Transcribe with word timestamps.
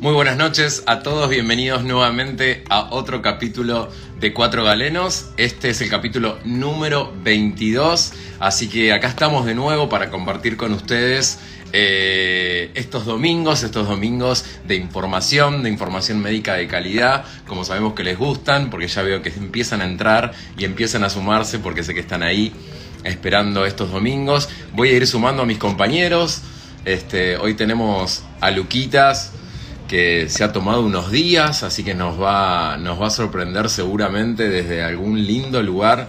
Muy 0.00 0.12
buenas 0.12 0.36
noches 0.36 0.84
a 0.86 1.00
todos, 1.00 1.28
bienvenidos 1.28 1.82
nuevamente 1.82 2.62
a 2.70 2.90
otro 2.92 3.20
capítulo 3.20 3.90
de 4.20 4.32
Cuatro 4.32 4.62
Galenos. 4.62 5.30
Este 5.36 5.70
es 5.70 5.80
el 5.80 5.90
capítulo 5.90 6.38
número 6.44 7.12
22, 7.24 8.12
así 8.38 8.68
que 8.68 8.92
acá 8.92 9.08
estamos 9.08 9.44
de 9.44 9.56
nuevo 9.56 9.88
para 9.88 10.08
compartir 10.08 10.56
con 10.56 10.72
ustedes 10.72 11.40
eh, 11.72 12.70
estos 12.74 13.06
domingos, 13.06 13.64
estos 13.64 13.88
domingos 13.88 14.44
de 14.68 14.76
información, 14.76 15.64
de 15.64 15.70
información 15.70 16.20
médica 16.20 16.54
de 16.54 16.68
calidad, 16.68 17.24
como 17.48 17.64
sabemos 17.64 17.94
que 17.94 18.04
les 18.04 18.16
gustan, 18.16 18.70
porque 18.70 18.86
ya 18.86 19.02
veo 19.02 19.20
que 19.20 19.30
empiezan 19.30 19.80
a 19.80 19.84
entrar 19.84 20.32
y 20.56 20.64
empiezan 20.64 21.02
a 21.02 21.10
sumarse 21.10 21.58
porque 21.58 21.82
sé 21.82 21.92
que 21.92 22.00
están 22.00 22.22
ahí 22.22 22.52
esperando 23.02 23.66
estos 23.66 23.90
domingos. 23.90 24.48
Voy 24.74 24.90
a 24.90 24.92
ir 24.92 25.08
sumando 25.08 25.42
a 25.42 25.46
mis 25.46 25.58
compañeros. 25.58 26.42
Este, 26.84 27.36
hoy 27.36 27.54
tenemos 27.54 28.22
a 28.40 28.52
Luquitas, 28.52 29.32
que 29.88 30.28
se 30.28 30.44
ha 30.44 30.52
tomado 30.52 30.84
unos 30.84 31.10
días, 31.10 31.62
así 31.62 31.82
que 31.82 31.94
nos 31.94 32.20
va, 32.20 32.76
nos 32.76 33.00
va 33.00 33.06
a 33.06 33.10
sorprender 33.10 33.68
seguramente 33.68 34.48
desde 34.48 34.82
algún 34.82 35.26
lindo 35.26 35.62
lugar. 35.62 36.08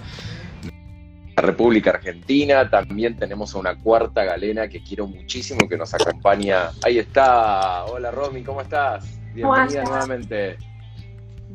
La 1.35 1.41
República 1.41 1.91
Argentina, 1.91 2.69
también 2.69 3.15
tenemos 3.15 3.55
a 3.55 3.59
una 3.59 3.75
cuarta 3.75 4.25
galena 4.25 4.67
que 4.67 4.83
quiero 4.83 5.07
muchísimo 5.07 5.67
que 5.69 5.77
nos 5.77 5.93
acompaña. 5.93 6.71
Ahí 6.83 6.99
está, 6.99 7.85
hola 7.85 8.11
Romy, 8.11 8.43
¿cómo 8.43 8.61
estás? 8.61 9.05
Bienvenida 9.33 9.83
nuevamente. 9.83 10.57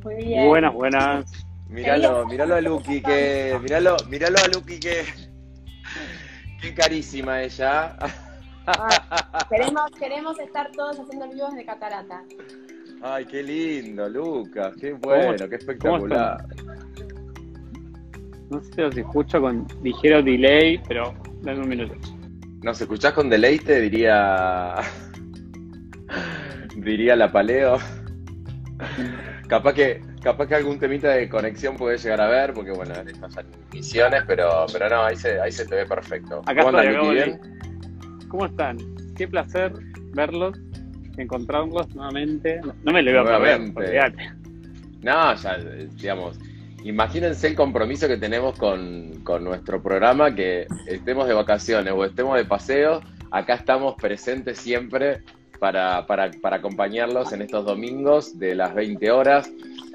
Muy 0.03 0.17
bien. 0.17 0.49
Buenas, 0.49 0.73
buenas. 0.73 1.25
Míralo, 1.69 2.27
míralo 2.27 2.55
a 2.55 2.61
Luqui, 2.61 3.03
que. 3.03 3.59
Míralo, 3.63 3.97
míralo 4.09 4.39
a 4.39 4.49
Luqui 4.49 4.79
que. 4.79 5.05
Qué 6.61 6.75
carísima 6.75 7.43
ella. 7.43 7.97
Ah, 8.67 9.47
queremos, 9.49 9.91
queremos 9.99 10.39
estar 10.39 10.71
todos 10.73 10.99
haciendo 10.99 11.29
vivos 11.29 11.55
de 11.55 11.65
catarata. 11.65 12.23
Ay, 13.03 13.27
qué 13.27 13.43
lindo, 13.43 14.09
Lucas, 14.09 14.75
qué 14.81 14.93
bueno, 14.93 15.49
qué 15.49 15.57
espectacular. 15.57 16.47
No 18.51 18.63
sé 18.63 18.91
si 18.93 19.01
escucho 19.01 19.41
con 19.41 19.67
ligero 19.83 20.23
delay, 20.23 20.81
pero 20.89 21.15
dame 21.43 21.61
un 21.61 21.69
minuto. 21.69 21.95
Nos 22.63 22.81
escuchás 22.81 23.13
con 23.13 23.29
deleite, 23.29 23.81
diría. 23.81 24.77
diría 26.77 27.17
la 27.17 27.31
paleo. 27.31 27.79
capaz 29.49 29.75
que, 29.75 30.01
capaz 30.23 30.47
que 30.47 30.55
algún 30.55 30.79
temita 30.79 31.11
de 31.11 31.29
conexión 31.29 31.77
puede 31.77 31.99
llegar 31.99 32.21
a 32.23 32.29
ver, 32.29 32.55
porque 32.55 32.71
bueno, 32.71 32.95
estas 32.95 33.37
misiones, 33.73 34.23
pero, 34.27 34.65
pero 34.73 34.89
no, 34.89 35.05
ahí 35.05 35.17
se, 35.17 35.39
ahí 35.41 35.53
se 35.53 35.67
te 35.67 35.75
ve 35.75 35.87
perfecto. 35.87 36.41
Acá 36.47 36.65
¿Cómo 36.65 36.79
estoy, 36.79 37.15
bien? 37.15 37.41
¿Cómo 38.35 38.47
están? 38.47 38.79
Qué 39.17 39.29
placer 39.29 39.73
verlos, 40.13 40.59
encontrarlos 41.19 41.95
nuevamente. 41.95 42.61
No 42.83 42.93
me 42.93 43.01
lo 43.01 43.13
iba 43.13 43.21
a 43.21 43.39
perder, 43.39 44.13
No, 45.03 45.37
ya, 45.37 45.57
digamos, 45.95 46.41
imagínense 46.83 47.47
el 47.47 47.55
compromiso 47.55 48.09
que 48.09 48.17
tenemos 48.17 48.59
con, 48.59 49.21
con, 49.23 49.45
nuestro 49.45 49.81
programa, 49.81 50.35
que 50.35 50.67
estemos 50.89 51.29
de 51.29 51.35
vacaciones 51.35 51.95
o 51.97 52.05
estemos 52.05 52.37
de 52.37 52.45
paseo, 52.45 53.03
acá 53.31 53.55
estamos 53.55 53.95
presentes 54.03 54.59
siempre 54.59 55.23
para, 55.61 56.05
para, 56.05 56.33
para 56.33 56.57
acompañarlos 56.57 57.33
en 57.33 57.43
estos 57.43 57.65
domingos 57.65 58.37
de 58.37 58.57
las 58.57 58.75
20 58.75 59.13
horas. 59.13 59.49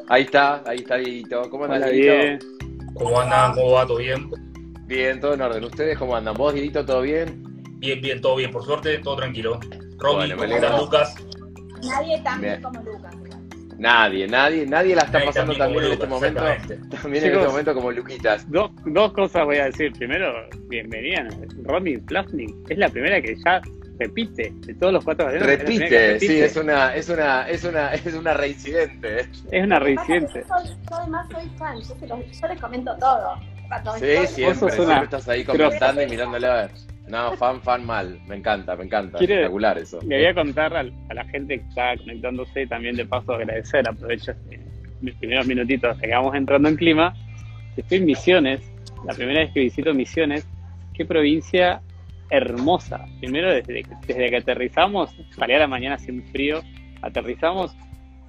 Ahí 0.07 0.23
está, 0.23 0.63
ahí 0.65 0.77
está 0.77 0.95
Dieguito. 0.95 1.41
¿Cómo 1.49 1.65
andan, 1.65 1.91
Dieguito? 1.91 2.45
¿Cómo 2.93 3.19
andan? 3.19 3.53
¿Cómo 3.53 3.71
va? 3.73 3.85
¿Todo 3.85 3.97
bien? 3.97 4.29
Bien, 4.85 5.19
todo 5.19 5.33
en 5.33 5.41
orden. 5.41 5.65
¿Ustedes 5.65 5.97
cómo 5.97 6.15
andan? 6.15 6.35
¿Vos, 6.35 6.53
Dieguito, 6.53 6.85
todo 6.85 7.01
bien? 7.01 7.48
Bien, 7.79 8.01
bien, 8.01 8.21
todo 8.21 8.35
bien, 8.35 8.51
por 8.51 8.63
suerte, 8.65 8.97
todo 8.99 9.15
tranquilo. 9.15 9.59
Romy, 9.97 10.31
¿cómo 10.31 10.77
Lucas? 10.77 11.15
Nadie 11.81 12.21
tan 12.21 12.41
bien 12.41 12.61
como 12.61 12.81
Lucas. 12.83 13.15
Nadie, 13.77 14.27
nadie, 14.27 14.65
nadie 14.65 14.93
la 14.93 15.03
está 15.03 15.23
pasando 15.23 15.55
tan 15.55 15.71
bien 15.71 15.85
en 15.85 15.91
este 15.93 16.07
momento. 16.07 16.41
También 17.01 17.23
en 17.23 17.33
este 17.33 17.47
momento 17.47 17.73
como 17.73 17.91
Luquitas. 17.93 18.49
Dos, 18.51 18.71
dos 18.85 19.13
cosas 19.13 19.45
voy 19.45 19.57
a 19.57 19.65
decir. 19.65 19.93
Primero, 19.93 20.49
bienvenida, 20.67 21.29
Romy 21.63 21.97
Plasnik. 21.99 22.53
Es 22.69 22.77
la 22.77 22.89
primera 22.89 23.21
que 23.21 23.37
ya 23.45 23.61
repite 23.97 24.53
de 24.65 24.73
todos 24.75 24.93
los 24.93 25.03
cuatro 25.03 25.29
repite, 25.29 25.57
repite, 25.57 26.19
sí, 26.19 26.39
es 26.39 26.55
una, 26.55 26.95
es 26.95 27.09
una, 27.09 27.49
es 27.49 27.63
una, 27.63 27.93
es 27.93 28.13
una 28.13 28.33
reincidente. 28.33 29.21
Es 29.51 29.63
una 29.63 29.79
reincidente. 29.79 30.43
Yo, 30.47 30.95
además 30.97 31.27
soy 31.31 31.49
fan, 31.57 31.79
yo, 31.81 31.95
yo 32.07 32.47
les 32.49 32.59
comento 32.59 32.95
todo. 32.97 33.35
Sí, 33.97 34.27
siempre, 34.27 34.71
siempre 34.71 35.03
estás 35.03 35.29
ahí 35.29 35.45
comentando 35.45 36.01
y 36.01 36.07
mirándole 36.07 36.47
a 36.47 36.53
ver. 36.53 36.71
No, 37.09 37.35
fan, 37.37 37.59
fan 37.61 37.85
mal. 37.85 38.19
Me 38.27 38.35
encanta, 38.35 38.75
me 38.75 38.85
encanta. 38.85 39.17
Espectacular 39.17 39.77
eso. 39.79 39.99
Le 40.05 40.17
voy 40.17 40.25
a 40.27 40.33
contar 40.35 40.75
a, 40.77 40.83
la 40.83 41.25
gente 41.25 41.59
que 41.59 41.67
está 41.67 41.97
conectándose 41.97 42.67
también 42.67 42.95
de 42.95 43.05
paso 43.05 43.33
agradecer, 43.33 43.87
aprovecho 43.89 44.31
este, 44.31 44.59
mis 45.01 45.15
primeros 45.15 45.47
minutitos 45.47 45.97
que 45.97 46.07
vamos 46.07 46.35
entrando 46.35 46.69
en 46.69 46.75
clima. 46.75 47.15
Estoy 47.75 47.97
en 47.97 48.05
Misiones, 48.05 48.71
la 49.05 49.13
primera 49.15 49.39
vez 49.39 49.51
que 49.53 49.61
visito 49.61 49.93
Misiones, 49.93 50.47
qué 50.93 51.03
provincia 51.03 51.81
hermosa. 52.29 53.05
Primero 53.19 53.51
desde, 53.51 53.83
desde 54.05 54.29
que 54.29 54.37
aterrizamos, 54.37 55.09
salí 55.31 55.53
a 55.53 55.59
la 55.59 55.67
mañana 55.67 55.97
sin 55.97 56.23
frío, 56.27 56.61
aterrizamos, 57.01 57.75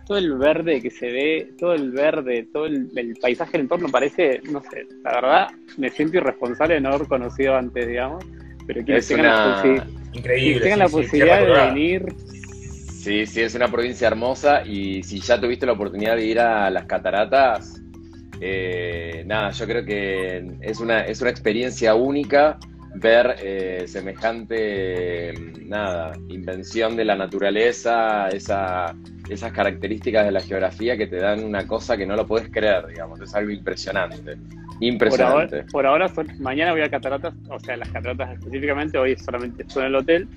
todo 0.07 0.17
el 0.17 0.39
verde 0.39 0.81
que 0.81 0.91
se 0.91 1.07
ve, 1.07 1.53
todo 1.59 1.75
el 1.75 1.93
verde, 1.93 2.49
todo 2.51 2.65
el, 2.67 2.91
el 2.97 3.15
paisaje 3.21 3.59
en 3.59 3.63
entorno 3.63 3.89
parece, 3.89 4.41
no 4.51 4.61
sé, 4.63 4.87
la 5.05 5.13
verdad 5.13 5.49
me 5.77 5.91
siento 5.91 6.17
irresponsable 6.17 6.75
de 6.75 6.81
no 6.81 6.89
haber 6.89 7.07
conocido 7.07 7.55
antes, 7.57 7.87
digamos 7.87 8.25
pero 8.73 8.87
que 8.87 9.01
tengan, 9.01 9.27
la, 9.27 9.87
Increíble, 10.13 10.61
tengan 10.61 10.79
la 10.79 10.89
posibilidad 10.89 11.41
de 11.41 11.73
venir. 11.73 12.15
Sí, 12.93 13.27
sí, 13.27 13.41
es 13.41 13.55
una 13.55 13.69
provincia 13.69 14.07
hermosa 14.07 14.63
y 14.65 15.03
si 15.03 15.21
ya 15.21 15.41
tuviste 15.41 15.67
la 15.67 15.73
oportunidad 15.73 16.17
de 16.17 16.25
ir 16.25 16.39
a 16.39 16.71
las 16.71 16.85
cataratas, 16.85 17.83
eh, 18.41 19.25
nada, 19.27 19.51
yo 19.51 19.67
creo 19.67 19.85
que 19.85 20.45
es 20.61 20.79
una, 20.79 21.01
es 21.01 21.21
una 21.21 21.31
experiencia 21.31 21.95
única 21.95 22.59
ver 22.95 23.37
eh, 23.43 23.85
semejante, 23.87 25.33
nada, 25.65 26.13
invención 26.29 26.95
de 26.97 27.05
la 27.05 27.17
naturaleza, 27.17 28.29
esa, 28.29 28.95
esas 29.29 29.53
características 29.53 30.27
de 30.27 30.33
la 30.33 30.41
geografía 30.43 30.97
que 30.97 31.07
te 31.07 31.17
dan 31.17 31.43
una 31.43 31.67
cosa 31.67 31.97
que 31.97 32.07
no 32.07 32.15
lo 32.17 32.27
puedes 32.27 32.51
creer, 32.51 32.87
digamos, 32.87 33.21
es 33.21 33.35
algo 33.35 33.51
impresionante. 33.51 34.37
Impresionante. 34.81 35.65
Por 35.71 35.87
ahora, 35.87 36.11
mañana 36.39 36.73
voy 36.73 36.81
a 36.81 36.91
cataratas, 36.91 37.35
o 37.49 37.61
sea, 37.61 37.77
las 37.77 37.89
cataratas 37.91 38.33
específicamente, 38.33 38.99
hoy 38.99 39.17
solamente 39.17 39.63
estoy 39.63 39.83
en 39.83 39.89
el 39.89 39.95
hotel, 39.95 40.29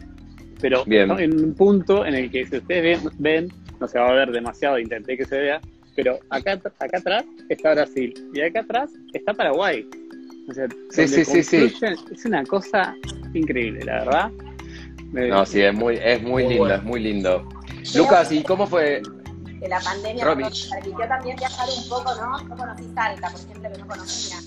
pero 0.61 0.83
en 0.87 1.33
un 1.43 1.53
punto 1.55 2.05
en 2.05 2.13
el 2.13 2.29
que 2.29 2.45
si 2.45 2.57
ustedes 2.57 3.01
ven, 3.17 3.49
no 3.79 3.87
se 3.87 3.99
va 3.99 4.09
a 4.09 4.13
ver 4.13 4.31
demasiado, 4.31 4.77
intenté 4.79 5.17
que 5.17 5.25
se 5.25 5.37
vea, 5.37 5.61
pero 5.95 6.19
acá, 6.29 6.53
acá 6.53 6.97
atrás 6.97 7.25
está 7.49 7.73
Brasil 7.73 8.13
y 8.33 8.41
acá 8.41 8.61
atrás 8.61 8.91
está 9.13 9.33
Paraguay. 9.33 9.87
O 10.49 10.53
sea, 10.53 10.67
sí, 10.89 11.07
sí, 11.07 11.23
sí, 11.23 11.43
sí. 11.43 11.71
Es 12.11 12.25
una 12.25 12.43
cosa 12.43 12.95
increíble, 13.33 13.81
la 13.85 14.03
verdad. 14.03 14.31
No, 15.13 15.45
sí, 15.45 15.61
es 15.61 15.73
muy, 15.73 15.97
es 16.03 16.21
muy 16.21 16.47
lindo, 16.47 16.73
es 16.73 16.83
muy 16.83 16.99
lindo. 16.99 17.47
Lucas, 17.95 18.31
¿y 18.31 18.43
cómo 18.43 18.67
fue 18.67 19.01
que 19.63 19.69
la 19.69 19.79
pandemia 19.79 20.25
me 20.25 20.35
permitió 20.35 21.07
también 21.07 21.37
viajar 21.37 21.69
un 21.69 21.87
poco, 21.87 22.13
¿no? 22.15 22.49
Yo 22.49 22.57
conocí 22.57 22.83
Salta, 22.93 23.29
por 23.29 23.39
ejemplo, 23.39 23.71
que 23.71 23.77
no 23.77 23.87
conocía. 23.87 24.37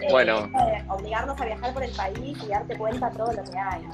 Eh, 0.00 0.08
bueno. 0.10 0.50
obligarnos 0.88 1.38
a 1.38 1.44
viajar 1.44 1.74
por 1.74 1.84
el 1.84 1.90
país 1.92 2.38
y 2.42 2.46
darte 2.48 2.78
cuenta 2.78 3.10
de 3.10 3.16
todo 3.18 3.32
lo 3.34 3.44
que 3.44 3.58
hay. 3.58 3.86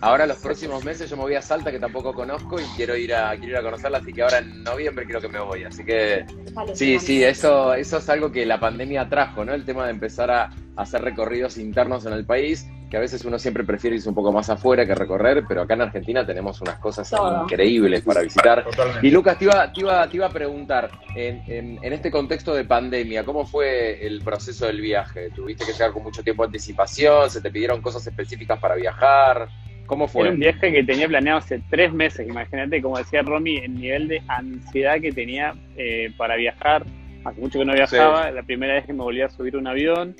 Ahora 0.00 0.26
los 0.26 0.38
próximos 0.38 0.84
meses 0.84 1.10
yo 1.10 1.16
me 1.16 1.22
voy 1.22 1.34
a 1.34 1.42
Salta 1.42 1.72
que 1.72 1.80
tampoco 1.80 2.14
conozco 2.14 2.60
y 2.60 2.64
quiero 2.76 2.96
ir 2.96 3.14
a 3.14 3.30
quiero 3.36 3.52
ir 3.52 3.56
a 3.56 3.62
conocerla, 3.62 3.98
así 3.98 4.12
que 4.12 4.22
ahora 4.22 4.38
en 4.38 4.62
noviembre 4.62 5.06
creo 5.06 5.20
que 5.20 5.28
me 5.28 5.40
voy, 5.40 5.64
así 5.64 5.84
que 5.84 6.24
sí, 6.72 7.00
sí, 7.00 7.24
eso 7.24 7.74
eso 7.74 7.98
es 7.98 8.08
algo 8.08 8.30
que 8.30 8.46
la 8.46 8.60
pandemia 8.60 9.08
trajo, 9.08 9.44
¿no? 9.44 9.52
El 9.52 9.64
tema 9.64 9.86
de 9.86 9.90
empezar 9.90 10.30
a 10.30 10.50
hacer 10.76 11.02
recorridos 11.02 11.58
internos 11.58 12.06
en 12.06 12.12
el 12.12 12.24
país 12.24 12.68
que 12.88 12.96
a 12.96 13.00
veces 13.00 13.24
uno 13.24 13.38
siempre 13.38 13.64
prefiere 13.64 13.96
irse 13.96 14.08
un 14.08 14.14
poco 14.14 14.32
más 14.32 14.48
afuera 14.48 14.86
que 14.86 14.94
recorrer, 14.94 15.44
pero 15.46 15.62
acá 15.62 15.74
en 15.74 15.82
Argentina 15.82 16.24
tenemos 16.24 16.60
unas 16.60 16.78
cosas 16.78 17.12
increíbles 17.42 18.02
para 18.02 18.22
visitar. 18.22 18.64
Y 19.02 19.10
Lucas, 19.10 19.38
te 19.38 19.44
iba, 19.44 19.72
te 19.72 19.80
iba, 19.80 20.08
te 20.08 20.16
iba 20.16 20.26
a 20.26 20.30
preguntar, 20.30 20.90
en, 21.14 21.78
en, 21.82 21.92
este 21.92 22.10
contexto 22.10 22.54
de 22.54 22.64
pandemia, 22.64 23.24
¿cómo 23.24 23.44
fue 23.44 24.06
el 24.06 24.22
proceso 24.22 24.66
del 24.66 24.80
viaje? 24.80 25.30
¿Tuviste 25.34 25.66
que 25.66 25.72
llegar 25.72 25.92
con 25.92 26.02
mucho 26.02 26.22
tiempo 26.22 26.44
de 26.44 26.46
anticipación? 26.46 27.30
¿Se 27.30 27.40
te 27.40 27.50
pidieron 27.50 27.82
cosas 27.82 28.06
específicas 28.06 28.58
para 28.58 28.74
viajar? 28.74 29.48
¿Cómo 29.88 30.06
fue? 30.06 30.22
Era 30.22 30.32
un 30.32 30.38
viaje 30.38 30.70
que 30.70 30.84
tenía 30.84 31.08
planeado 31.08 31.38
hace 31.38 31.62
tres 31.70 31.92
meses, 31.94 32.28
imagínate, 32.28 32.82
como 32.82 32.98
decía 32.98 33.22
Romy, 33.22 33.56
el 33.56 33.74
nivel 33.74 34.06
de 34.06 34.22
ansiedad 34.28 35.00
que 35.00 35.12
tenía 35.12 35.54
eh, 35.76 36.12
para 36.16 36.36
viajar. 36.36 36.84
Hace 37.24 37.40
mucho 37.40 37.58
que 37.58 37.64
no 37.64 37.72
viajaba, 37.72 38.30
la 38.30 38.42
primera 38.42 38.74
vez 38.74 38.84
que 38.84 38.92
me 38.92 39.02
volví 39.02 39.22
a 39.22 39.30
subir 39.30 39.56
un 39.56 39.66
avión, 39.66 40.14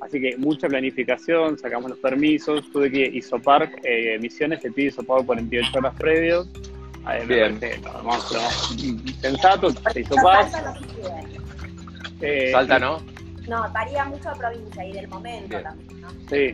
Así 0.00 0.20
que 0.20 0.36
mucha 0.36 0.68
planificación, 0.68 1.56
sacamos 1.56 1.88
los 1.90 1.98
permisos, 1.98 2.70
tuve 2.70 2.90
que 2.90 3.06
isopar 3.06 3.70
eh, 3.84 4.18
misiones, 4.20 4.60
se 4.60 4.70
pide 4.70 4.88
isopar 4.88 5.24
48 5.24 5.78
horas 5.78 5.94
previos. 5.96 6.48
Bien. 7.26 7.58
sensato, 9.20 9.70
se 9.70 10.00
isopar. 10.00 10.46
Eh, 12.20 12.50
Salta, 12.52 12.78
¿no? 12.78 12.98
No, 13.48 13.62
varía 13.72 14.04
mucho 14.06 14.30
de 14.30 14.36
provincia 14.36 14.84
y 14.86 14.92
del 14.92 15.08
momento 15.08 15.60
también, 15.60 16.00
¿no? 16.00 16.08
Sí, 16.30 16.52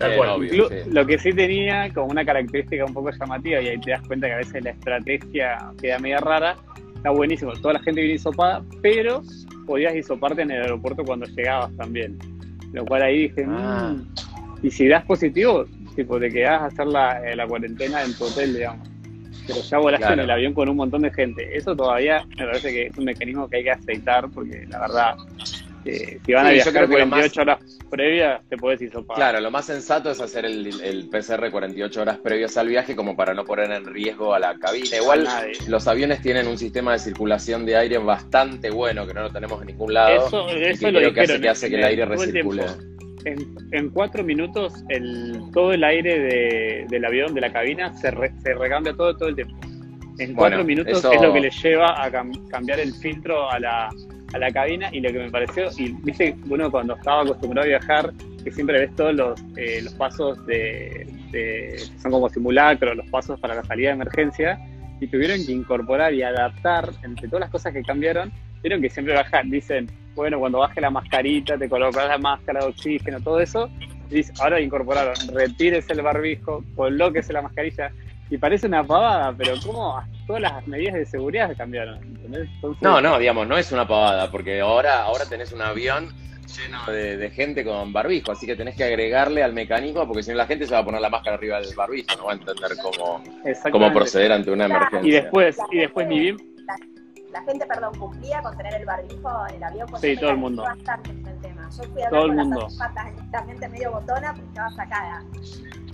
lo 0.91 1.07
que 1.07 1.19
sí 1.19 1.33
tenía 1.33 1.93
como 1.93 2.07
una 2.09 2.25
característica 2.25 2.85
un 2.85 2.93
poco 2.93 3.11
llamativa, 3.11 3.61
y 3.61 3.69
ahí 3.69 3.81
te 3.81 3.93
das 3.93 4.03
cuenta 4.07 4.27
que 4.27 4.33
a 4.33 4.37
veces 4.39 4.65
la 4.65 4.71
estrategia 4.71 5.59
queda 5.81 5.99
media 6.01 6.19
rara, 6.19 6.57
está 6.97 7.11
buenísimo, 7.11 7.53
toda 7.55 7.75
la 7.75 7.81
gente 7.81 8.01
viene 8.01 8.17
hisopada, 8.17 8.63
pero 8.83 9.23
podías 9.67 9.95
hisoparte 9.95 10.43
en 10.43 10.51
el 10.51 10.63
aeropuerto 10.63 11.05
cuando 11.05 11.27
llegabas 11.27 11.75
también. 11.77 12.19
Lo 12.73 12.85
cual 12.85 13.03
ahí 13.03 13.29
dije, 13.29 13.45
Ah. 13.49 13.95
"Mm, 13.95 14.67
y 14.67 14.71
si 14.71 14.89
das 14.89 15.05
positivo, 15.05 15.65
tipo, 15.95 16.19
te 16.19 16.29
quedás 16.29 16.63
a 16.63 16.67
hacer 16.67 16.87
la, 16.87 17.23
eh, 17.31 17.37
la 17.37 17.47
cuarentena 17.47 18.03
en 18.03 18.15
tu 18.15 18.25
hotel, 18.25 18.55
digamos. 18.55 18.89
Pero 19.47 19.61
ya 19.61 19.79
volaste 19.79 20.07
Claro. 20.07 20.15
en 20.23 20.25
el 20.25 20.31
avión 20.31 20.55
con 20.55 20.69
un 20.69 20.77
montón 20.77 21.03
de 21.03 21.11
gente. 21.13 21.57
Eso 21.57 21.75
todavía 21.75 22.25
me 22.39 22.45
parece 22.47 22.71
que 22.71 22.87
es 22.87 22.99
un 22.99 23.05
mecanismo 23.05 23.49
que 23.49 23.57
hay 23.59 23.65
que 23.65 23.71
aceitar, 23.73 24.29
porque 24.31 24.67
la 24.69 24.81
verdad, 24.81 25.15
si 25.85 26.33
van 26.33 26.47
a 26.47 26.49
Sí, 26.51 26.55
viajar 26.57 26.73
creo 26.73 26.89
que 26.89 26.93
lo 26.99 27.09
48 27.11 27.41
horas 27.41 27.59
previas, 27.91 28.41
te 28.49 28.57
podés 28.57 28.83
hisopar. 28.83 29.17
Claro, 29.17 29.41
lo 29.41 29.51
más 29.51 29.65
sensato 29.65 30.11
es 30.11 30.21
hacer 30.21 30.45
el, 30.45 30.67
el 30.83 31.09
PCR 31.09 31.51
48 31.51 32.03
horas 32.03 32.19
previas 32.19 32.57
al 32.57 32.69
viaje 32.69 32.95
como 32.95 33.17
para 33.17 33.35
no 33.35 33.45
poner 33.45 33.71
en 33.73 33.85
riesgo 33.87 34.35
a 34.35 34.39
la 34.39 34.57
cabina. 34.59 34.97
Igual 34.97 35.27
los 35.69 35.87
aviones 35.89 36.21
tienen 36.23 36.47
un 36.47 36.59
sistema 36.59 36.93
de 36.93 36.99
circulación 36.99 37.65
de 37.67 37.77
aire 37.77 37.99
bastante 37.99 38.71
bueno 38.71 39.07
que 39.07 39.15
no 39.15 39.23
lo 39.23 39.31
tenemos 39.31 39.61
en 39.63 39.69
ningún 39.69 39.95
lado. 39.95 40.27
Eso, 40.27 40.49
eso 40.51 40.87
que 40.87 40.93
lo 40.93 40.99
creo 41.01 41.15
que 41.15 41.21
hace 41.23 41.41
que 41.41 41.49
hace 41.49 41.69
que 41.71 41.77
el 41.77 41.85
aire 41.85 42.05
recircule. 42.05 42.65
En, 43.25 43.55
en 43.73 43.91
cuatro 43.91 44.25
minutos 44.25 44.73
el, 44.89 45.41
todo 45.53 45.73
el 45.73 45.85
aire 45.85 46.19
de- 46.21 46.87
del 46.89 47.05
avión, 47.05 47.35
de 47.35 47.41
la 47.43 47.53
cabina, 47.53 47.93
se, 47.99 48.11
re- 48.11 48.33
se 48.43 48.55
recambia 48.55 48.95
todo, 48.95 49.15
todo 49.17 49.29
el 49.29 49.35
tiempo. 49.35 49.55
En 50.19 50.35
Bueno, 50.35 50.57
cuatro 50.57 50.65
minutos 50.65 50.99
eso- 50.99 51.13
es 51.13 51.21
lo 51.21 51.33
que 51.33 51.41
le 51.41 51.51
lleva 51.51 52.03
a 52.03 52.11
cam- 52.11 52.49
cambiar 52.49 52.81
el 52.81 52.95
filtro 52.95 53.51
a 53.51 53.59
la, 53.61 53.91
a 54.33 54.39
la 54.39 54.51
cabina 54.53 54.89
y 54.93 55.01
lo 55.01 55.13
que 55.13 55.19
me 55.19 55.31
pareció, 55.31 55.69
y 55.77 55.93
viste, 56.03 56.37
uno 56.49 56.71
cuando 56.71 56.95
estaba 56.95 57.23
acostumbrado 57.23 57.65
a 57.67 57.69
viajar, 57.69 58.13
que 58.45 58.51
siempre 58.51 58.79
ves 58.79 58.95
todos 58.97 59.15
los, 59.15 59.41
eh, 59.57 59.81
los 59.83 59.93
pasos 59.95 60.45
de, 60.47 61.07
de- 61.31 61.79
son 62.01 62.11
como 62.13 62.29
simulacros, 62.29 62.97
los 62.97 63.09
pasos 63.09 63.39
para 63.41 63.55
la 63.55 63.65
salida 63.65 63.89
de 63.89 63.95
emergencia, 63.95 64.59
y 65.01 65.07
tuvieron 65.07 65.45
que 65.45 65.53
incorporar 65.53 66.13
y 66.15 66.23
adaptar 66.23 66.91
entre 67.03 67.27
todas 67.29 67.41
las 67.41 67.51
cosas 67.51 67.73
que 67.73 67.83
cambiaron, 67.83 68.31
vieron 68.63 68.81
que 68.83 68.91
siempre 68.91 69.15
bajan, 69.15 69.51
dicen, 69.51 69.87
bueno, 70.15 70.39
cuando 70.39 70.59
baje 70.59 70.81
la 70.81 70.91
mascarita, 70.91 71.57
te 71.57 71.69
colocas 71.69 72.07
la 72.09 72.19
máscara 72.19 72.61
de 72.61 72.67
oxígeno, 72.67 73.21
todo 73.21 73.41
eso, 73.41 73.71
y 74.11 74.23
ahora 74.41 74.61
incorporaron, 74.61 75.15
retírese 75.33 75.93
el 75.93 76.03
barbijo, 76.03 76.65
colóquese 76.75 77.33
la 77.33 77.43
mascarilla, 77.43 77.93
y 78.31 78.39
parece 78.39 78.67
una 78.69 78.85
pavada, 78.85 79.35
pero 79.37 79.55
¿cómo 79.65 80.01
todas 80.27 80.43
las 80.43 80.67
medidas 80.67 80.95
de 80.95 81.05
seguridad 81.07 81.55
cambiaron? 81.57 81.97
¿entendés? 82.03 82.49
Entonces, 82.55 82.83
No, 82.83 83.01
no, 83.01 83.19
digamos, 83.19 83.47
no 83.47 83.59
es 83.59 83.71
una 83.73 83.87
pavada, 83.87 84.31
porque 84.31 84.61
ahora, 84.61 85.03
ahora 85.03 85.25
tenés 85.27 85.53
un 85.53 85.63
avión 85.63 86.15
lleno 86.57 86.85
de, 86.87 87.17
de 87.17 87.31
gente 87.31 87.65
con 87.65 87.93
barbijo, 87.93 88.33
así 88.33 88.47
que 88.47 88.57
tenés 88.57 88.77
que 88.77 88.85
agregarle 88.85 89.43
al 89.43 89.53
mecanismo, 89.53 90.07
porque 90.07 90.23
si 90.23 90.31
no 90.31 90.37
la 90.37 90.47
gente 90.47 90.67
se 90.67 90.73
va 90.73 90.81
a 90.81 90.85
poner 90.85 91.01
la 91.01 91.09
máscara 91.11 91.37
arriba 91.37 91.61
del 91.61 91.75
barbijo, 91.77 92.07
no 92.17 92.25
va 92.27 92.33
a 92.33 92.35
entender 92.35 92.71
cómo, 92.83 93.23
cómo 93.71 93.93
proceder 93.93 94.33
ante 94.33 94.51
una 94.51 94.65
emergencia. 94.67 95.09
Y 95.09 95.11
después, 95.13 95.57
y 95.71 95.79
después 95.79 96.07
ni 96.09 96.19
bien, 96.21 96.37
La, 96.67 96.77
la 97.41 97.43
gente, 97.45 97.67
perdón, 97.67 97.95
cumplía 97.99 98.43
con 98.43 98.57
tener 98.57 98.75
el 98.75 98.85
barbijo 98.85 99.47
en 99.49 99.55
el 99.57 99.65
avión. 99.65 99.89
Sí, 100.01 100.17
todo 100.17 100.31
el 100.31 100.37
mundo. 100.39 100.63
bastante 100.65 101.11
el 101.11 101.41
tema. 101.41 101.69
Yo 101.77 101.85
fui 101.85 102.03
a 102.03 102.09
Todo 102.11 102.23
el 102.25 102.29
con 102.29 102.37
mundo. 102.37 102.69
las 102.95 103.15
directamente 103.15 103.69
medio 103.69 103.93
botona 103.93 104.33
porque 104.35 104.49
estaba 104.49 104.71
sacada. 104.73 105.23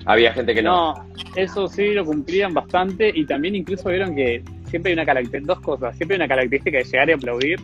Había 0.06 0.32
gente 0.32 0.54
que 0.54 0.62
no. 0.62 0.94
No, 0.94 1.06
eso 1.34 1.68
sí 1.68 1.92
lo 1.92 2.04
cumplían 2.04 2.54
bastante 2.54 3.10
y 3.14 3.26
también 3.26 3.54
incluso 3.56 3.88
vieron 3.90 4.14
que 4.14 4.42
siempre 4.70 4.90
hay 4.90 4.94
una 4.94 5.04
característica, 5.04 5.54
dos 5.54 5.62
cosas, 5.64 5.96
siempre 5.96 6.14
hay 6.14 6.20
una 6.20 6.28
característica 6.28 6.78
de 6.78 6.84
llegar 6.84 7.08
y 7.08 7.12
aplaudir, 7.12 7.60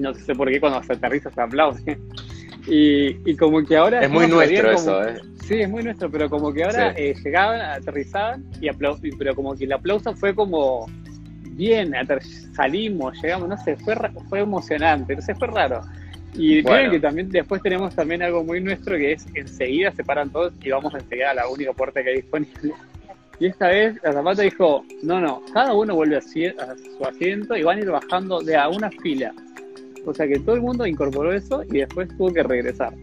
no 0.00 0.14
sé 0.14 0.34
por 0.34 0.48
qué 0.50 0.60
cuando 0.60 0.82
se 0.82 0.92
aterriza 0.94 1.30
se 1.30 1.40
aplaude. 1.40 1.98
Y, 2.68 3.16
y 3.30 3.36
como 3.36 3.64
que 3.64 3.76
ahora... 3.76 4.00
Es 4.00 4.10
muy 4.10 4.26
nuestro 4.26 4.72
como- 4.74 4.76
eso, 4.76 5.06
¿eh? 5.08 5.20
Sí, 5.44 5.60
es 5.60 5.68
muy 5.70 5.84
nuestro, 5.84 6.10
pero 6.10 6.28
como 6.28 6.52
que 6.52 6.64
ahora 6.64 6.92
Sí. 6.96 7.00
eh, 7.00 7.14
llegaban, 7.24 7.60
aterrizaban 7.60 8.44
y 8.60 8.66
aplaudían, 8.66 9.16
pero 9.16 9.36
como 9.36 9.54
que 9.54 9.66
el 9.66 9.72
aplauso 9.72 10.12
fue 10.16 10.34
como 10.34 10.86
bien, 11.52 11.92
salimos, 12.54 13.16
llegamos, 13.22 13.48
no 13.48 13.56
sé, 13.58 13.76
fue, 13.76 13.94
fue 14.28 14.40
emocionante, 14.40 15.14
no 15.14 15.22
sé, 15.22 15.34
fue 15.36 15.46
raro. 15.46 15.80
Y 16.36 16.62
Bueno. 16.62 16.76
miren 16.76 16.90
que 16.92 17.00
también 17.00 17.28
después 17.30 17.62
tenemos 17.62 17.94
también 17.94 18.22
algo 18.22 18.44
muy 18.44 18.60
nuestro 18.60 18.96
que 18.96 19.12
es 19.12 19.26
enseguida 19.34 19.92
se 19.92 20.04
paran 20.04 20.30
todos 20.30 20.52
y 20.62 20.70
vamos 20.70 20.94
enseguida 20.94 21.30
a 21.30 21.34
la 21.34 21.48
única 21.48 21.72
puerta 21.72 22.02
que 22.02 22.10
hay 22.10 22.16
disponible. 22.16 22.72
Y 23.38 23.46
esta 23.46 23.68
vez 23.68 23.96
la 24.02 24.12
zapata 24.12 24.42
dijo, 24.42 24.84
no, 25.02 25.20
no, 25.20 25.42
cada 25.52 25.74
uno 25.74 25.94
vuelve 25.94 26.16
a 26.16 26.22
su 26.22 27.04
asiento 27.06 27.56
y 27.56 27.62
van 27.62 27.78
a 27.78 27.80
ir 27.80 27.90
bajando 27.90 28.40
de 28.40 28.56
a 28.56 28.68
una 28.68 28.90
fila. 28.90 29.34
O 30.06 30.14
sea 30.14 30.26
que 30.26 30.38
todo 30.38 30.54
el 30.54 30.62
mundo 30.62 30.86
incorporó 30.86 31.32
eso 31.32 31.62
y 31.64 31.78
después 31.78 32.08
tuvo 32.16 32.32
que 32.32 32.42
regresar. 32.42 32.94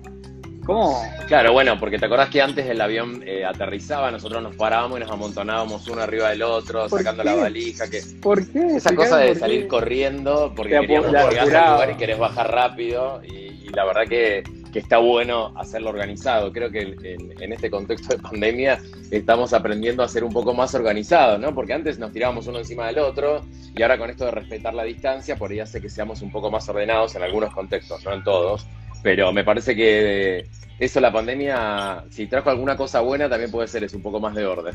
¿Cómo? 0.66 1.02
Claro, 1.28 1.52
bueno, 1.54 1.78
porque 1.80 1.98
te 2.00 2.06
acordás 2.06 2.30
que 2.30 2.42
antes 2.42 2.66
el 2.68 2.80
avión 2.80 3.22
eh, 3.26 3.44
aterrizaba, 3.46 4.12
nosotros 4.12 4.42
nos 4.42 4.56
parábamos 4.56 4.98
y 4.98 5.02
nos 5.02 5.12
amontonábamos 5.12 5.88
uno 5.88 6.02
arriba 6.02 6.30
del 6.30 6.44
otro, 6.44 6.88
¿Por 6.88 7.00
sacando 7.00 7.24
qué? 7.24 7.30
la 7.30 7.36
valija, 7.36 7.90
que 7.90 8.02
¿Por 8.22 8.48
qué? 8.50 8.60
esa 8.60 8.90
¿Explicaron 8.90 8.96
cosa 8.96 9.18
de 9.18 9.34
qué? 9.34 9.36
salir 9.40 9.68
corriendo 9.68 10.54
porque 10.56 10.80
queríamos 10.80 11.12
llegar 11.12 11.56
al 11.56 11.72
lugar 11.74 11.92
y 11.92 11.96
querés 11.96 12.18
bajar 12.18 12.52
rápido 12.52 13.22
y, 13.24 13.34
y 13.36 13.70
la 13.74 13.86
verdad 13.86 14.04
que, 14.08 14.44
que 14.72 14.80
está 14.80 15.00
bueno 15.00 15.54
hacerlo 15.58 15.90
organizado. 15.90 16.52
Creo 16.54 16.72
que 16.72 16.82
en, 16.82 17.42
en 17.42 17.54
este 17.54 17.70
contexto 17.70 18.16
de 18.16 18.22
pandemia 18.22 18.80
estamos 19.12 19.54
aprendiendo 19.54 20.02
a 20.04 20.08
ser 20.08 20.24
un 20.24 20.32
poco 20.32 20.54
más 20.54 20.74
organizados, 20.76 21.40
¿no? 21.40 21.54
Porque 21.54 21.74
antes 21.74 22.00
nos 22.00 22.12
tirábamos 22.14 22.48
uno 22.48 22.60
encima 22.60 22.88
del 22.88 23.00
otro 23.00 23.44
y 23.76 23.82
ahora 23.82 23.98
con 23.98 24.10
esto 24.10 24.26
de 24.26 24.32
respetar 24.32 24.74
la 24.74 24.84
distancia, 24.84 25.36
por 25.36 25.52
ahí 25.52 25.60
hace 25.60 25.82
que 25.82 25.90
seamos 25.90 26.22
un 26.22 26.32
poco 26.32 26.50
más 26.52 26.68
ordenados 26.70 27.16
en 27.16 27.24
algunos 27.24 27.54
contextos, 27.54 28.04
no 28.06 28.14
en 28.14 28.24
todos. 28.24 28.66
Pero 29.04 29.32
me 29.34 29.44
parece 29.44 29.76
que 29.76 30.46
eso 30.80 31.00
la 31.02 31.12
pandemia, 31.12 32.06
si 32.10 32.26
trajo 32.28 32.50
alguna 32.50 32.76
cosa 32.78 33.02
buena, 33.02 33.30
también 33.30 33.52
puede 33.52 33.68
ser 33.68 33.84
es 33.84 33.94
un 33.94 34.02
poco 34.02 34.20
más 34.20 34.34
de 34.34 34.46
orden. 34.46 34.74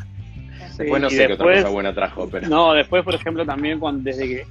Sí, 0.73 0.79
Después 0.85 1.03
no 1.03 1.11
sé 1.11 1.17
qué 1.17 1.33
otra 1.33 1.47
después- 1.47 1.61
cosa 1.63 1.73
buena 1.73 1.95
trajo, 1.95 2.29
pero... 2.31 2.49
No, 2.49 2.73
después, 2.75 3.03
por 3.05 3.15
ejemplo, 3.15 3.45
también 3.47 3.79
cuando 3.81 4.03
desde 4.05 4.29
que 4.29 4.47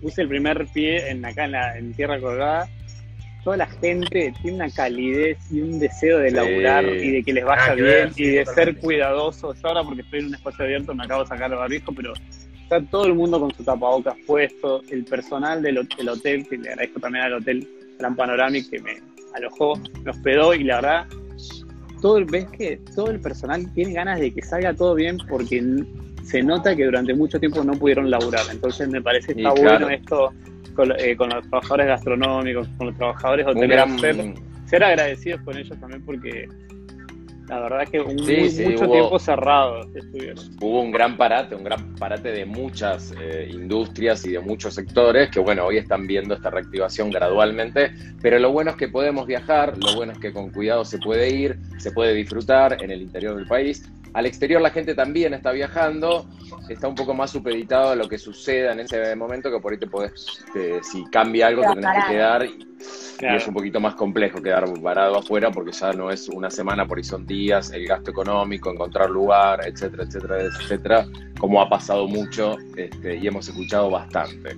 puse 0.00 0.22
el 0.22 0.28
primer 0.28 0.66
pie 0.72 1.10
en 1.10 1.24
acá 1.24 1.44
en, 1.46 1.52
la, 1.52 1.76
en 1.78 1.92
Tierra 1.94 2.20
Colgada, 2.20 2.68
toda 3.42 3.56
la 3.56 3.66
gente 3.66 4.32
tiene 4.42 4.56
una 4.56 4.70
calidez 4.70 5.38
y 5.50 5.60
un 5.60 5.80
deseo 5.80 6.18
de 6.18 6.30
Sí. 6.30 6.36
laburar 6.36 6.84
y 6.84 7.10
de 7.10 7.22
que 7.24 7.32
les 7.32 7.44
vaya 7.44 7.62
Ah, 7.70 7.74
bien 7.74 7.86
ver, 7.86 8.10
y 8.16 8.26
de 8.28 8.46
ser 8.46 8.76
cuidadosos. 8.76 9.60
Yo 9.60 9.68
ahora 9.68 9.82
porque 9.82 10.02
estoy 10.02 10.20
en 10.20 10.26
un 10.26 10.34
espacio 10.34 10.64
abierto 10.64 10.94
me 10.94 11.04
acabo 11.04 11.22
de 11.22 11.28
sacar 11.28 11.50
el 11.50 11.58
barbijo, 11.58 11.92
pero 11.92 12.12
está 12.62 12.80
todo 12.82 13.06
el 13.06 13.14
mundo 13.14 13.40
con 13.40 13.52
su 13.54 13.64
tapabocas 13.64 14.14
puesto, 14.26 14.82
el 14.90 15.04
personal 15.04 15.62
del, 15.62 15.88
del 15.96 16.08
hotel, 16.08 16.46
que 16.48 16.58
le 16.58 16.68
agradezco 16.70 17.00
también 17.00 17.24
al 17.24 17.32
hotel 17.34 17.66
Gran 17.98 18.14
Panoramic 18.14 18.70
que 18.70 18.80
me 18.80 18.92
alojó, 19.34 19.74
me 20.04 20.10
hospedó 20.10 20.54
y 20.54 20.64
la 20.64 20.76
verdad 20.76 21.06
todo 22.00 22.18
el, 22.18 22.24
ves 22.24 22.46
que 22.46 22.80
todo 22.94 23.10
el 23.10 23.20
personal 23.20 23.72
tiene 23.72 23.92
ganas 23.92 24.20
de 24.20 24.32
que 24.32 24.42
salga 24.42 24.74
todo 24.74 24.94
bien 24.94 25.18
porque 25.28 25.62
se 26.24 26.42
nota 26.42 26.74
que 26.76 26.84
durante 26.84 27.14
mucho 27.14 27.38
tiempo 27.38 27.62
no 27.64 27.72
pudieron 27.74 28.10
laburar. 28.10 28.44
Entonces 28.50 28.88
me 28.88 29.00
parece 29.00 29.34
que 29.34 29.42
está 29.42 29.54
claro. 29.54 29.86
bueno 29.86 29.88
esto 29.88 30.32
con, 30.74 30.92
eh, 30.98 31.16
con 31.16 31.30
los 31.30 31.48
trabajadores 31.48 31.86
gastronómicos, 31.86 32.68
con 32.76 32.88
los 32.88 32.96
trabajadores 32.96 33.46
hoteleros, 33.46 33.86
gran, 33.86 33.98
ser, 33.98 34.34
ser 34.66 34.84
agradecidos 34.84 35.40
con 35.42 35.56
ellos 35.56 35.78
también 35.78 36.04
porque 36.04 36.48
la 37.48 37.60
verdad 37.60 37.88
que 37.88 38.00
un, 38.00 38.18
Sí, 38.24 38.36
muy- 38.36 38.48
sí, 38.50 38.64
mucho 38.64 38.84
hubo- 38.84 38.92
tiempo 38.92 39.18
cerrado 39.18 39.80
estuvieron. 39.94 40.38
hubo 40.60 40.80
un 40.80 40.90
gran 40.92 41.16
parate, 41.16 41.54
un 41.54 41.64
gran 41.64 41.94
parate 41.96 42.30
de 42.32 42.44
muchas 42.46 43.12
eh, 43.20 43.48
industrias 43.52 44.24
y 44.24 44.32
de 44.32 44.40
muchos 44.40 44.74
sectores 44.74 45.30
que, 45.30 45.40
bueno, 45.40 45.66
hoy 45.66 45.78
están 45.78 46.06
viendo 46.06 46.34
esta 46.34 46.50
reactivación 46.50 47.10
gradualmente, 47.10 47.92
pero 48.20 48.38
lo 48.38 48.52
bueno 48.52 48.70
es 48.70 48.76
que 48.76 48.88
podemos 48.88 49.26
viajar, 49.26 49.76
lo 49.78 49.94
bueno 49.94 50.12
es 50.12 50.18
que 50.18 50.32
con 50.32 50.50
cuidado 50.50 50.84
se 50.84 50.98
puede 50.98 51.30
ir, 51.30 51.58
se 51.78 51.90
puede 51.92 52.14
disfrutar 52.14 52.82
en 52.82 52.90
el 52.90 53.02
interior 53.02 53.36
del 53.36 53.46
país. 53.46 53.90
Al 54.14 54.26
exterior 54.26 54.60
la 54.60 54.70
gente 54.70 54.94
también 54.94 55.32
está 55.32 55.52
viajando, 55.52 56.28
está 56.68 56.86
un 56.86 56.94
poco 56.94 57.14
más 57.14 57.30
supeditado 57.30 57.90
a 57.92 57.96
lo 57.96 58.08
que 58.08 58.18
suceda 58.18 58.72
en 58.72 58.80
ese 58.80 59.16
momento, 59.16 59.50
que 59.50 59.58
por 59.58 59.72
ahí 59.72 59.78
te 59.78 59.86
podés, 59.86 60.44
te- 60.52 60.82
si 60.82 61.04
cambia 61.06 61.46
algo, 61.46 61.62
te 61.62 61.74
tenés 61.80 62.04
que 62.04 62.12
quedar 62.12 62.44
y, 62.44 62.66
Claro. 63.18 63.34
y 63.34 63.36
es 63.36 63.46
un 63.46 63.54
poquito 63.54 63.78
más 63.78 63.94
complejo 63.94 64.42
quedar 64.42 64.66
varado 64.80 65.18
afuera 65.18 65.50
porque 65.50 65.70
ya 65.72 65.92
no 65.92 66.10
es 66.10 66.28
una 66.28 66.50
semana, 66.50 66.86
por 66.86 66.98
ahí 66.98 67.04
son 67.04 67.26
días, 67.26 67.70
el 67.70 67.86
gasto 67.86 68.10
económico, 68.10 68.70
encontrar 68.70 69.10
lugar, 69.10 69.60
etcétera, 69.66 70.04
etcétera, 70.04 70.42
etcétera, 70.42 71.06
como 71.38 71.60
ha 71.60 71.68
pasado 71.68 72.08
mucho 72.08 72.56
este, 72.76 73.16
y 73.16 73.26
hemos 73.26 73.48
escuchado 73.48 73.90
bastante. 73.90 74.56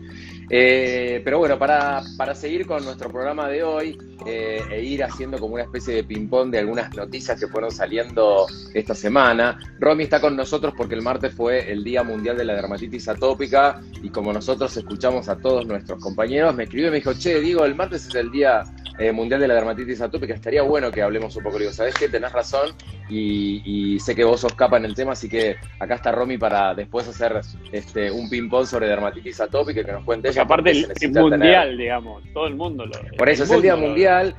Eh, 0.50 1.22
pero 1.24 1.38
bueno, 1.38 1.58
para, 1.58 2.02
para 2.16 2.34
seguir 2.34 2.66
con 2.66 2.84
nuestro 2.84 3.10
programa 3.10 3.48
de 3.48 3.62
hoy 3.62 3.98
eh, 4.26 4.62
e 4.70 4.82
ir 4.82 5.02
haciendo 5.02 5.38
como 5.38 5.54
una 5.54 5.64
especie 5.64 5.94
de 5.94 6.04
ping-pong 6.04 6.50
de 6.50 6.58
algunas 6.58 6.94
noticias 6.94 7.40
que 7.40 7.48
fueron 7.48 7.70
saliendo 7.70 8.46
esta 8.74 8.94
semana, 8.94 9.58
Romy 9.80 10.04
está 10.04 10.20
con 10.20 10.36
nosotros 10.36 10.74
porque 10.76 10.94
el 10.94 11.02
martes 11.02 11.32
fue 11.32 11.72
el 11.72 11.82
Día 11.82 12.02
Mundial 12.02 12.36
de 12.36 12.44
la 12.44 12.54
Dermatitis 12.54 13.08
Atópica 13.08 13.80
y 14.02 14.10
como 14.10 14.32
nosotros 14.32 14.76
escuchamos 14.76 15.28
a 15.28 15.36
todos 15.36 15.66
nuestros 15.66 15.98
compañeros, 16.00 16.54
me 16.54 16.64
escribió 16.64 16.88
y 16.88 16.90
me 16.90 16.96
dijo, 16.96 17.14
che, 17.14 17.40
digo, 17.40 17.64
el 17.64 17.74
martes 17.74 18.06
es 18.14 18.24
el 18.24 18.30
Día 18.30 18.62
eh, 18.98 19.12
Mundial 19.12 19.40
de 19.40 19.48
la 19.48 19.54
Dermatitis 19.54 20.00
Atópica, 20.00 20.34
estaría 20.34 20.62
bueno 20.62 20.90
que 20.90 21.02
hablemos 21.02 21.34
un 21.36 21.42
poco. 21.42 21.58
Le 21.58 21.64
digo, 21.64 21.72
¿sabes 21.74 21.94
qué? 21.94 22.08
Tenés 22.08 22.32
razón 22.32 22.70
y, 23.08 23.62
y 23.94 24.00
sé 24.00 24.14
que 24.14 24.24
vos 24.24 24.40
sos 24.40 24.54
capa 24.54 24.76
en 24.76 24.84
el 24.84 24.94
tema, 24.94 25.12
así 25.12 25.28
que 25.28 25.56
acá 25.80 25.94
está 25.96 26.12
Romy 26.12 26.38
para 26.38 26.74
después 26.74 27.08
hacer 27.08 27.40
este, 27.72 28.10
un 28.10 28.28
ping-pong 28.30 28.66
sobre 28.66 28.86
dermatitis 28.88 29.40
atópica 29.40 29.84
que 29.84 29.92
nos 29.92 30.04
cuente 30.04 30.28
Porque 30.28 30.38
ella. 30.38 30.42
aparte 30.44 30.70
el, 30.70 30.92
tener- 30.94 31.22
mundial, 31.22 31.76
digamos, 31.76 32.22
todo 32.32 32.46
el 32.46 32.54
mundo 32.54 32.86
lo 32.86 32.92
Por 33.16 33.28
eso 33.28 33.44
es 33.44 33.50
el 33.50 33.62
Día 33.62 33.74
lo- 33.74 33.82
Mundial. 33.82 34.34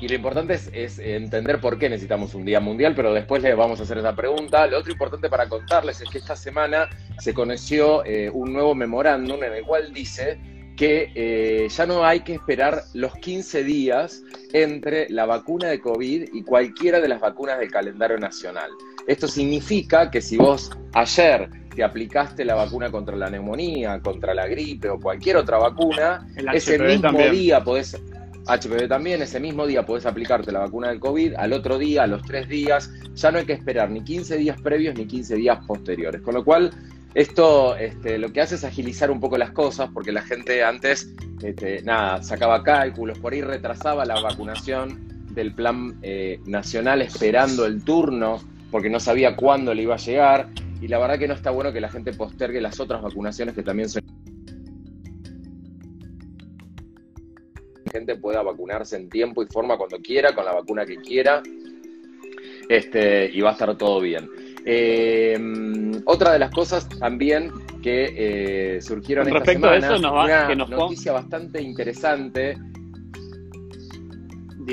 y 0.00 0.08
lo 0.08 0.14
importante 0.14 0.54
es, 0.72 0.98
entender 0.98 1.60
por 1.60 1.78
qué 1.78 1.88
necesitamos 1.88 2.34
un 2.34 2.44
día 2.44 2.60
mundial, 2.60 2.92
pero 2.94 3.14
después 3.14 3.42
le 3.42 3.54
vamos 3.54 3.80
a 3.80 3.84
hacer 3.84 3.96
esa 3.98 4.14
pregunta. 4.14 4.66
Lo 4.66 4.78
otro 4.78 4.92
importante 4.92 5.28
para 5.30 5.48
contarles 5.48 6.00
es 6.02 6.10
que 6.10 6.18
esta 6.18 6.36
semana 6.36 6.88
se 7.18 7.32
conoció 7.32 8.04
eh, 8.04 8.28
un 8.30 8.52
nuevo 8.52 8.74
memorándum 8.74 9.42
en 9.44 9.52
el 9.54 9.62
cual 9.64 9.92
dice 9.94 10.38
que 10.76 11.10
eh, 11.14 11.68
ya 11.68 11.86
no 11.86 12.04
hay 12.04 12.20
que 12.20 12.34
esperar 12.34 12.82
los 12.92 13.14
15 13.14 13.64
días 13.64 14.22
entre 14.52 15.08
la 15.08 15.24
vacuna 15.24 15.68
de 15.68 15.80
COVID 15.80 16.28
y 16.34 16.42
cualquiera 16.42 17.00
de 17.00 17.08
las 17.08 17.20
vacunas 17.20 17.58
del 17.58 17.70
calendario 17.70 18.18
nacional. 18.18 18.70
Esto 19.06 19.26
significa 19.26 20.10
que 20.10 20.20
si 20.20 20.36
vos 20.36 20.70
ayer 20.92 21.48
te 21.74 21.82
aplicaste 21.82 22.44
la 22.44 22.54
vacuna 22.54 22.90
contra 22.90 23.16
la 23.16 23.30
neumonía, 23.30 24.00
contra 24.00 24.34
la 24.34 24.46
gripe 24.46 24.88
o 24.88 25.00
cualquier 25.00 25.36
otra 25.36 25.58
vacuna, 25.58 26.26
ese 26.52 26.78
mismo 26.78 27.18
día 27.30 27.62
podés 27.62 27.96
HPV 28.46 28.88
también, 28.88 29.20
ese 29.22 29.40
mismo 29.40 29.66
día 29.66 29.84
podés 29.84 30.06
aplicarte 30.06 30.52
la 30.52 30.60
vacuna 30.60 30.88
del 30.88 31.00
COVID, 31.00 31.34
al 31.34 31.52
otro 31.52 31.78
día, 31.78 32.04
a 32.04 32.06
los 32.06 32.22
tres 32.22 32.48
días, 32.48 32.90
ya 33.14 33.30
no 33.30 33.38
hay 33.38 33.44
que 33.44 33.52
esperar 33.52 33.90
ni 33.90 34.02
15 34.02 34.36
días 34.36 34.60
previos 34.60 34.94
ni 34.96 35.06
15 35.06 35.36
días 35.36 35.58
posteriores. 35.66 36.22
Con 36.22 36.34
lo 36.34 36.44
cual, 36.44 36.70
esto 37.16 37.74
este, 37.76 38.18
lo 38.18 38.30
que 38.30 38.42
hace 38.42 38.56
es 38.56 38.64
agilizar 38.64 39.10
un 39.10 39.20
poco 39.20 39.38
las 39.38 39.50
cosas, 39.52 39.88
porque 39.94 40.12
la 40.12 40.20
gente 40.20 40.62
antes, 40.62 41.14
este, 41.42 41.80
nada, 41.82 42.22
sacaba 42.22 42.62
cálculos, 42.62 43.18
por 43.18 43.32
ahí 43.32 43.40
retrasaba 43.40 44.04
la 44.04 44.20
vacunación 44.20 45.26
del 45.32 45.54
plan 45.54 45.98
eh, 46.02 46.40
nacional 46.44 47.00
esperando 47.00 47.64
el 47.64 47.82
turno, 47.82 48.38
porque 48.70 48.90
no 48.90 49.00
sabía 49.00 49.34
cuándo 49.34 49.72
le 49.72 49.84
iba 49.84 49.94
a 49.94 49.98
llegar, 49.98 50.50
y 50.82 50.88
la 50.88 50.98
verdad 50.98 51.18
que 51.18 51.26
no 51.26 51.32
está 51.32 51.50
bueno 51.50 51.72
que 51.72 51.80
la 51.80 51.88
gente 51.88 52.12
postergue 52.12 52.60
las 52.60 52.78
otras 52.80 53.00
vacunaciones 53.00 53.54
que 53.54 53.62
también 53.62 53.88
son 53.88 54.02
gente 57.90 58.16
pueda 58.16 58.42
vacunarse 58.42 58.96
en 58.96 59.08
tiempo 59.08 59.42
y 59.42 59.46
forma 59.46 59.78
cuando 59.78 59.98
quiera, 60.00 60.34
con 60.34 60.44
la 60.44 60.52
vacuna 60.52 60.84
que 60.84 60.96
quiera, 60.96 61.42
este, 62.68 63.30
y 63.32 63.40
va 63.40 63.50
a 63.50 63.52
estar 63.54 63.74
todo 63.78 64.02
bien. 64.02 64.28
Eh, 64.68 65.38
otra 66.04 66.32
de 66.32 66.40
las 66.40 66.50
cosas 66.50 66.88
también 66.88 67.52
que 67.82 68.76
eh, 68.76 68.82
surgieron 68.82 69.28
esta 69.28 69.52
semana, 69.52 69.72
a 69.72 69.78
eso, 69.78 69.96
una 69.96 70.54
noticia 70.54 71.12
bastante 71.12 71.62
interesante. 71.62 72.58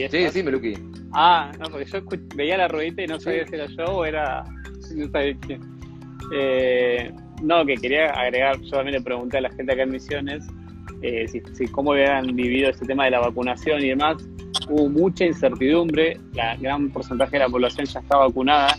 Sí, 0.10 0.30
sí, 0.32 0.44
Meluki. 0.44 0.74
Ah, 1.14 1.52
no, 1.60 1.70
porque 1.70 1.86
yo 1.86 2.00
veía 2.36 2.58
la 2.58 2.68
ruedita 2.68 3.04
y 3.04 3.08
no 3.08 3.20
sabía 3.20 3.46
si 3.48 3.56
era 3.56 3.68
yo 3.68 3.86
o 3.86 4.06
era... 4.06 4.44
No 4.96 5.10
sabía 5.10 5.36
quién. 5.40 5.62
Eh, 6.34 7.12
no, 7.42 7.66
que 7.66 7.76
quería 7.76 8.08
agregar, 8.08 8.60
yo 8.62 8.72
también 8.72 8.98
le 8.98 9.02
pregunté 9.02 9.38
a 9.38 9.42
la 9.42 9.50
gente 9.52 9.74
acá 9.74 9.84
en 9.84 9.92
Misiones 9.92 10.46
eh, 11.04 11.28
si, 11.28 11.68
cómo 11.68 11.92
habían 11.92 12.34
vivido 12.34 12.70
este 12.70 12.86
tema 12.86 13.06
de 13.06 13.12
la 13.12 13.20
vacunación 13.20 13.82
y 13.82 13.90
demás. 13.90 14.18
Hubo 14.70 14.90
mucha 14.90 15.26
incertidumbre, 15.26 16.18
la 16.34 16.56
gran 16.56 16.90
porcentaje 16.90 17.34
de 17.34 17.40
la 17.40 17.50
población 17.50 17.86
ya 17.86 18.00
está 18.00 18.18
vacunada. 18.18 18.76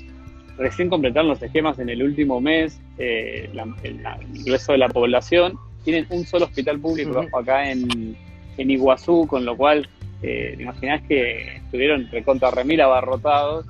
Recién 0.57 0.89
completaron 0.89 1.29
los 1.29 1.43
esquemas 1.43 1.79
en 1.79 1.89
el 1.89 2.03
último 2.03 2.41
mes, 2.41 2.81
eh, 2.99 3.51
el, 3.83 4.47
resto 4.47 4.73
de 4.73 4.79
la 4.79 4.89
población. 4.89 5.59
Tienen 5.85 6.07
un 6.11 6.25
solo 6.25 6.47
hospital 6.47 6.79
público 6.81 7.27
acá 7.37 7.71
en, 7.71 8.17
en, 8.57 8.71
Iguazú, 8.71 9.27
con 9.27 9.45
lo 9.45 9.57
cual 9.57 9.89
eh, 10.23 10.55
te 10.57 10.63
imaginás 10.63 11.03
que 11.03 11.57
estuvieron 11.57 12.09
recontra 12.11 12.51
remil 12.51 12.81
abarrotados. 12.81 13.67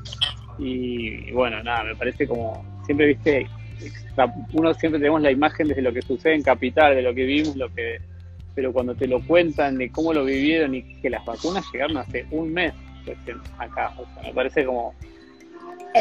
Y, 0.59 1.29
y 1.29 1.33
bueno, 1.33 1.62
nada, 1.62 1.85
me 1.85 1.97
parece 1.97 2.29
como 2.29 2.64
siempre 2.85 3.07
viste 3.07 3.47
uno 4.53 4.73
siempre 4.75 5.00
tenemos 5.00 5.21
la 5.21 5.31
imagen 5.31 5.69
desde 5.69 5.83
lo 5.83 5.93
que 5.93 6.03
sucede 6.03 6.35
en 6.35 6.43
Capital, 6.43 6.95
de 6.95 7.03
lo 7.03 7.14
que 7.14 7.25
vimos, 7.25 7.57
lo 7.57 7.73
que 7.75 8.00
pero 8.55 8.73
cuando 8.73 8.95
te 8.95 9.09
lo 9.09 9.21
cuentan 9.26 9.79
de 9.79 9.91
cómo 9.91 10.12
lo 10.12 10.25
vivieron 10.25 10.75
y 10.75 10.83
que 11.00 11.11
las 11.11 11.25
vacunas 11.25 11.64
llegaron 11.73 11.97
hace 11.97 12.25
un 12.31 12.53
mes 12.53 12.73
acá, 13.59 13.93
o 13.99 14.07
sea, 14.14 14.23
me 14.23 14.33
parece 14.33 14.64
como... 14.64 14.95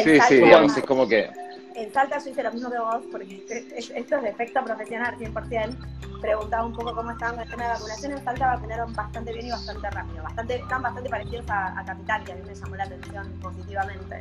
sí, 0.02 0.20
sí, 0.28 0.34
digamos, 0.36 0.76
es 0.76 0.84
como 0.84 1.08
que... 1.08 1.30
En 1.74 1.92
Salta 1.92 2.18
yo 2.18 2.30
hice 2.30 2.42
lo 2.42 2.52
mismo 2.52 2.70
que 2.70 2.78
vos, 2.78 3.02
porque 3.10 3.44
esto 3.48 4.16
es 4.16 4.22
de 4.22 4.28
efecto 4.28 4.64
profesional 4.64 5.16
100%. 5.18 5.76
Preguntaba 6.20 6.64
un 6.64 6.72
poco 6.72 6.94
cómo 6.94 7.10
estaban 7.10 7.34
con 7.34 7.44
el 7.44 7.50
tema 7.50 7.64
de 7.64 7.70
vacunación. 7.70 8.12
En 8.12 8.24
Salta 8.24 8.46
vacunaron 8.54 8.92
bastante 8.94 9.32
bien 9.32 9.46
y 9.46 9.50
bastante 9.50 9.90
rápido. 9.90 10.22
Bastante, 10.22 10.54
están 10.56 10.82
bastante 10.82 11.10
parecidos 11.10 11.46
a, 11.48 11.84
Capital, 11.84 12.24
que 12.24 12.32
a 12.32 12.34
mí 12.36 12.42
me 12.46 12.54
llamó 12.54 12.76
la 12.76 12.84
atención 12.84 13.40
positivamente. 13.42 14.18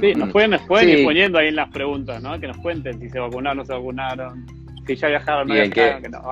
Sí, 0.00 0.14
nos 0.14 0.30
pueden, 0.30 0.50
nos 0.50 0.62
pueden 0.62 0.88
ir 0.90 1.04
poniendo 1.04 1.38
ahí 1.38 1.48
en 1.48 1.56
las 1.56 1.70
preguntas, 1.70 2.22
¿no? 2.22 2.38
Que 2.38 2.48
nos 2.48 2.56
cuenten 2.58 3.00
si 3.00 3.08
se 3.08 3.18
vacunaron 3.18 3.58
o 3.58 3.62
no 3.62 3.66
se 3.66 3.72
vacunaron. 3.72 4.46
Si 4.86 4.94
ya 4.94 5.08
viajaron, 5.08 5.48
no 5.48 5.54
viajaron, 5.54 6.02
que 6.02 6.08
no 6.08 6.22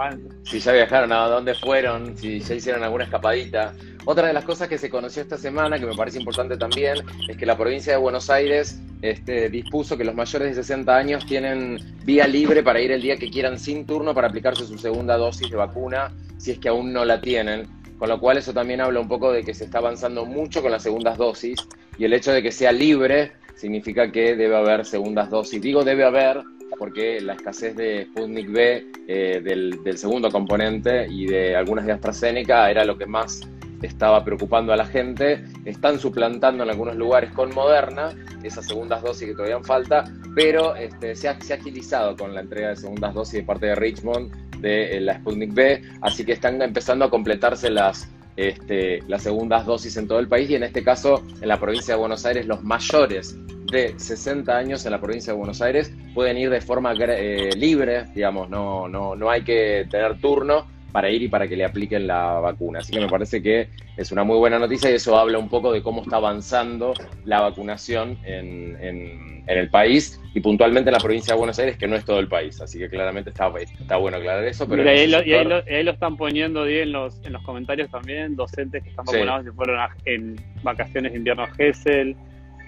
Si 0.44 0.60
ya 0.60 0.72
viajaron, 0.72 1.12
a 1.12 1.26
dónde 1.26 1.54
fueron, 1.54 2.16
si 2.16 2.40
ya 2.40 2.54
hicieron 2.54 2.82
alguna 2.82 3.04
escapadita. 3.04 3.74
Otra 4.06 4.26
de 4.26 4.34
las 4.34 4.44
cosas 4.44 4.68
que 4.68 4.76
se 4.76 4.90
conoció 4.90 5.22
esta 5.22 5.38
semana, 5.38 5.78
que 5.78 5.86
me 5.86 5.94
parece 5.94 6.18
importante 6.18 6.56
también, 6.58 6.98
es 7.28 7.36
que 7.36 7.46
la 7.46 7.56
provincia 7.56 7.94
de 7.94 7.98
Buenos 7.98 8.28
Aires 8.28 8.78
este, 9.00 9.48
dispuso 9.48 9.96
que 9.96 10.04
los 10.04 10.14
mayores 10.14 10.48
de 10.48 10.62
60 10.62 10.94
años 10.94 11.24
tienen 11.26 11.78
vía 12.04 12.26
libre 12.26 12.62
para 12.62 12.80
ir 12.80 12.92
el 12.92 13.00
día 13.00 13.16
que 13.16 13.30
quieran 13.30 13.58
sin 13.58 13.86
turno 13.86 14.14
para 14.14 14.28
aplicarse 14.28 14.66
su 14.66 14.76
segunda 14.78 15.16
dosis 15.16 15.50
de 15.50 15.56
vacuna, 15.56 16.12
si 16.36 16.52
es 16.52 16.58
que 16.58 16.68
aún 16.68 16.92
no 16.92 17.04
la 17.04 17.20
tienen. 17.20 17.66
Con 17.98 18.08
lo 18.08 18.20
cual 18.20 18.36
eso 18.36 18.52
también 18.52 18.82
habla 18.82 19.00
un 19.00 19.08
poco 19.08 19.32
de 19.32 19.42
que 19.42 19.54
se 19.54 19.64
está 19.64 19.78
avanzando 19.78 20.26
mucho 20.26 20.60
con 20.60 20.70
las 20.70 20.82
segundas 20.82 21.16
dosis 21.16 21.56
y 21.96 22.04
el 22.04 22.12
hecho 22.12 22.32
de 22.32 22.42
que 22.42 22.52
sea 22.52 22.72
libre 22.72 23.32
significa 23.56 24.10
que 24.10 24.36
debe 24.36 24.56
haber 24.56 24.84
segundas 24.84 25.30
dosis. 25.30 25.62
Digo 25.62 25.84
debe 25.84 26.04
haber 26.04 26.42
porque 26.78 27.20
la 27.20 27.34
escasez 27.34 27.76
de 27.76 28.06
Sputnik 28.06 28.50
B, 28.50 28.86
eh, 29.06 29.40
del, 29.42 29.96
segundo 29.96 30.30
componente 30.30 31.06
y 31.08 31.26
de 31.26 31.54
algunas 31.56 31.86
de 31.86 31.92
AstraZeneca 31.92 32.70
era 32.70 32.84
lo 32.84 32.98
que 32.98 33.06
más 33.06 33.40
estaba 33.84 34.24
preocupando 34.24 34.72
a 34.72 34.76
la 34.76 34.86
gente. 34.86 35.44
Están 35.64 35.98
suplantando 35.98 36.64
en 36.64 36.70
algunos 36.70 36.96
lugares 36.96 37.32
con 37.32 37.54
Moderna 37.54 38.14
esas 38.42 38.66
segundas 38.66 39.02
dosis 39.02 39.28
que 39.28 39.34
todavía 39.34 39.60
falta, 39.60 40.04
pero 40.34 40.74
este, 40.76 41.14
se, 41.14 41.28
ha, 41.28 41.32
agilizado 41.32 42.16
con 42.16 42.34
la 42.34 42.40
entrega 42.40 42.70
de 42.70 42.76
segundas 42.76 43.14
dosis 43.14 43.34
de 43.34 43.42
parte 43.42 43.66
de 43.66 43.74
Richmond 43.74 44.60
de 44.60 44.96
eh, 44.96 45.00
la 45.00 45.14
Sputnik 45.18 45.52
B, 45.52 45.82
así 46.00 46.24
que 46.24 46.32
están 46.32 46.60
empezando 46.62 47.04
a 47.04 47.10
completarse 47.10 47.70
las, 47.70 48.08
este, 48.36 49.00
las 49.08 49.22
segundas 49.22 49.66
dosis 49.66 49.96
en 49.96 50.08
todo 50.08 50.18
el 50.18 50.28
país 50.28 50.50
y 50.50 50.54
en 50.54 50.62
este 50.62 50.82
caso 50.82 51.22
en 51.40 51.48
la 51.48 51.58
provincia 51.58 51.94
de 51.94 52.00
Buenos 52.00 52.24
Aires 52.24 52.46
los 52.46 52.62
mayores 52.62 53.36
de 53.70 53.94
60 53.98 54.56
años 54.56 54.84
en 54.84 54.92
la 54.92 55.00
provincia 55.00 55.32
de 55.32 55.38
Buenos 55.38 55.60
Aires 55.60 55.92
pueden 56.14 56.38
ir 56.38 56.50
de 56.50 56.60
forma 56.60 56.94
eh, 56.94 57.50
libre, 57.56 58.04
digamos, 58.14 58.48
no, 58.48 58.88
no, 58.88 59.16
no 59.16 59.30
hay 59.30 59.42
que 59.42 59.86
tener 59.90 60.18
turno 60.20 60.66
para 60.94 61.10
ir 61.10 61.24
y 61.24 61.28
para 61.28 61.48
que 61.48 61.56
le 61.56 61.64
apliquen 61.64 62.06
la 62.06 62.34
vacuna. 62.34 62.78
Así 62.78 62.92
que 62.92 63.00
me 63.00 63.08
parece 63.08 63.42
que 63.42 63.66
es 63.96 64.12
una 64.12 64.22
muy 64.22 64.38
buena 64.38 64.60
noticia 64.60 64.92
y 64.92 64.94
eso 64.94 65.18
habla 65.18 65.38
un 65.40 65.48
poco 65.48 65.72
de 65.72 65.82
cómo 65.82 66.02
está 66.02 66.18
avanzando 66.18 66.94
la 67.24 67.40
vacunación 67.40 68.16
en, 68.22 68.78
en, 68.80 69.42
el 69.48 69.68
país 69.70 70.20
y 70.34 70.40
puntualmente 70.40 70.90
en 70.90 70.92
la 70.92 71.00
provincia 71.00 71.34
de 71.34 71.38
Buenos 71.38 71.58
Aires, 71.58 71.76
que 71.76 71.88
no 71.88 71.96
es 71.96 72.04
todo 72.04 72.20
el 72.20 72.28
país. 72.28 72.60
Así 72.60 72.78
que 72.78 72.88
claramente 72.88 73.30
está, 73.30 73.52
está 73.58 73.96
bueno 73.96 74.18
aclarar 74.18 74.44
eso. 74.44 74.68
Pero 74.68 74.88
ahí, 74.88 75.08
lo, 75.08 75.20
y 75.24 75.32
ahí, 75.32 75.82
lo, 75.82 75.90
están 75.90 76.16
poniendo 76.16 76.64
en 76.64 76.92
los, 76.92 77.20
en 77.24 77.32
los 77.32 77.42
comentarios 77.42 77.90
también, 77.90 78.36
docentes 78.36 78.80
que 78.84 78.90
están 78.90 79.04
vacunados 79.04 79.48
y 79.48 79.50
fueron 79.50 79.80
en 80.04 80.36
vacaciones 80.62 81.10
de 81.10 81.18
invierno 81.18 81.42
a 81.42 81.48
Gessel 81.56 82.14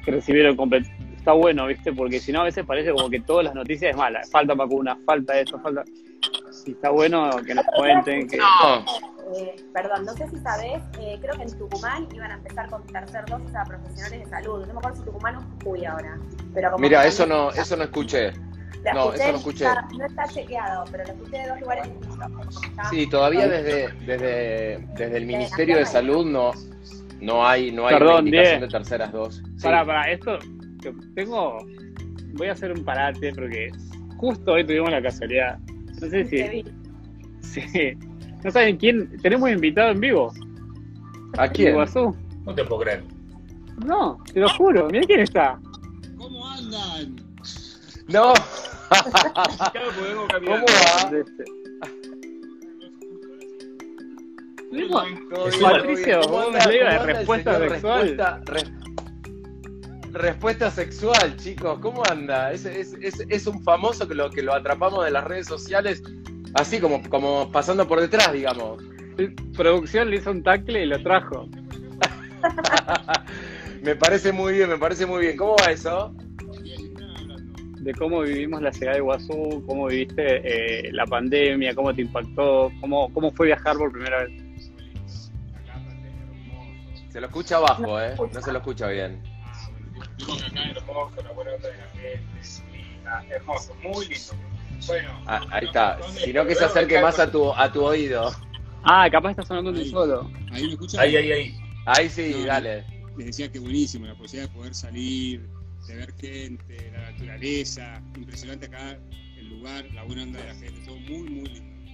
que 0.04 0.10
recibieron 0.10 0.56
Está 1.16 1.30
bueno, 1.32 1.66
¿viste? 1.68 1.92
Porque 1.92 2.18
si 2.18 2.32
no, 2.32 2.40
a 2.40 2.44
veces 2.44 2.66
parece 2.66 2.90
como 2.90 3.08
que 3.08 3.20
todas 3.20 3.44
las 3.44 3.54
noticias 3.54 3.92
es 3.92 3.96
mala. 3.96 4.22
Falta 4.32 4.54
vacuna, 4.54 4.98
falta 5.06 5.38
esto, 5.38 5.60
falta. 5.60 5.84
Y 6.66 6.72
está 6.72 6.90
bueno 6.90 7.30
que 7.46 7.54
nos 7.54 7.64
cuenten 7.76 8.28
que. 8.28 8.38
Eh, 9.36 9.56
perdón, 9.72 10.04
no 10.04 10.12
sé 10.12 10.28
si 10.28 10.38
sabés, 10.38 10.80
eh, 11.00 11.18
creo 11.20 11.36
que 11.36 11.42
en 11.42 11.58
Tucumán 11.58 12.06
iban 12.14 12.30
a 12.30 12.34
empezar 12.34 12.70
con 12.70 12.86
tercer 12.86 13.24
dosis 13.26 13.56
a 13.56 13.64
profesionales 13.64 14.20
de 14.24 14.30
salud. 14.30 14.64
No 14.66 14.74
me 14.74 14.78
acuerdo 14.78 14.98
si 14.98 15.04
Tucumán 15.04 15.36
o 15.36 15.42
Jujuy 15.64 15.84
ahora. 15.84 16.18
Pero 16.54 16.78
Mira, 16.78 17.04
eso 17.04 17.26
no, 17.26 17.50
eso 17.50 17.76
no 17.76 17.84
escuché. 17.84 18.32
No, 18.94 19.12
eso 19.12 19.32
no 19.32 19.38
escuché. 19.38 19.64
no 19.98 20.06
está 20.06 20.28
chequeado, 20.28 20.84
pero 20.92 21.04
lo 21.04 21.12
escuché 21.12 21.38
de 21.38 21.48
dos 21.48 21.60
lugares 21.60 21.84
distintos. 22.00 22.60
Sí, 22.90 23.08
todavía 23.08 23.48
desde, 23.48 23.92
desde, 24.06 24.86
desde 24.94 25.16
el 25.16 25.26
Ministerio 25.26 25.76
de 25.78 25.86
Salud 25.86 26.24
no, 26.24 26.52
no 27.20 27.46
hay, 27.46 27.72
no 27.72 27.88
hay 27.88 27.98
Perdón, 27.98 28.26
indicación 28.26 28.60
de 28.60 28.68
terceras 28.68 29.12
dos. 29.12 29.42
Para, 29.60 29.84
para, 29.84 30.10
esto, 30.10 30.38
tengo, 31.16 31.58
voy 32.34 32.48
a 32.48 32.52
hacer 32.52 32.70
un 32.70 32.84
parate 32.84 33.32
porque 33.34 33.70
justo 34.18 34.52
hoy 34.52 34.64
tuvimos 34.64 34.90
la 34.90 35.02
casualidad. 35.02 35.58
No 36.00 36.08
sé 36.08 36.24
si. 36.26 36.64
Sí. 37.40 37.98
No 38.44 38.50
saben 38.50 38.76
quién. 38.76 39.16
Tenemos 39.22 39.50
invitado 39.50 39.92
en 39.92 40.00
vivo. 40.00 40.32
¿A 41.38 41.48
quién? 41.48 41.76
No 41.76 42.54
te 42.54 42.64
puedo 42.64 42.82
creer. 42.82 43.04
No, 43.84 44.18
te 44.32 44.40
lo 44.40 44.48
juro. 44.50 44.88
Mira 44.90 45.06
quién 45.06 45.20
está. 45.20 45.58
¿Cómo 46.16 46.46
andan? 46.46 47.16
No. 48.08 48.32
¿Cómo 50.44 50.64
va? 50.66 51.10
Patricio, 55.60 56.20
vos 56.28 56.52
me 56.52 56.58
de 56.58 56.98
respuesta 56.98 57.58
sexual. 57.58 58.16
Respuesta, 58.16 58.42
sexual, 60.70 61.36
chicos, 61.36 61.78
¿cómo 61.80 62.02
anda? 62.06 62.52
Es, 62.52 62.64
es, 62.64 62.96
es, 63.00 63.46
un 63.46 63.62
famoso 63.62 64.08
que 64.08 64.14
lo, 64.14 64.30
que 64.30 64.42
lo 64.42 64.54
atrapamos 64.54 65.04
de 65.04 65.10
las 65.10 65.24
redes 65.24 65.46
sociales, 65.46 66.02
así 66.54 66.80
como, 66.80 67.02
como 67.08 67.50
pasando 67.52 67.86
por 67.86 68.00
detrás, 68.00 68.32
digamos. 68.32 68.82
Producción 69.56 70.10
le 70.10 70.16
hizo 70.16 70.30
un 70.30 70.42
tacle 70.42 70.84
y 70.84 70.86
lo 70.86 71.02
trajo. 71.02 71.48
me 73.82 73.94
parece 73.96 74.32
muy 74.32 74.54
bien, 74.54 74.68
me 74.68 74.78
parece 74.78 75.06
muy 75.06 75.22
bien. 75.22 75.36
¿Cómo 75.36 75.56
va 75.56 75.70
eso? 75.70 76.14
De 77.78 77.94
cómo 77.94 78.22
vivimos 78.22 78.60
la 78.62 78.70
llegada 78.70 78.92
de 78.92 78.98
Iguazú, 78.98 79.64
cómo 79.66 79.86
viviste 79.86 80.88
eh, 80.88 80.92
la 80.92 81.06
pandemia, 81.06 81.74
cómo 81.74 81.94
te 81.94 82.02
impactó, 82.02 82.72
cómo, 82.80 83.12
cómo 83.12 83.30
fue 83.32 83.46
viajar 83.46 83.76
por 83.76 83.92
primera 83.92 84.24
vez. 84.24 84.32
Se 87.10 87.20
lo 87.20 87.26
escucha 87.26 87.56
abajo, 87.56 88.00
¿eh? 88.00 88.14
No 88.32 88.42
se 88.42 88.52
lo 88.52 88.58
escucha 88.58 88.88
bien. 88.88 89.35
Acá 90.22 90.70
hermoso, 90.70 91.22
la 91.22 91.32
buena 91.32 91.52
onda 91.52 91.68
de 91.68 91.76
la 91.76 91.86
gente, 91.90 92.22
linda, 92.72 93.24
hermoso, 93.30 93.74
muy 93.82 94.06
lindo. 94.06 94.32
Bueno, 94.86 95.22
Ah, 95.26 95.40
ahí 95.50 95.66
está. 95.66 95.98
Sino 96.24 96.46
que 96.46 96.54
se 96.54 96.64
acerque 96.64 97.00
más 97.00 97.18
a 97.18 97.30
tu, 97.30 97.52
a 97.52 97.70
tu 97.72 97.84
oído. 97.84 98.30
Ah, 98.84 99.08
capaz 99.10 99.30
estás 99.30 99.48
sonando 99.48 99.72
tú 99.72 99.84
solo. 99.86 100.30
Ahí 100.52 100.64
me 100.66 100.72
escuchan. 100.72 101.00
ahí, 101.00 101.16
ahí, 101.16 101.32
ahí. 101.32 101.60
Ahí 101.86 102.08
sí, 102.08 102.30
No, 102.32 102.38
no. 102.40 102.46
dale. 102.46 102.84
Les 103.16 103.26
decía 103.26 103.50
que 103.50 103.58
buenísimo 103.58 104.06
la 104.06 104.14
posibilidad 104.14 104.50
de 104.50 104.56
poder 104.58 104.74
salir, 104.74 105.46
de 105.88 105.94
ver 105.96 106.12
gente, 106.20 106.90
la 106.92 107.10
naturaleza. 107.10 108.02
Impresionante 108.16 108.66
acá 108.66 108.98
el 109.38 109.48
lugar, 109.48 109.84
la 109.94 110.02
buena 110.04 110.22
onda 110.24 110.40
de 110.40 110.46
la 110.48 110.54
gente. 110.54 110.80
Todo 110.84 110.96
muy, 110.96 111.22
muy 111.30 111.44
lindo. 111.48 111.92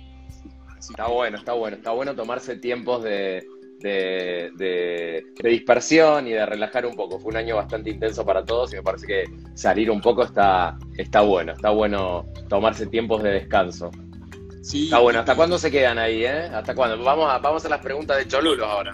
Así 0.77 0.93
Está 0.93 1.07
que- 1.07 1.13
bueno, 1.13 1.37
está 1.39 1.53
bueno. 1.53 1.77
Está 1.77 1.91
bueno 1.93 2.15
tomarse 2.17 2.57
tiempos 2.57 3.03
de, 3.05 3.47
de, 3.83 4.51
de- 4.57 5.25
de 5.43 5.49
dispersión 5.51 6.27
y 6.27 6.33
de 6.33 6.47
relajar 6.47 6.87
un 6.87 6.95
poco. 6.95 7.19
Fue 7.19 7.31
un 7.31 7.37
año 7.37 7.57
bastante 7.57 7.91
intenso 7.91 8.25
para 8.25 8.45
todos 8.45 8.73
y 8.73 8.77
me 8.77 8.83
parece 8.83 9.07
que 9.07 9.25
salir 9.55 9.91
un 9.91 10.01
poco 10.01 10.23
está, 10.25 10.79
está 10.97 11.21
bueno. 11.23 11.53
Está 11.53 11.71
bueno 11.71 12.27
tomarse 12.49 12.87
tiempos 12.87 13.23
de 13.23 13.31
descanso. 13.31 13.91
Sí, 14.63 14.85
Está 14.85 15.01
bueno. 15.01 15.21
¿Hasta 15.21 15.35
cuándo 15.35 15.59
se 15.59 15.71
quedan 15.71 15.99
ahí, 15.99 16.25
eh? 16.25 16.43
¿Hasta 16.53 16.75
cuándo? 16.75 17.03
Vamos 17.03 17.29
a, 17.29 17.39
vamos 17.39 17.65
a 17.65 17.69
las 17.69 17.81
preguntas 17.81 18.17
de 18.19 18.29
Cholulos 18.29 18.67
ahora. 18.67 18.93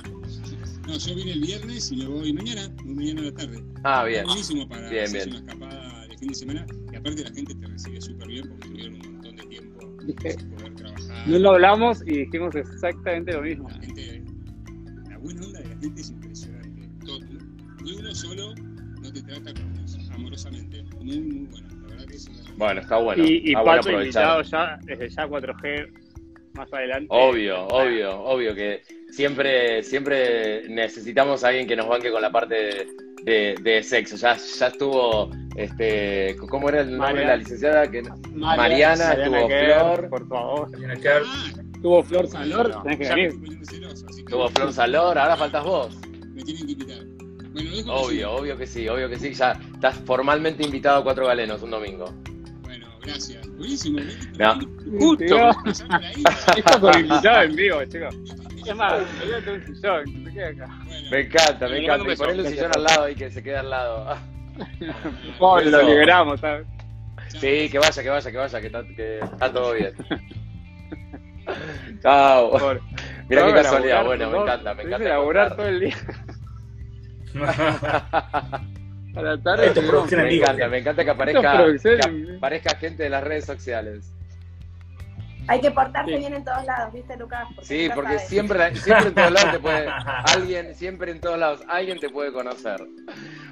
No, 0.86 0.96
yo 0.96 1.14
vine 1.14 1.32
el 1.32 1.40
viernes 1.42 1.92
y 1.92 1.96
me 1.96 2.06
voy 2.06 2.32
mañana, 2.32 2.62
mañana 2.86 3.20
a 3.20 3.24
la 3.24 3.32
tarde. 3.34 3.62
Ah, 3.84 4.04
bien. 4.04 4.24
Buenísimo 4.24 4.66
para 4.66 4.88
Bien, 4.88 5.04
hacer 5.04 5.26
bien. 5.28 5.42
una 5.42 5.52
escapada 5.52 6.06
de 6.08 6.16
fin 6.16 6.28
de 6.28 6.34
semana. 6.34 6.66
Y 6.90 6.96
aparte 6.96 7.24
la 7.24 7.30
gente 7.30 7.54
te 7.54 7.66
recibe 7.66 8.00
súper 8.00 8.28
bien 8.28 8.48
porque 8.48 8.68
tuvieron 8.68 8.94
un 8.94 9.12
montón 9.12 9.36
de 9.36 9.42
tiempo 9.44 9.80
sin 10.38 10.50
poder 10.52 10.74
trabajar. 10.76 11.28
No 11.28 11.38
lo 11.38 11.50
hablamos 11.50 12.00
y 12.06 12.24
dijimos 12.24 12.54
exactamente 12.54 13.32
lo 13.34 13.42
mismo. 13.42 13.68
La 13.68 13.74
gente, 13.80 14.22
la 15.18 15.24
buena 15.24 15.46
onda 15.46 15.58
de 15.60 15.64
la 15.68 15.80
gente 15.80 16.00
es 16.00 16.10
impresionante. 16.10 16.88
Todo, 17.06 17.18
ni 17.82 17.92
uno 17.92 18.14
solo 18.14 18.54
no 19.02 19.12
te 19.12 19.22
trata 19.22 19.50
amorosamente. 20.14 20.82
Muy, 21.00 21.18
muy 21.20 21.46
bueno. 21.46 21.68
La 21.82 21.88
verdad 21.88 22.06
que 22.06 22.16
eso 22.16 22.30
es 22.30 22.56
Bueno, 22.56 22.80
está 22.80 22.96
bueno. 22.98 23.24
y 23.24 23.50
y 23.50 23.54
bueno 23.54 23.64
Pato 23.64 23.90
invitado 23.92 24.30
aprovechar. 24.32 24.78
ya, 24.80 24.86
desde 24.86 25.08
ya 25.08 25.26
4G 25.28 25.92
más 26.54 26.72
adelante. 26.72 27.06
Obvio, 27.10 27.66
obvio, 27.68 28.20
obvio 28.20 28.54
que 28.54 28.82
siempre, 29.10 29.82
siempre 29.84 30.68
necesitamos 30.68 31.44
a 31.44 31.48
alguien 31.48 31.66
que 31.68 31.76
nos 31.76 31.86
banque 31.88 32.10
con 32.10 32.20
la 32.22 32.30
parte 32.32 32.54
de, 32.54 32.86
de- 33.24 33.54
de 33.62 33.82
sexo. 33.82 34.16
Ya, 34.16 34.36
ya 34.36 34.66
estuvo, 34.66 35.30
este, 35.56 36.36
¿cómo 36.48 36.68
era 36.68 36.80
el 36.80 36.90
nombre 36.90 37.06
de 37.08 37.14
Mariana. 37.14 37.30
la 37.30 37.36
licenciada? 37.36 37.90
Que, 37.90 38.02
Mariana, 38.34 39.12
estuvo 39.12 39.46
Kerr, 39.48 39.74
Flor. 39.96 40.08
Por 40.10 40.28
favor. 40.28 40.68
Hay 40.76 40.84
una 40.84 40.96
Estuvo 41.78 42.02
Flor 42.02 42.26
Salor, 42.26 42.82
tenés 42.82 42.98
que 42.98 43.08
me 43.08 43.28
venir. 43.28 43.64
celoso, 43.64 44.06
así 44.08 44.16
que 44.16 44.22
estuvo 44.22 44.48
Flor 44.48 44.72
Salor, 44.72 45.16
ahora 45.16 45.36
faltas 45.36 45.64
vos. 45.64 45.96
Me 46.34 46.42
tienen 46.42 46.66
que 46.66 46.72
invitar. 46.72 47.04
Bueno, 47.52 47.70
dejo 47.70 47.84
que 47.84 47.90
Obvio, 47.92 48.32
obvio 48.32 48.56
que 48.58 48.66
sí, 48.66 48.88
obvio 48.88 49.08
que 49.08 49.16
sí. 49.16 49.32
Ya 49.32 49.52
estás 49.52 49.96
formalmente 49.98 50.64
invitado 50.64 50.98
a 50.98 51.04
Cuatro 51.04 51.28
Galenos 51.28 51.62
un 51.62 51.70
domingo. 51.70 52.12
Bueno, 52.62 52.88
gracias. 53.00 53.46
Buenísimo. 53.56 54.00
No. 54.40 54.58
Justo. 54.98 55.50
Esto 56.56 56.80
con 56.80 56.98
invitado 56.98 57.42
en 57.42 57.54
vivo, 57.54 57.84
chicos. 57.84 58.16
Es 58.66 58.74
más, 58.74 58.94
olvídate 59.22 59.52
un 59.52 59.76
sillón, 59.76 60.04
que 60.04 60.24
se 60.24 60.32
quede 60.32 60.44
acá. 60.46 60.78
Bueno, 60.84 61.10
Me 61.12 61.20
encanta, 61.20 61.68
me 61.68 61.84
encanta. 61.84 62.04
Y 62.04 62.08
beso. 62.08 62.24
ponele 62.24 62.42
un 62.42 62.48
sillón 62.48 62.72
al 62.74 62.82
lado 62.82 63.08
y 63.08 63.14
que 63.14 63.30
se 63.30 63.40
quede 63.40 63.56
al 63.58 63.70
lado. 63.70 64.16
Pobre, 65.38 65.70
lo 65.70 65.82
liberamos, 65.82 66.40
¿sabes? 66.40 66.66
Sí, 67.28 67.68
que 67.70 67.78
vaya, 67.78 68.02
que 68.02 68.08
vaya, 68.08 68.30
que 68.32 68.36
vaya, 68.36 68.60
que 68.60 68.66
está, 68.66 68.82
que 68.82 69.18
está 69.20 69.52
todo 69.52 69.74
bien. 69.74 69.94
Chao. 72.02 72.50
Pobre. 72.50 72.80
Mira 73.28 73.46
qué 73.46 73.52
casualidad, 73.52 74.04
bueno, 74.04 74.30
me 74.30 74.38
encanta, 74.38 74.74
me 74.74 74.82
encanta. 74.84 75.14
encontrar- 75.14 75.56
todo 75.56 75.66
el 75.66 75.80
día. 75.80 75.96
A 79.16 79.22
la 79.22 79.38
tarde. 79.42 79.66
Esto 79.66 79.82
Me 79.82 80.24
vivo. 80.28 80.44
encanta, 80.44 80.68
me 80.68 80.78
encanta 80.78 81.04
que 81.04 81.10
aparezca, 81.10 81.66
que 81.82 82.36
aparezca 82.36 82.76
gente 82.76 83.02
de 83.04 83.10
las 83.10 83.24
redes 83.24 83.44
sociales. 83.44 84.12
Hay 85.50 85.60
que 85.62 85.70
portarse 85.70 86.12
Sí. 86.12 86.18
bien 86.18 86.34
en 86.34 86.44
todos 86.44 86.62
lados, 86.66 86.92
¿viste, 86.92 87.16
Lucas? 87.16 87.48
Sí, 87.62 87.84
nunca 87.84 87.94
porque 87.94 88.18
siempre, 88.18 88.76
siempre 88.76 89.08
en 89.08 89.14
todos 89.14 89.32
lados 89.32 89.52
te 89.52 89.58
puede, 89.58 89.88
alguien, 90.34 90.74
siempre 90.74 91.10
en 91.10 91.20
todos 91.20 91.38
lados, 91.38 91.62
alguien 91.68 91.98
te 91.98 92.10
puede 92.10 92.32
conocer. 92.32 92.80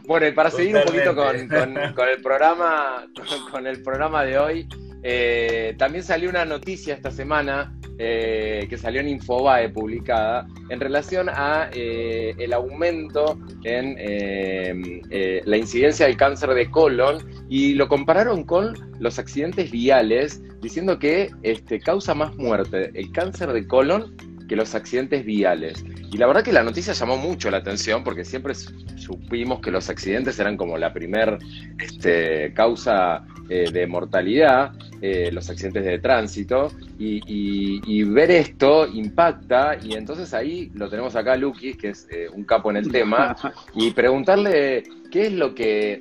Bueno, 0.06 0.26
y 0.26 0.32
para 0.32 0.50
seguir 0.50 0.76
un 0.76 0.82
poquito 0.82 1.16
con, 1.16 1.48
con- 1.48 1.92
con 1.94 2.08
el 2.08 2.20
programa, 2.22 3.06
con, 3.16 3.50
con 3.50 3.66
el 3.66 3.82
programa 3.82 4.24
de 4.24 4.38
hoy, 4.38 4.68
eh, 5.08 5.76
también 5.78 6.02
salió 6.02 6.28
una 6.28 6.44
noticia 6.44 6.92
esta 6.92 7.12
semana 7.12 7.72
eh, 7.96 8.66
que 8.68 8.76
salió 8.76 9.00
en 9.00 9.08
Infobae 9.08 9.68
publicada 9.68 10.48
en 10.68 10.80
relación 10.80 11.28
a 11.28 11.70
eh, 11.72 12.34
el 12.36 12.52
aumento 12.52 13.38
en 13.62 13.94
la 15.44 15.56
incidencia 15.56 16.06
del 16.06 16.16
cáncer 16.16 16.54
de 16.54 16.68
colon 16.72 17.18
y 17.48 17.74
lo 17.74 17.86
compararon 17.86 18.42
con 18.42 18.74
los 18.98 19.20
accidentes 19.20 19.70
viales, 19.70 20.42
diciendo 20.60 20.98
que 20.98 21.30
este, 21.44 21.78
causa 21.78 22.12
más 22.16 22.34
muerte 22.34 22.90
el 22.94 23.12
cáncer 23.12 23.52
de 23.52 23.64
colon 23.64 24.16
que 24.48 24.56
los 24.56 24.74
accidentes 24.74 25.24
viales. 25.24 25.84
Y 26.12 26.18
la 26.18 26.26
verdad 26.26 26.42
que 26.44 26.52
la 26.52 26.62
noticia 26.62 26.92
llamó 26.92 27.16
mucho 27.16 27.50
la 27.50 27.58
atención 27.58 28.04
porque 28.04 28.24
siempre 28.24 28.54
su- 28.54 28.72
supimos 28.96 29.60
que 29.60 29.70
los 29.70 29.88
accidentes 29.88 30.38
eran 30.38 30.56
como 30.56 30.78
la 30.78 30.92
primer 30.92 31.38
este, 31.78 32.52
causa 32.54 33.24
eh, 33.48 33.70
de 33.72 33.86
mortalidad, 33.86 34.72
eh, 35.00 35.30
los 35.32 35.48
accidentes 35.50 35.84
de 35.84 35.98
tránsito, 35.98 36.72
y, 36.98 38.02
ver 38.04 38.30
esto 38.30 38.86
impacta, 38.88 39.76
y 39.82 39.94
entonces 39.94 40.32
ahí 40.32 40.70
lo 40.74 40.88
tenemos 40.88 41.14
acá, 41.16 41.36
Luquis, 41.36 41.76
que 41.76 41.90
es 41.90 42.08
eh, 42.10 42.28
un 42.32 42.44
capo 42.44 42.70
en 42.70 42.78
el 42.78 42.90
tema, 42.90 43.36
y 43.74 43.90
preguntarle 43.90 44.84
qué 45.10 45.26
es 45.26 45.32
lo 45.32 45.54
que 45.54 45.98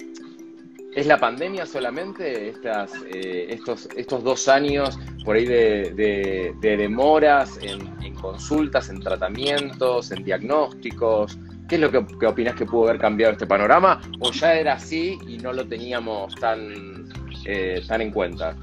es 0.96 1.06
la 1.08 1.20
pandemia 1.20 1.66
solamente, 1.66 2.48
eh, 2.50 3.48
estos, 3.50 3.90
estos 3.98 4.24
dos 4.24 4.48
años 4.48 4.98
por 5.26 5.36
ahí 5.36 5.46
de, 5.46 5.92
de- 5.94 6.54
de 6.62 6.78
demoras 6.78 7.60
en, 7.62 8.16
consultas, 8.16 8.90
en 8.90 9.02
tratamientos, 9.02 10.12
en 10.12 10.24
diagnósticos. 10.24 11.38
¿Qué 11.68 11.76
es 11.76 11.82
lo 11.82 11.92
que, 11.92 12.06
que 12.20 12.26
opinas 12.28 12.56
que 12.56 12.66
pudo 12.66 12.86
haber 12.90 13.00
cambiado 13.00 13.34
este 13.34 13.46
panorama? 13.46 14.02
¿O 14.20 14.32
ya 14.32 14.54
era 14.56 14.74
así 14.74 15.18
y 15.28 15.38
no 15.38 15.52
lo 15.52 15.66
teníamos 15.68 16.34
tan, 16.36 17.10
eh, 17.46 17.82
tan 17.88 18.02
en 18.02 18.12
cuenta? 18.12 18.56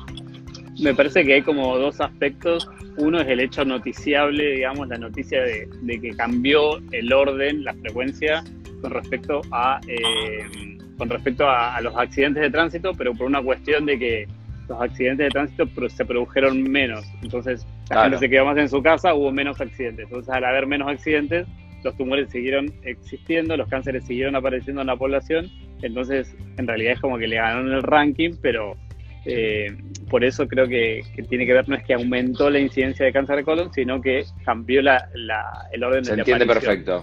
Me 0.81 0.95
parece 0.95 1.25
que 1.25 1.35
hay 1.35 1.43
como 1.43 1.77
dos 1.79 2.01
aspectos. 2.01 2.69
Uno 2.97 3.21
es 3.21 3.29
el 3.29 3.41
hecho 3.41 3.65
noticiable, 3.65 4.53
digamos, 4.55 4.89
la 4.89 4.97
noticia 4.99 5.43
de, 5.43 5.69
de 5.83 6.01
que 6.01 6.11
cambió 6.17 6.79
el 6.93 7.13
orden, 7.13 7.65
la 7.65 7.75
frecuencia 7.75 8.43
con 8.81 8.91
respecto 8.91 9.43
a 9.53 9.81
eh, 9.87 10.72
con 10.99 11.09
respecto 11.11 11.47
a, 11.49 11.77
a 11.77 11.81
los 11.81 11.97
accidentes 11.97 12.43
de 12.43 12.51
tránsito, 12.51 12.93
pero 12.95 13.13
por 13.15 13.27
una 13.27 13.43
cuestión 13.43 13.87
de 13.87 13.99
que 13.99 14.29
los 14.69 14.81
accidentes 14.81 15.27
de 15.27 15.31
tránsito 15.31 15.67
se 15.89 16.05
produjeron 16.05 16.63
menos. 16.63 17.05
Entonces, 17.23 17.67
la 17.91 17.97
Claro. 17.97 18.03
gente 18.11 18.19
se 18.27 18.31
quedó 18.31 18.45
más 18.47 18.57
en 18.59 18.69
su 18.69 18.83
casa, 18.83 19.15
hubo 19.15 19.31
menos 19.33 19.61
accidentes. 19.61 20.05
Entonces, 20.07 20.33
al 20.33 20.45
haber 20.45 20.67
menos 20.67 20.89
accidentes, 20.89 21.47
los 21.83 21.97
tumores 21.97 22.31
siguieron 22.31 22.67
existiendo, 22.85 23.57
los 23.57 23.69
cánceres 23.69 24.05
siguieron 24.07 24.37
apareciendo 24.37 24.81
en 24.83 24.87
la 24.87 24.97
población. 24.97 25.51
Entonces, 25.83 26.35
en 26.57 26.67
realidad 26.69 26.93
es 26.93 27.01
como 27.01 27.19
que 27.19 27.27
le 27.27 27.37
ganaron 27.37 27.73
el 27.73 27.83
ranking, 27.83 28.35
pero 28.41 28.77
eh, 29.25 29.67
por 30.09 30.23
eso 30.25 30.47
creo 30.47 30.69
que, 30.69 31.01
que 31.15 31.23
tiene 31.25 31.45
que 31.45 31.53
ver, 31.55 31.69
no 31.69 31.75
es 31.75 31.83
que 31.85 31.95
aumentó 31.95 32.49
la 32.51 32.61
incidencia 32.61 33.05
de 33.05 33.13
cáncer 33.13 33.37
de 33.37 33.45
colon, 33.45 33.73
sino 33.73 34.01
que 34.01 34.23
cambió 34.45 34.81
la, 34.81 35.09
la- 35.15 35.67
el 35.73 35.83
orden 35.83 36.05
Se 36.05 36.15
de 36.15 36.19
entiende 36.21 36.45
aparición. 36.45 36.85
perfecto. 36.85 37.03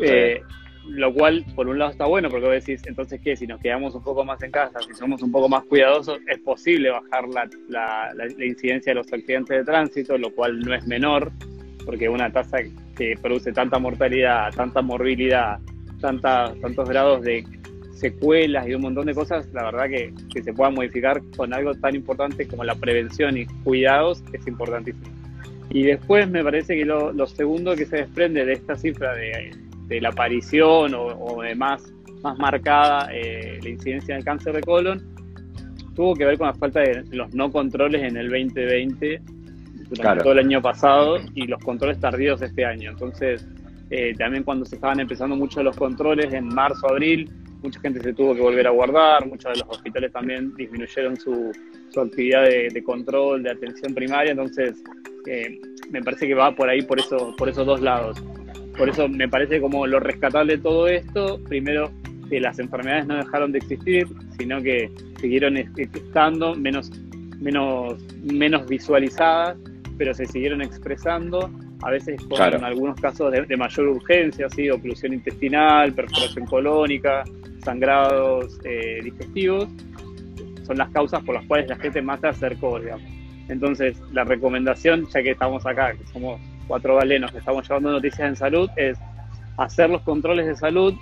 Eh, 0.00 0.40
lo 0.88 1.12
cual, 1.12 1.44
por 1.54 1.68
un 1.68 1.78
lado, 1.78 1.90
está 1.90 2.06
bueno, 2.06 2.28
porque 2.30 2.46
vos 2.46 2.54
decís, 2.54 2.82
entonces, 2.86 3.20
¿qué? 3.22 3.36
Si 3.36 3.46
nos 3.46 3.60
quedamos 3.60 3.94
un 3.94 4.02
poco 4.02 4.24
más 4.24 4.42
en 4.42 4.50
casa, 4.50 4.78
si 4.86 4.94
somos 4.94 5.22
un 5.22 5.32
poco 5.32 5.48
más 5.48 5.64
cuidadosos, 5.64 6.18
es 6.28 6.38
posible 6.40 6.90
bajar 6.90 7.28
la, 7.28 8.12
la- 8.14 8.44
incidencia 8.44 8.90
de 8.92 8.94
los 8.96 9.12
accidentes 9.12 9.58
de 9.58 9.64
tránsito, 9.64 10.16
lo 10.16 10.30
cual 10.30 10.60
no 10.60 10.74
es 10.74 10.86
menor, 10.86 11.32
porque 11.84 12.08
una 12.08 12.30
tasa 12.32 12.58
que 12.96 13.14
produce 13.20 13.52
tanta 13.52 13.78
mortalidad, 13.78 14.52
tanta 14.54 14.80
morbilidad, 14.82 15.58
tanta, 16.00 16.54
tantos 16.60 16.88
grados 16.88 17.22
de 17.22 17.44
secuelas 17.92 18.66
y 18.68 18.74
un 18.74 18.82
montón 18.82 19.06
de 19.06 19.14
cosas, 19.14 19.46
la 19.52 19.64
verdad 19.64 19.88
que, 19.88 20.12
que 20.32 20.42
se 20.42 20.52
pueda 20.52 20.70
modificar 20.70 21.22
con 21.36 21.54
algo 21.54 21.74
tan 21.74 21.94
importante 21.94 22.46
como 22.46 22.62
la 22.64 22.74
prevención 22.74 23.36
y 23.38 23.46
cuidados 23.64 24.22
es 24.32 24.46
importantísimo. 24.46 25.06
Y 25.70 25.82
después 25.84 26.28
me 26.30 26.44
parece 26.44 26.76
que 26.76 26.84
lo, 26.84 27.12
lo 27.12 27.26
segundo 27.26 27.74
que 27.74 27.86
se 27.86 27.96
desprende 27.96 28.44
de 28.44 28.52
esta 28.52 28.76
cifra 28.76 29.14
de, 29.14 29.50
de 29.86 30.00
la 30.00 30.08
aparición 30.10 30.94
o, 30.94 31.04
o 31.06 31.42
de 31.42 31.54
más, 31.54 31.82
más 32.22 32.38
marcada 32.38 33.08
eh, 33.12 33.58
la 33.62 33.68
incidencia 33.68 34.14
del 34.14 34.24
cáncer 34.24 34.54
de 34.54 34.60
colon 34.62 35.02
tuvo 35.94 36.14
que 36.14 36.24
ver 36.24 36.36
con 36.38 36.48
la 36.48 36.54
falta 36.54 36.80
de 36.80 37.04
los 37.12 37.32
no 37.34 37.50
controles 37.50 38.02
en 38.02 38.16
el 38.16 38.28
2020 38.28 39.20
durante 39.88 39.94
Claro. 40.02 40.22
todo 40.22 40.32
el 40.32 40.40
año 40.40 40.60
pasado 40.60 41.18
y 41.34 41.46
los 41.46 41.62
controles 41.62 41.98
tardíos 42.00 42.42
este 42.42 42.64
año. 42.64 42.90
Entonces, 42.90 43.46
Eh, 43.88 44.14
también 44.18 44.42
cuando 44.42 44.64
se 44.64 44.74
estaban 44.74 44.98
empezando 44.98 45.36
mucho 45.36 45.62
los 45.62 45.76
controles 45.76 46.34
en 46.34 46.48
marzo, 46.48 46.88
abril, 46.90 47.30
mucha 47.62 47.78
gente 47.78 48.00
se 48.02 48.12
tuvo 48.12 48.34
que 48.34 48.40
volver 48.40 48.66
a 48.66 48.70
guardar, 48.70 49.24
muchos 49.28 49.52
de 49.52 49.60
los 49.60 49.68
hospitales 49.68 50.10
también 50.12 50.52
disminuyeron 50.56 51.16
su, 51.16 51.52
su 51.90 52.00
actividad 52.00 52.42
de, 52.48 52.82
control, 52.82 53.44
de 53.44 53.50
atención 53.52 53.94
primaria, 53.94 54.32
entonces 54.32 54.74
eh, 55.28 55.60
me 55.92 56.02
parece 56.02 56.26
que 56.26 56.34
va 56.34 56.52
por 56.52 56.68
ahí, 56.68 56.82
por, 56.82 56.98
eso, 56.98 57.32
por 57.38 57.48
esos 57.48 57.64
dos 57.64 57.80
lados. 57.80 58.20
Por 58.76 58.88
eso 58.88 59.08
me 59.08 59.28
parece 59.28 59.60
como 59.60 59.86
lo 59.86 60.00
rescatable 60.00 60.56
de 60.56 60.62
todo 60.62 60.88
esto, 60.88 61.40
primero 61.48 61.90
que 62.28 62.40
las 62.40 62.58
enfermedades 62.58 63.06
no 63.06 63.16
dejaron 63.16 63.52
de 63.52 63.58
existir, 63.58 64.06
sino 64.38 64.60
que 64.60 64.90
siguieron 65.20 65.56
estando 65.56 66.54
menos, 66.54 66.90
menos, 67.38 68.02
menos 68.22 68.66
visualizadas, 68.66 69.56
pero 69.96 70.12
se 70.12 70.26
siguieron 70.26 70.60
expresando, 70.60 71.50
a 71.82 71.90
veces 71.90 72.20
con 72.24 72.64
algunos 72.64 73.00
casos 73.00 73.32
de, 73.32 73.56
mayor 73.56 73.88
urgencia, 73.88 74.48
¿sí? 74.50 74.68
oclusión 74.70 75.12
intestinal, 75.12 75.92
perforación 75.92 76.46
colónica, 76.46 77.24
sangrados 77.64 78.58
eh, 78.64 79.00
digestivos, 79.02 79.68
son 80.66 80.78
las 80.78 80.90
causas 80.90 81.22
por 81.22 81.34
las 81.34 81.46
cuales 81.46 81.68
la 81.68 81.76
gente 81.76 82.02
más 82.02 82.20
se 82.20 82.28
acercó, 82.28 82.78
digamos. 82.80 83.06
Entonces, 83.48 83.96
la 84.12 84.24
recomendación, 84.24 85.06
ya 85.06 85.22
que 85.22 85.30
estamos 85.30 85.64
acá, 85.64 85.92
que 85.92 86.04
somos 86.12 86.40
cuatro 86.66 86.96
galenos 86.96 87.32
que 87.32 87.38
estamos 87.38 87.66
llevando 87.68 87.90
noticias 87.90 88.28
en 88.28 88.36
salud, 88.36 88.70
es 88.76 88.98
hacer 89.56 89.90
los 89.90 90.02
controles 90.02 90.46
de 90.46 90.56
salud. 90.56 90.94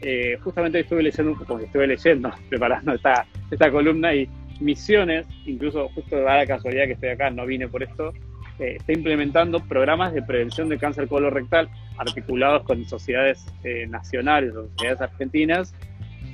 Eh, 0.00 0.36
justamente 0.42 0.80
estuve 0.80 1.02
leyendo, 1.02 1.36
porque 1.46 1.66
estuve 1.66 1.86
leyendo, 1.86 2.30
preparando 2.48 2.92
esta, 2.92 3.26
esta 3.50 3.70
columna 3.70 4.14
y 4.14 4.28
Misiones, 4.60 5.26
incluso 5.44 5.88
justo 5.88 6.20
da 6.20 6.36
la 6.36 6.46
casualidad 6.46 6.84
que 6.84 6.92
estoy 6.92 7.08
acá, 7.08 7.30
no 7.30 7.44
vine 7.46 7.66
por 7.66 7.82
esto, 7.82 8.12
eh, 8.60 8.76
está 8.78 8.92
implementando 8.92 9.58
programas 9.60 10.12
de 10.12 10.22
prevención 10.22 10.68
de 10.68 10.78
cáncer 10.78 11.08
colorectal 11.08 11.68
articulados 11.98 12.62
con 12.62 12.84
sociedades 12.84 13.44
eh, 13.64 13.86
nacionales 13.88 14.54
o 14.54 14.68
sociedades 14.68 15.00
argentinas 15.00 15.74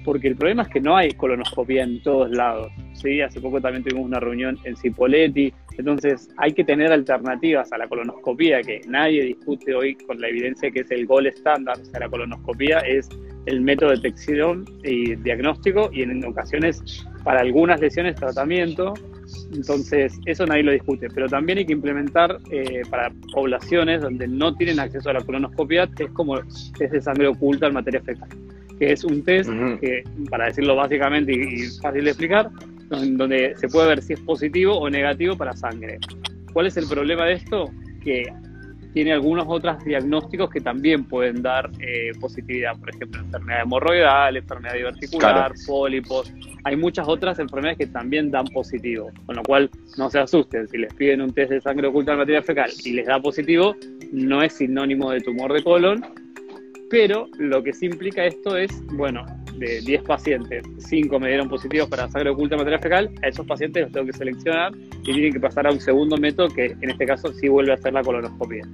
porque 0.09 0.29
el 0.29 0.37
problema 0.37 0.63
es 0.63 0.69
que 0.69 0.81
no 0.81 0.97
hay 0.97 1.11
colonoscopia 1.13 1.83
en 1.83 2.03
todos 2.03 2.31
lados. 2.31 2.73
¿Sí? 3.01 3.21
Hace 3.21 3.41
poco 3.41 3.61
también 3.61 3.85
tuvimos 3.85 4.07
una 4.07 4.21
reunión 4.21 4.59
en 4.65 4.77
Cipoletti, 4.77 5.53
entonces 5.77 6.29
hay 6.37 6.53
que 6.53 6.65
tener 6.65 6.93
alternativas 6.93 7.73
a 7.73 7.79
la 7.79 7.89
colonoscopia, 7.89 8.63
que 8.63 8.81
nadie 8.89 9.23
discute 9.25 9.75
hoy 9.75 9.95
con 9.95 10.21
la 10.21 10.29
evidencia 10.29 10.71
que 10.71 10.81
es 10.81 10.91
el 10.91 11.07
gol 11.07 11.27
estándar. 11.27 11.77
O 11.81 11.85
sea, 11.85 12.01
la 12.01 12.09
colonoscopia 12.09 12.79
es 12.81 13.09
el 13.47 13.61
método 13.61 13.91
de 13.91 13.97
detección 13.97 14.65
y 14.83 15.15
diagnóstico 15.17 15.89
y 15.93 16.03
en 16.03 16.25
ocasiones 16.25 17.07
para 17.25 17.41
algunas 17.41 17.81
lesiones 17.81 18.17
tratamiento. 18.17 18.95
Entonces, 19.53 20.19
eso 20.27 20.47
nadie 20.47 20.63
lo 20.63 20.73
discute, 20.73 21.09
pero 21.15 21.29
también 21.29 21.59
hay 21.59 21.67
que 21.67 21.75
implementar 21.75 22.39
eh, 22.51 22.83
para 22.91 23.13
poblaciones 23.33 24.01
donde 24.01 24.27
no 24.27 24.55
tienen 24.57 24.81
acceso 24.81 25.11
a 25.11 25.13
la 25.13 25.21
colonoscopia, 25.21 25.89
es 25.99 26.11
como 26.11 26.39
es 26.39 26.91
de 26.91 27.01
sangre 27.01 27.29
oculta 27.29 27.67
en 27.67 27.75
materia 27.75 28.01
fecal 28.01 28.29
que 28.79 28.93
es 28.93 29.05
un 29.05 29.23
test 29.25 29.51
que, 29.81 30.05
para 30.31 30.47
decirlo 30.47 30.77
básicamente 30.77 31.33
y, 31.33 31.67
fácil 31.83 32.05
de 32.05 32.11
explicar, 32.11 32.51
donde 32.89 33.55
se 33.57 33.69
puede 33.69 33.89
ver 33.89 34.03
si 34.03 34.15
es 34.15 34.21
positivo 34.21 34.79
o 34.79 34.89
negativo 34.89 35.37
para 35.37 35.55
sangre. 35.57 35.99
¿Cuál 36.53 36.67
es 36.67 36.77
el 36.77 36.87
problema 36.87 37.27
de 37.27 37.35
esto? 37.35 37.71
Que 38.03 38.25
tiene 38.93 39.13
algunos 39.13 39.47
otros 39.49 39.85
diagnósticos 39.85 40.51
que 40.51 40.61
también 40.61 41.05
pueden 41.05 41.43
dar 41.43 41.71
eh, 41.79 42.11
positividad, 42.21 42.77
por 42.79 42.91
ejemplo, 42.91 43.21
enfermedad 43.21 43.63
hemorroidal, 43.63 44.37
enfermedad 44.37 44.75
diverticular, 44.75 45.53
pólipos. 45.67 46.33
Hay 46.65 46.77
muchas 46.77 47.07
otras 47.07 47.39
enfermedades 47.39 47.79
que 47.79 47.87
también 47.87 48.31
dan 48.31 48.47
positivo, 48.47 49.11
con 49.27 49.37
lo 49.37 49.43
cual 49.43 49.71
no 49.99 50.11
se 50.11 50.19
asusten. 50.19 50.67
Si 50.69 50.79
les 50.79 50.93
piden 50.95 51.21
un 51.21 51.33
test 51.33 51.51
de 51.51 51.61
sangre 51.61 51.89
oculta 51.89 52.13
en 52.13 52.19
materia 52.19 52.43
fecal 52.43 52.71
y 52.85 52.93
les 52.93 53.07
da 53.07 53.21
positivo, 53.21 53.77
no 54.11 54.43
es 54.43 54.55
sinónimo 54.55 55.11
de 55.11 55.21
tumor 55.21 55.53
de 55.53 55.63
colon, 55.63 56.05
pero 56.91 57.29
lo 57.39 57.63
que 57.63 57.73
sí 57.73 57.87
implica 57.87 58.25
esto 58.25 58.57
es, 58.57 58.71
bueno, 58.93 59.25
de 59.57 59.81
10 59.81 60.03
pacientes, 60.03 60.63
5 60.79 61.21
me 61.21 61.29
dieron 61.29 61.49
positivos 61.49 61.89
para 61.89 62.09
sangre 62.09 62.31
oculta 62.31 62.57
materia 62.57 62.79
fecal, 62.79 63.11
a 63.23 63.29
esos 63.29 63.47
pacientes 63.47 63.83
los 63.83 63.93
tengo 63.93 64.07
que 64.07 64.13
seleccionar 64.13 64.73
y 65.03 65.13
tienen 65.13 65.33
que 65.33 65.41
pasar 65.41 65.67
a 65.67 65.73
un 65.73 65.81
segundo 65.81 66.17
método 66.17 66.49
que 66.49 66.77
en 66.81 66.91
este 66.91 67.07
caso 67.07 67.33
sí 67.33 67.49
vuelve 67.49 67.73
a 67.73 67.75
hacer 67.75 67.93
la 67.93 68.03
colonoscopia. 68.03 68.67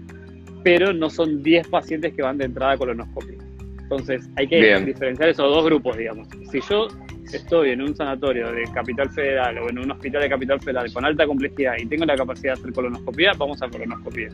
Pero 0.62 0.92
no 0.92 1.10
son 1.10 1.42
10 1.42 1.68
pacientes 1.68 2.14
que 2.14 2.22
van 2.22 2.38
de 2.38 2.46
entrada 2.46 2.72
a 2.72 2.78
colonoscopia. 2.78 3.38
Entonces 3.82 4.28
hay 4.36 4.46
que 4.48 4.80
diferenciar 4.80 5.28
esos 5.28 5.54
dos 5.54 5.64
grupos, 5.64 5.96
digamos. 5.96 6.28
Si 6.50 6.60
yo 6.60 6.88
estoy 7.32 7.70
en 7.70 7.82
un 7.82 7.94
sanatorio 7.94 8.50
de 8.52 8.64
Capital 8.72 9.10
Federal 9.10 9.58
o 9.58 9.68
en 9.68 9.78
un 9.78 9.90
hospital 9.90 10.22
de 10.22 10.28
Capital 10.28 10.60
Federal 10.60 10.92
con 10.92 11.04
alta 11.04 11.26
complejidad 11.26 11.74
y 11.78 11.86
tengo 11.86 12.04
la 12.04 12.16
capacidad 12.16 12.54
de 12.54 12.60
hacer 12.60 12.72
colonoscopia, 12.72 13.32
vamos 13.36 13.62
a 13.62 13.68
colonoscopia. 13.68 14.28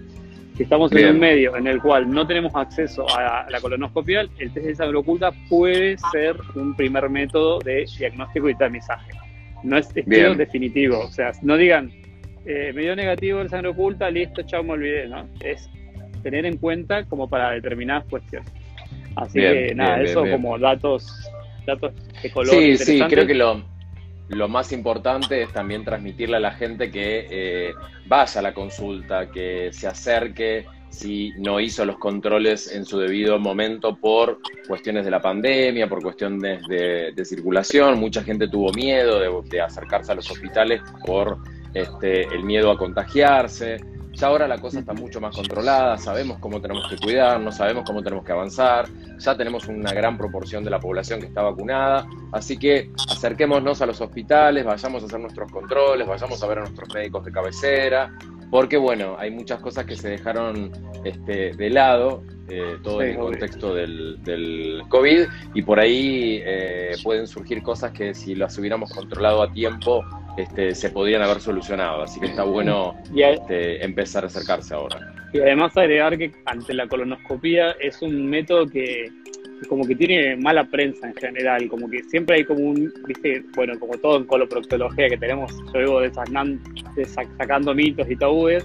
Si 0.61 0.65
estamos 0.65 0.93
en 0.93 1.15
un 1.15 1.19
medio 1.19 1.57
en 1.57 1.67
el 1.67 1.81
cual 1.81 2.11
no 2.11 2.27
tenemos 2.27 2.55
acceso 2.55 3.07
a 3.17 3.47
la 3.49 3.61
colonoscopia, 3.63 4.21
el 4.21 4.53
test 4.53 4.67
de 4.67 4.75
sangre 4.75 4.99
oculta 4.99 5.33
puede 5.49 5.97
ser 6.13 6.37
un 6.55 6.77
primer 6.77 7.09
método 7.09 7.61
de 7.61 7.87
diagnóstico 7.99 8.47
y 8.51 8.55
tamizaje. 8.55 9.11
No 9.63 9.79
es 9.79 9.87
estudio 9.97 10.35
definitivo. 10.35 10.99
O 10.99 11.11
sea, 11.11 11.33
no 11.41 11.57
digan, 11.57 11.91
eh, 12.45 12.73
me 12.75 12.83
dio 12.83 12.95
negativo 12.95 13.41
el 13.41 13.49
sangre 13.49 13.71
oculta, 13.71 14.11
listo, 14.11 14.43
chao, 14.43 14.63
me 14.63 14.73
olvidé. 14.73 15.09
¿no? 15.09 15.27
Es 15.43 15.71
tener 16.23 16.45
en 16.45 16.59
cuenta 16.59 17.07
como 17.07 17.27
para 17.27 17.53
determinadas 17.53 18.05
cuestiones. 18.11 18.53
Así 19.17 19.41
que 19.41 19.75
nada, 19.75 20.03
eso 20.03 20.27
como 20.31 20.59
datos, 20.59 21.27
datos 21.65 21.95
de 22.23 22.31
color. 22.31 22.55
Sí, 22.55 22.77
sí, 22.77 23.01
creo 23.09 23.27
que 23.27 23.33
lo, 23.33 23.65
lo 24.31 24.49
más 24.49 24.73
importante 24.73 25.43
es 25.43 25.53
también 25.53 25.85
transmitirle 25.85 26.37
a 26.37 26.41
la 26.41 26.53
gente 26.53 26.91
que 26.91 27.27
eh, 27.31 27.75
vaya 28.07 28.41
a 28.41 28.43
la 28.43 28.55
consulta, 28.55 29.31
que 29.31 29.71
se 29.73 29.89
acerque 29.89 30.67
si 30.89 31.33
no 31.39 31.61
hizo 31.61 31.85
los 31.85 31.99
controles 31.99 32.73
en 32.73 32.85
su 32.85 32.99
debido 32.99 33.39
momento 33.39 33.97
por 33.97 34.41
cuestiones 34.67 35.05
de 35.05 35.11
la 35.11 35.21
pandemia, 35.21 35.89
por 35.89 36.03
cuestiones 36.03 36.63
de, 36.69 37.25
circulación. 37.25 37.99
Mucha 37.99 38.23
gente 38.23 38.49
tuvo 38.49 38.73
miedo 38.73 39.21
de, 39.21 39.61
acercarse 39.61 40.13
a 40.13 40.15
los 40.17 40.31
hospitales 40.31 40.81
por 41.07 41.39
este, 41.75 42.23
el 42.25 42.45
miedo 42.45 42.71
a 42.71 42.79
contagiarse. 42.79 43.79
Ya 44.13 44.27
ahora 44.27 44.49
la 44.49 44.59
cosa 44.59 44.81
está 44.81 44.93
mucho 44.93 45.21
más 45.21 45.35
controlada, 45.35 45.97
sabemos 45.97 46.39
cómo 46.41 46.61
tenemos 46.61 46.89
que 46.89 46.97
cuidarnos, 46.97 47.57
sabemos 47.57 47.85
cómo 47.87 48.03
tenemos 48.03 48.25
que 48.25 48.33
avanzar, 48.33 48.89
ya 49.19 49.37
tenemos 49.37 49.67
una 49.69 49.93
gran 49.93 50.19
proporción 50.19 50.65
de 50.65 50.71
la 50.71 50.81
población 50.81 51.21
que 51.21 51.27
está 51.27 51.43
vacunada, 51.43 52.07
así 52.33 52.59
que 52.59 52.91
acerquémonos 53.09 53.81
a 53.83 53.87
los 53.87 54.01
hospitales, 54.01 54.65
vayamos 54.65 55.03
a 55.03 55.07
hacer 55.07 55.21
nuestros 55.21 55.51
controles, 55.51 56.07
vayamos 56.07 56.43
a 56.43 56.47
ver 56.47 56.59
a 56.59 56.61
nuestros 56.63 56.93
médicos 56.93 57.25
de 57.25 57.33
cabecera, 57.33 58.13
porque 58.51 58.77
bueno, 58.77 59.17
hay 59.19 59.31
muchas 59.31 59.61
cosas 59.61 59.87
que 59.87 59.97
se 59.97 60.09
dejaron 60.09 60.73
este, 61.05 61.53
de 61.53 61.71
lado, 61.71 62.23
eh, 62.49 62.77
todo 62.83 63.03
en 63.03 63.11
el 63.11 63.17
contexto 63.17 63.75
del, 63.75 64.23
del, 64.25 64.83
COVID, 64.89 65.27
y 65.55 65.63
por 65.63 65.79
ahí 65.79 66.43
eh, 66.45 66.97
pueden 67.03 67.27
surgir 67.27 67.63
cosas 67.63 67.93
que 67.93 68.13
si 68.13 68.35
las 68.35 68.59
hubiéramos 68.59 68.93
controlado 68.93 69.43
a 69.43 69.53
tiempo, 69.53 70.05
este, 70.37 70.75
se 70.75 70.91
podrían 70.91 71.23
haber 71.23 71.41
solucionado. 71.41 72.03
Así 72.03 72.19
que 72.19 72.27
está 72.27 72.43
bueno 72.43 72.97
este, 73.15 73.85
empezar 73.85 74.25
a 74.25 74.27
acercarse 74.27 74.75
ahora. 74.75 75.15
Y 75.33 75.39
además 75.39 75.77
agregar 75.77 76.19
que 76.19 76.33
ante 76.47 76.75
la 76.75 76.89
colonoscopía 76.89 77.73
es 77.81 78.03
un 78.03 78.29
método 78.29 78.67
que 78.67 79.09
como 79.69 79.87
que 79.87 79.95
tiene 79.95 80.37
mala 80.37 80.65
prensa 80.65 81.09
en 81.09 81.15
general, 81.15 81.69
como 81.69 81.89
que 81.89 82.03
siempre 82.05 82.37
hay 82.37 82.45
como 82.45 82.61
un, 82.61 82.93
viste, 83.07 83.43
bueno, 83.55 83.79
como 83.79 83.97
todo 83.99 84.19
en 84.19 84.25
coloproctología 84.25 85.09
que 85.09 85.17
tenemos, 85.17 85.53
yo 85.75 86.01
de 86.01 86.11
sacando 87.07 87.75
mitos 87.75 88.11
y 88.11 88.17
tabúes, 88.17 88.65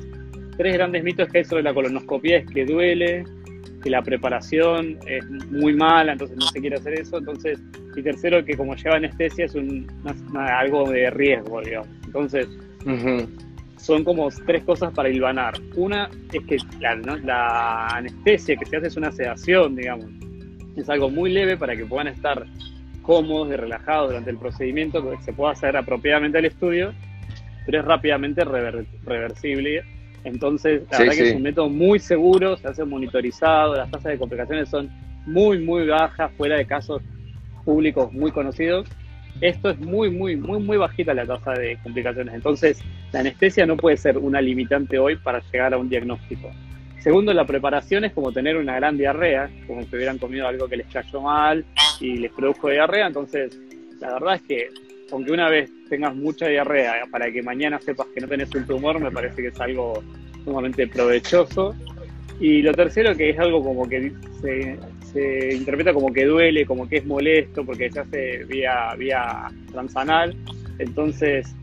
tres 0.57 0.73
grandes 0.73 1.03
mitos 1.03 1.29
que 1.29 1.39
hay 1.39 1.45
sobre 1.45 1.63
la 1.63 1.73
colonoscopía 1.73 2.37
es 2.37 2.49
que 2.49 2.65
duele, 2.65 3.25
que 3.83 3.89
la 3.89 4.01
preparación 4.01 4.97
es 5.05 5.23
muy 5.51 5.75
mala, 5.75 6.13
entonces 6.13 6.37
no 6.37 6.47
se 6.47 6.59
quiere 6.59 6.77
hacer 6.77 6.99
eso. 6.99 7.19
Entonces, 7.19 7.61
y 7.95 8.01
tercero, 8.01 8.43
que 8.43 8.57
como 8.57 8.75
lleva 8.75 8.95
anestesia 8.95 9.45
es 9.45 9.55
un, 9.55 9.87
algo 10.35 10.89
de 10.89 11.09
riesgo, 11.11 11.61
digamos. 11.61 11.87
Entonces, 12.05 12.47
son 13.77 14.03
como 14.03 14.29
tres 14.45 14.63
cosas 14.63 14.91
para 14.93 15.09
hilvanar. 15.09 15.53
Una 15.75 16.09
es 16.33 16.43
que 16.45 16.57
la, 16.79 16.95
la, 16.95 17.87
anestesia 17.87 18.55
que 18.55 18.65
se 18.65 18.77
hace 18.77 18.87
es 18.87 18.97
una 18.97 19.11
sedación, 19.11 19.75
digamos. 19.75 20.07
Es 20.75 20.89
algo 20.89 21.09
muy 21.09 21.31
leve 21.31 21.57
para 21.57 21.75
que 21.75 21.85
puedan 21.85 22.07
estar 22.07 22.45
cómodos 23.01 23.49
y 23.49 23.55
relajados 23.55 24.09
durante 24.09 24.31
el 24.31 24.37
procedimiento, 24.37 25.09
que 25.09 25.21
se 25.23 25.33
pueda 25.33 25.51
hacer 25.51 25.77
apropiadamente 25.77 26.37
al 26.37 26.45
estudio, 26.45 26.93
pero 27.65 27.79
es 27.79 27.85
rápidamente 27.85 28.43
reversible 28.43 29.83
entonces, 30.25 30.81
la 30.91 30.97
verdad 30.97 31.13
que 31.13 31.29
es 31.29 31.35
un 31.35 31.43
método 31.43 31.69
muy 31.69 31.99
seguro, 31.99 32.57
se 32.57 32.67
hace 32.67 32.83
monitorizado, 32.83 33.75
las 33.75 33.91
tasas 33.91 34.11
de 34.11 34.17
complicaciones 34.17 34.67
son 34.67 34.89
muy, 35.27 35.59
muy 35.59 35.85
bajas, 35.85 36.31
fuera 36.35 36.57
de 36.57 36.65
casos 36.65 37.01
públicos 37.63 38.11
muy 38.11 38.31
conocidos. 38.31 38.87
Esto 39.39 39.69
es 39.69 39.79
muy, 39.79 40.09
muy, 40.09 40.35
muy, 40.35 40.59
muy 40.59 40.77
bajita 40.77 41.13
la 41.13 41.27
tasa 41.27 41.51
de 41.51 41.77
complicaciones. 41.83 42.33
Entonces, 42.33 42.83
la 43.11 43.19
anestesia 43.19 43.67
no 43.67 43.77
puede 43.77 43.97
ser 43.97 44.17
una 44.17 44.41
limitante 44.41 44.97
hoy 44.97 45.15
para 45.15 45.43
llegar 45.51 45.75
a 45.75 45.77
un 45.77 45.89
diagnóstico. 45.89 46.51
Segundo, 47.05 47.31
la 47.33 47.45
preparación 47.45 48.03
es 48.03 48.13
como 48.13 48.31
tener 48.31 48.57
una 48.57 48.77
gran 48.77 48.97
diarrea, 48.97 49.47
como 49.67 49.83
si 49.83 49.95
hubieran 49.95 50.17
comido 50.17 50.47
algo 50.47 50.67
que 50.67 50.77
les 50.77 50.87
cayó 50.87 51.21
mal 51.21 51.63
y 51.99 52.17
les 52.17 52.31
produjo 52.31 52.69
diarrea. 52.69 53.05
Entonces, 53.05 53.55
la 53.99 54.13
verdad 54.13 54.37
es 54.37 54.41
que 54.41 54.69
aunque 55.11 55.31
una 55.31 55.47
vez 55.47 55.69
tengas 55.87 56.15
mucha 56.15 56.47
diarrea 56.47 57.03
para 57.11 57.31
que 57.31 57.43
mañana 57.43 57.79
sepas 57.79 58.07
que 58.07 58.21
no 58.21 58.27
tenés 58.27 58.49
un 58.55 58.65
tumor, 58.65 58.99
me 58.99 59.11
parece 59.11 59.43
que 59.43 59.49
es 59.49 59.61
algo 59.61 60.01
sumamente 60.43 60.87
provechoso. 60.87 61.75
Y 62.39 62.63
lo 62.63 62.73
tercero, 62.73 63.15
que 63.15 63.29
es 63.29 63.37
algo 63.37 63.63
como 63.63 63.87
que 63.87 64.11
se, 65.13 65.53
interpreta 65.53 65.93
como 65.93 66.11
que 66.11 66.25
duele, 66.25 66.65
como 66.65 66.89
que 66.89 66.97
es 66.97 67.05
molesto, 67.05 67.63
porque 67.63 67.91
se 67.91 67.99
hace 67.99 68.45
vía, 68.45 68.95
vía 68.97 69.51
transanal, 69.71 70.35
entonces 70.79 71.55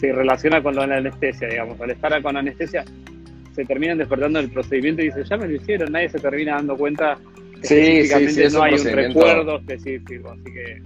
se 0.00 0.12
relaciona 0.12 0.60
con 0.60 0.74
la 0.74 0.82
anestesia, 0.82 1.46
digamos. 1.46 1.80
Al 1.80 1.92
estar 1.92 2.20
con 2.20 2.36
anestesia, 2.36 2.84
se 3.58 3.64
terminan 3.64 3.98
despertando 3.98 4.38
el 4.38 4.50
procedimiento 4.50 5.02
y 5.02 5.06
dicen, 5.06 5.24
ya 5.24 5.36
me 5.36 5.48
lo 5.48 5.56
hicieron, 5.56 5.90
nadie 5.90 6.08
se 6.08 6.20
termina 6.20 6.54
dando 6.54 6.76
cuenta 6.76 7.18
Sí, 7.62 8.06
sí, 8.06 8.28
sí, 8.28 8.42
es 8.42 8.52
no 8.52 8.60
un 8.60 8.66
hay 8.66 8.74
un 8.74 8.86
recuerdo 8.86 9.58
específico, 9.58 10.30
así 10.30 10.44
que 10.44 10.82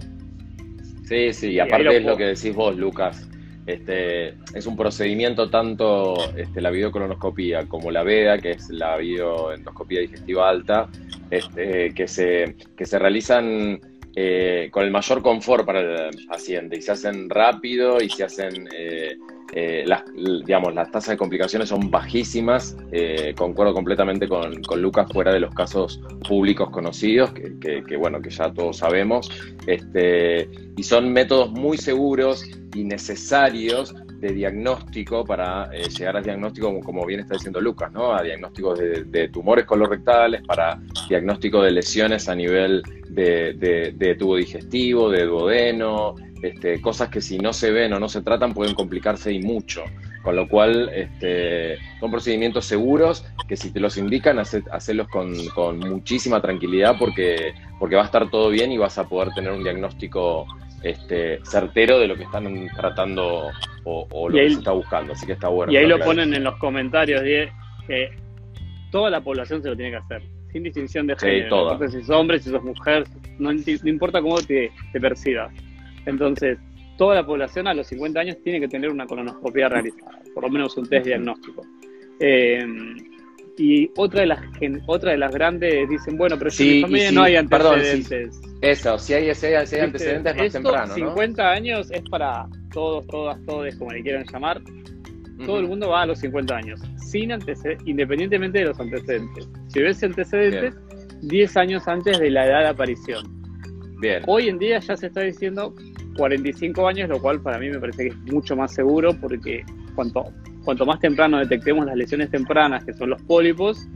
Sí, 1.05 1.33
sí, 1.35 1.51
y 1.51 1.61
aparte 1.61 1.85
lo 1.85 1.91
es 1.91 2.05
lo 2.05 2.17
que 2.17 2.25
decís 2.25 2.55
vos, 2.55 2.75
Lucas. 2.75 3.29
Este, 3.67 4.29
es 4.55 4.67
un 4.67 4.75
procedimiento 4.75 5.51
tanto 5.51 6.15
este, 6.35 6.63
la 6.63 6.71
videocolonoscopía 6.71 7.69
como 7.69 7.91
la 7.91 8.03
VEDA, 8.03 8.39
que 8.39 8.53
es 8.53 8.71
la 8.71 8.97
videoendoscopía 8.97 10.01
digestiva 10.01 10.49
alta, 10.49 10.89
este, 11.31 11.93
que, 11.93 12.09
se, 12.09 12.57
que 12.75 12.87
se 12.87 12.99
realizan 12.99 13.79
eh, 14.17 14.69
con 14.71 14.85
el 14.85 14.91
mayor 14.91 15.21
confort 15.21 15.67
para 15.67 16.09
el 16.09 16.27
paciente 16.27 16.79
y 16.79 16.83
se 16.83 16.93
hacen 16.93 17.29
rápido 17.29 18.01
y 18.01 18.09
se 18.09 18.25
hacen, 18.25 18.67
eh, 18.75 19.17
eh, 19.53 19.85
las, 19.87 20.03
digamos, 20.15 20.75
las 20.75 20.91
tasas 20.91 21.11
de 21.11 21.17
complicaciones 21.17 21.69
son 21.69 21.91
bajísimas. 21.91 22.77
eh, 22.91 23.35
concuerdo 23.37 23.75
completamente 23.75 24.27
con, 24.29 24.62
con 24.62 24.81
Lucas 24.81 25.07
fuera 25.12 25.33
de 25.33 25.41
los 25.41 25.55
casos 25.55 26.01
públicos 26.27 26.71
conocidos, 26.71 27.33
que, 27.33 27.97
bueno, 27.97 28.21
que 28.21 28.31
ya 28.31 28.53
todos 28.53 28.79
sabemos. 28.79 29.31
Este, 29.67 30.49
y 30.77 30.83
son 30.83 31.12
métodos 31.12 31.51
muy 31.51 31.77
seguros 31.77 32.45
y 32.75 32.85
necesarios 32.85 33.95
de 34.21 34.33
diagnóstico 34.33 35.25
para 35.25 35.69
eh, 35.75 35.88
llegar 35.88 36.17
al 36.17 36.23
diagnóstico, 36.23 36.81
como, 36.81 37.05
bien 37.05 37.21
está 37.21 37.35
diciendo 37.35 37.61
Lucas, 37.61 37.91
¿no? 37.93 38.15
A 38.15 38.23
diagnósticos 38.23 38.79
de, 38.79 39.05
de 39.05 39.29
tumores 39.29 39.65
colorectales, 39.67 40.43
para 40.47 40.81
diagnóstico 41.09 41.61
de 41.62 41.73
lesiones 41.73 42.29
a 42.29 42.35
nivel 42.35 42.83
de- 43.09 43.93
de 43.95 44.15
tubo 44.15 44.37
digestivo, 44.37 45.11
de 45.11 45.25
duodeno, 45.27 46.15
este, 46.42 46.81
cosas 46.81 47.09
que 47.09 47.20
si 47.20 47.38
no 47.38 47.52
se 47.52 47.70
ven 47.70 47.92
o 47.92 48.00
no 48.00 48.09
se 48.09 48.20
tratan 48.22 48.52
pueden 48.52 48.74
complicarse 48.74 49.33
y 49.33 49.40
mucho. 49.40 49.85
Con 50.22 50.37
lo 50.37 50.46
cual, 50.46 50.88
este, 50.94 51.78
son 51.98 52.11
procedimientos 52.11 52.64
seguros 52.64 53.24
que 53.48 53.57
si 53.57 53.72
te 53.72 53.81
los 53.81 53.96
indican, 53.96 54.38
hace- 54.38 54.62
hacelos 54.70 55.09
con, 55.09 55.33
con 55.48 55.78
muchísima 55.78 56.40
tranquilidad 56.40 56.94
porque, 56.98 57.55
porque 57.81 57.96
va 57.96 58.02
a 58.02 58.05
estar 58.07 58.31
todo 58.31 58.48
bien 58.50 58.70
y 58.70 58.78
vas 58.78 58.98
a 58.98 59.09
poder 59.09 59.31
tener 59.35 59.50
un 59.50 59.64
diagnóstico 59.64 60.46
este, 60.85 61.40
certero 61.44 61.98
de 61.98 62.07
lo 62.09 62.16
que 62.16 62.22
están 62.24 62.68
tratando 62.76 63.50
o, 63.85 64.07
o 64.12 64.28
lo 64.28 64.38
ahí- 64.38 64.44
que 64.44 64.50
se 64.52 64.59
está 64.59 64.70
buscando. 64.72 65.12
Así 65.12 65.26
que 65.26 65.33
está 65.33 65.48
bueno. 65.48 65.72
y 65.72 65.76
ahí 65.76 65.87
lo 65.87 65.98
ponen 65.98 66.33
en 66.35 66.44
los 66.44 66.57
comentarios, 66.59 67.22
Die, 67.24 67.48
que 67.88 68.11
toda 68.92 69.11
la 69.11 69.20
población 69.20 69.61
se 69.62 69.70
lo 69.70 69.76
tiene 69.76 69.90
que 69.90 69.96
hacer, 69.96 70.22
sin 70.52 70.62
distinción 70.62 71.07
de 71.09 71.14
Sí, 71.18 71.26
género. 71.26 71.48
toda. 71.48 71.62
No 71.64 71.72
importa 71.74 71.92
si 71.98 72.05
sos 72.05 72.16
hombre, 72.16 72.38
si 72.38 72.50
sos 72.50 72.62
mujer, 72.62 73.05
no 73.38 73.50
importa 73.52 74.20
cómo 74.22 74.37
te, 74.40 74.70
te 74.92 75.00
percibas. 75.00 75.52
Entonces, 76.07 76.59
toda 76.99 77.15
la 77.17 77.27
población 77.27 77.67
a 77.67 77.75
los 77.75 77.87
50 77.87 78.21
años 78.21 78.37
tiene 78.43 78.61
que 78.61 78.69
tener 78.69 78.91
una 78.91 79.07
colonoscopia 79.07 79.69
realizada, 79.69 80.21
por 80.35 80.45
lo 80.45 80.51
menos 80.51 80.77
un 80.77 80.87
test 80.88 81.07
diagnóstico. 81.07 81.62
Eh, 82.21 82.65
y 83.59 83.91
otra 83.97 84.21
de 84.23 84.27
las 84.29 84.41
otra 84.87 85.12
de 85.12 85.19
las 85.19 85.33
grandes 85.33 85.88
dicen, 85.88 86.17
bueno, 86.17 86.37
pero 86.38 86.51
si 86.51 86.62
en 86.62 86.69
Sí, 86.69 86.75
mi 86.77 86.83
familia 86.83 87.09
sí, 87.11 87.15
no 87.15 87.23
hay 87.23 87.47
perdón, 87.47 87.81
sí. 87.81 87.91
antecedentes. 87.91 88.41
Eso, 88.62 88.99
si 88.99 89.15
hay, 89.15 89.23
hay 89.25 89.29
¿Viste? 89.29 89.81
antecedentes 89.81 90.37
más 90.37 90.47
Esto, 90.47 90.59
temprano, 90.62 90.87
¿no? 90.88 90.95
50 90.95 91.51
años 91.51 91.91
es 91.91 92.03
para 92.09 92.47
todos, 92.73 93.07
todas, 93.09 93.38
todos, 93.45 93.75
como 93.77 93.93
le 93.93 94.03
quieran 94.03 94.25
llamar. 94.33 94.62
Todo 95.45 95.59
el 95.59 95.67
mundo 95.67 95.88
va 95.88 96.03
a 96.03 96.07
los 96.07 96.21
50 96.21 96.57
años, 96.57 96.81
sin 96.99 97.33
antecedentes, 97.33 97.87
independientemente 97.87 98.61
de 98.61 98.67
los 98.67 98.79
antecedentes. 98.79 99.49
Si 99.69 99.83
ves 99.83 100.03
antecedentes, 100.05 100.75
10 101.23 101.57
años 101.57 101.88
antes 101.88 102.19
de 102.21 102.31
la 102.31 102.47
edad 102.47 102.61
de 102.61 102.69
aparición. 102.69 103.25
Bien. 104.01 104.23
Hoy 104.29 104.49
en 104.49 104.59
día 104.59 104.79
ya 104.79 104.97
se 104.97 105.09
está 105.09 105.21
diciendo 105.23 105.75
45 106.16 106.87
años, 106.87 107.09
lo 107.09 107.20
cual 107.20 107.40
para 107.40 107.59
mí 107.59 107.70
me 107.70 107.79
parece 107.79 108.05
que 108.05 108.09
es 108.11 108.16
mucho 108.33 108.57
más 108.57 108.72
seguro 108.72 109.14
porque 109.20 109.64
cuanto, 109.94 110.33
cuanto 110.64 110.87
más 110.87 111.01
temprano 111.01 111.38
detectemos 111.38 111.87
las 111.87 111.96
lesiones 111.96 112.31
tempranas, 112.31 112.85
que 112.85 112.92
son 112.92 113.11
los 113.11 113.22
pólipos, 113.22 113.88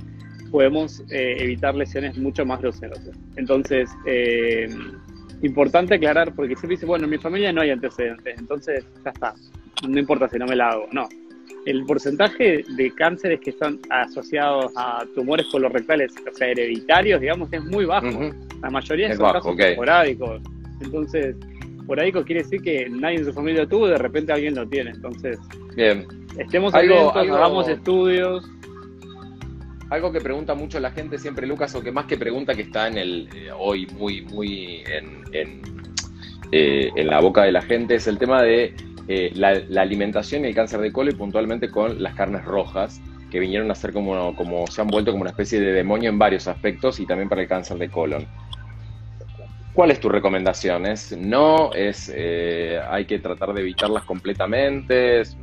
podemos 0.51 1.01
eh, 1.11 1.37
evitar 1.39 1.75
lesiones 1.75 2.17
mucho 2.17 2.47
más 2.47 2.61
groseras. 2.61 3.01
Entonces, 3.37 3.91
eh, 4.07 4.69
importante 5.43 5.95
aclarar, 5.95 6.35
porque 6.35 6.55
siempre 6.55 6.77
dice, 6.77 6.87
bueno, 6.87 7.05
en 7.05 7.11
mi 7.11 7.19
familia 7.19 7.53
no 7.53 7.61
hay 7.61 7.71
antecedentes, 7.71 8.39
entonces 8.39 8.85
ya 9.05 9.11
está, 9.11 9.35
no 9.87 9.99
importa 9.99 10.29
si 10.29 10.39
no 10.39 10.47
me 10.47 10.57
la 10.57 10.71
hago, 10.71 10.89
no. 10.93 11.09
El 11.67 11.85
porcentaje 11.85 12.65
de 12.77 12.95
cánceres 12.95 13.41
que 13.41 13.51
están 13.51 13.81
asociados 13.91 14.73
a 14.77 15.05
tumores 15.17 15.47
colorectales, 15.51 16.15
o 16.31 16.35
sea, 16.35 16.49
hereditarios, 16.49 17.21
digamos, 17.21 17.53
es 17.53 17.65
muy 17.65 17.85
bajo. 17.85 18.33
La 18.63 18.71
mayoría 18.71 19.09
Es 19.09 19.17
son 19.17 19.25
bajo, 19.25 19.35
casos 19.35 19.53
ok. 19.55 19.61
esporádicos. 19.61 20.43
Entonces, 20.81 21.35
esporádico 21.87 22.25
quiere 22.25 22.43
decir 22.43 22.61
que 22.63 22.89
nadie 22.91 23.19
en 23.19 23.25
su 23.25 23.33
familia 23.33 23.63
lo 23.63 23.69
tuvo 23.69 23.87
y 23.87 23.91
de 23.91 23.99
repente 23.99 24.33
alguien 24.33 24.57
lo 24.57 24.67
tiene. 24.67 24.91
Entonces, 24.91 25.39
Bien. 25.77 26.05
estemos 26.37 26.75
Algo- 26.75 26.95
atentos, 26.95 27.17
algo- 27.17 27.37
hagamos 27.37 27.69
estudios. 27.69 28.45
Algo 29.89 30.11
que 30.11 30.21
pregunta 30.21 30.55
mucho 30.57 30.81
la 30.81 30.91
gente 30.91 31.17
siempre, 31.17 31.47
Lucas, 31.47 31.73
o 31.77 31.83
que 31.83 31.93
más 31.93 32.07
que 32.07 32.17
pregunta 32.17 32.55
que 32.57 32.63
está 32.63 32.89
en 32.89 32.99
el 32.99 33.29
eh, 33.33 33.51
hoy 33.57 33.87
muy, 33.97 34.23
muy 34.23 34.83
en, 34.87 35.23
en, 35.33 35.61
eh, 36.51 36.91
en 36.97 37.07
la 37.07 37.21
boca 37.21 37.45
de 37.45 37.53
la 37.53 37.63
gente, 37.63 37.95
es 37.95 38.09
el 38.09 38.19
tema 38.19 38.43
de 38.43 38.75
eh, 39.07 39.31
la, 39.35 39.55
la 39.69 39.83
alimentación 39.83 40.45
y 40.45 40.49
el 40.49 40.55
cáncer 40.57 40.81
de 40.81 40.91
colon 40.91 41.15
y 41.15 41.17
puntualmente 41.17 41.71
con 41.71 42.03
las 42.03 42.15
carnes 42.17 42.45
rojas, 42.45 43.01
que 43.31 43.39
vinieron 43.39 43.71
a 43.71 43.77
ser 43.77 43.93
como, 43.93 44.35
como 44.35 44.67
se 44.67 44.81
han 44.81 44.89
vuelto 44.89 45.13
como 45.13 45.21
una 45.23 45.31
especie 45.31 45.61
de 45.61 45.73
demonio 45.73 46.11
en 46.11 46.19
varios 46.19 46.49
aspectos 46.49 46.99
y 46.99 47.07
también 47.07 47.29
para 47.29 47.43
el 47.43 47.49
cáncer 47.49 47.79
de 47.79 47.89
colon. 47.89 48.27
¿Cuál 49.77 49.91
es 49.91 50.01
tu 50.01 50.09
recomendación? 50.09 50.87
¿Es 50.87 51.13
no? 51.13 51.71
¿Es 51.75 52.11
eh, 52.15 52.81
hay 52.89 53.05
que 53.05 53.19
tratar 53.19 53.53
de 53.53 53.61
evitarlas 53.61 54.05
completamente? 54.05 55.21
¿Es- 55.21 55.37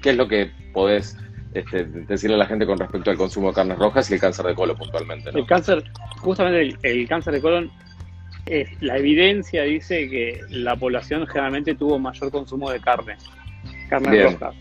¿Qué 0.00 0.10
es 0.10 0.16
lo 0.16 0.26
que 0.26 0.50
podés 0.72 1.14
este, 1.52 1.84
decirle 1.84 2.36
a 2.36 2.38
la 2.38 2.46
gente 2.46 2.64
con 2.64 2.78
respecto 2.78 3.10
al 3.10 3.18
consumo 3.18 3.48
de 3.48 3.54
carnes 3.54 3.78
rojas 3.78 4.10
y 4.10 4.14
el 4.14 4.20
cáncer 4.20 4.46
de 4.46 4.54
colon 4.54 4.76
puntualmente? 4.78 5.30
¿no? 5.30 5.40
El 5.40 5.44
cáncer, 5.46 5.84
justamente 6.20 6.62
el, 6.62 6.78
el 6.82 7.06
cáncer 7.06 7.34
de 7.34 7.42
colon, 7.42 7.70
es, 8.46 8.70
la 8.80 8.96
evidencia 8.96 9.62
dice 9.64 10.08
que 10.08 10.40
la 10.48 10.74
población 10.76 11.26
generalmente 11.26 11.74
tuvo 11.74 11.98
mayor 11.98 12.30
consumo 12.30 12.70
de 12.70 12.80
carne, 12.80 13.16
carne 13.90 14.10
Bien. 14.10 14.32
roja. 14.32 14.52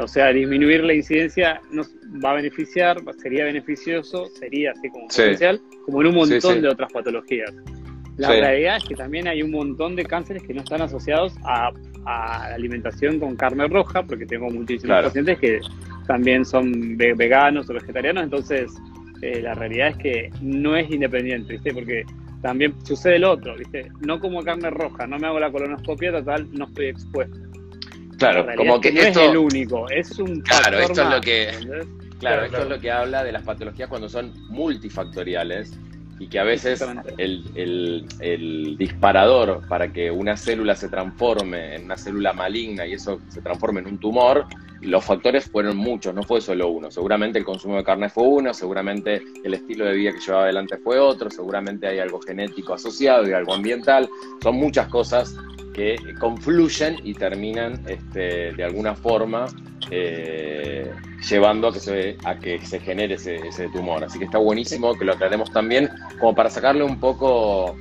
O 0.00 0.06
sea, 0.06 0.28
disminuir 0.32 0.84
la 0.84 0.94
incidencia 0.94 1.60
nos 1.72 1.88
va 2.24 2.30
a 2.30 2.34
beneficiar, 2.34 2.98
sería 3.20 3.44
beneficioso, 3.44 4.26
sería 4.38 4.70
así 4.70 4.88
como 4.88 5.10
Sí. 5.10 5.22
potencial, 5.22 5.60
como 5.84 6.00
en 6.00 6.06
un 6.08 6.14
montón 6.14 6.40
Sí, 6.40 6.48
sí. 6.54 6.60
de 6.60 6.68
otras 6.68 6.92
patologías. 6.92 7.52
La 8.16 8.28
Sí. 8.28 8.34
realidad 8.40 8.76
es 8.76 8.84
que 8.84 8.94
también 8.94 9.26
hay 9.28 9.42
un 9.42 9.50
montón 9.50 9.96
de 9.96 10.04
cánceres 10.04 10.42
que 10.42 10.54
no 10.54 10.60
están 10.62 10.80
asociados 10.82 11.34
a, 11.44 11.70
a 12.06 12.48
la 12.50 12.54
alimentación 12.54 13.18
con 13.18 13.34
carne 13.36 13.66
roja, 13.66 14.02
porque 14.04 14.24
tengo 14.26 14.48
muchísimos 14.50 14.84
Claro. 14.94 15.08
pacientes 15.08 15.38
que 15.38 15.60
también 16.06 16.44
son 16.44 16.96
ve- 16.96 17.14
veganos 17.14 17.68
o 17.70 17.74
vegetarianos, 17.74 18.22
entonces 18.24 18.70
eh, 19.22 19.40
la 19.42 19.54
realidad 19.54 19.88
es 19.88 19.96
que 19.96 20.30
no 20.42 20.76
es 20.76 20.90
independiente, 20.90 21.54
¿viste? 21.54 21.72
Porque 21.72 22.04
también 22.42 22.74
sucede 22.84 23.18
lo 23.18 23.30
otro, 23.32 23.56
¿viste? 23.56 23.90
No 24.06 24.20
como 24.20 24.42
carne 24.42 24.68
roja, 24.70 25.06
no 25.06 25.18
me 25.18 25.26
hago 25.26 25.40
la 25.40 25.50
colonoscopia, 25.50 26.12
total, 26.12 26.46
no 26.52 26.66
estoy 26.66 26.86
expuesto. 26.86 27.38
La 27.40 28.16
Claro, 28.18 28.46
como 28.56 28.74
es 28.76 28.80
que 28.82 28.92
no 28.92 29.00
es 29.00 29.16
el 29.16 29.36
único, 29.36 29.88
es 29.88 30.18
un 30.18 30.40
Claro, 30.42 30.78
esto 30.78 31.02
es 31.02 31.08
lo 31.08 31.20
que- 31.20 31.48
¿entendés? 31.48 31.68
claro, 31.68 32.18
Claro, 32.18 32.44
esto 32.44 32.56
claro. 32.56 32.64
es 32.64 32.76
lo 32.76 32.80
que 32.80 32.90
habla 32.90 33.24
de 33.24 33.32
las 33.32 33.42
patologías 33.42 33.88
cuando 33.88 34.08
son 34.08 34.32
multifactoriales 34.50 35.78
y 36.18 36.28
que 36.28 36.38
a 36.38 36.44
veces 36.44 36.80
el, 37.18 37.50
el- 37.54 38.06
el 38.20 38.76
disparador 38.78 39.62
para 39.68 39.92
que 39.92 40.10
una 40.10 40.36
célula 40.36 40.74
se 40.76 40.88
transforme 40.88 41.74
en 41.76 41.84
una 41.84 41.96
célula 41.96 42.32
maligna 42.32 42.86
y 42.86 42.92
eso 42.94 43.20
se 43.28 43.42
transforme 43.42 43.80
en 43.80 43.88
un 43.88 43.98
tumor, 43.98 44.46
los 44.80 45.04
factores 45.04 45.46
fueron 45.50 45.76
muchos, 45.76 46.14
no 46.14 46.22
fue 46.22 46.40
solo 46.40 46.68
uno. 46.68 46.90
Seguramente 46.90 47.38
el 47.38 47.44
consumo 47.44 47.76
de 47.76 47.84
carne 47.84 48.10
fue 48.10 48.24
uno, 48.24 48.52
seguramente 48.54 49.22
el 49.42 49.54
estilo 49.54 49.86
de 49.86 49.94
vida 49.94 50.12
que 50.12 50.20
llevaba 50.20 50.44
adelante 50.44 50.76
fue 50.76 50.98
otro, 50.98 51.30
seguramente 51.30 51.86
hay 51.88 51.98
algo 51.98 52.20
genético 52.20 52.74
asociado 52.74 53.26
y 53.28 53.32
algo 53.32 53.54
ambiental. 53.54 54.08
Son 54.42 54.54
muchas 54.56 54.88
cosas 54.88 55.34
que 55.74 55.98
confluyen 56.18 56.96
y 57.02 57.12
terminan 57.12 57.82
este, 57.86 58.52
de 58.52 58.64
alguna 58.64 58.94
forma 58.94 59.46
eh, 59.90 60.90
llevando 61.28 61.68
a 61.68 61.72
que, 61.72 61.80
se, 61.80 62.16
a 62.24 62.38
que 62.38 62.64
se 62.64 62.80
genere 62.80 63.14
ese, 63.14 63.36
ese 63.46 63.68
tumor. 63.68 64.04
Así 64.04 64.18
que 64.18 64.24
está 64.24 64.38
buenísimo 64.38 64.96
que 64.96 65.04
lo 65.04 65.12
aclaremos 65.12 65.52
también, 65.52 65.90
como 66.18 66.34
para 66.34 66.48
sacarle 66.48 66.84
un 66.84 66.98
poco 66.98 67.76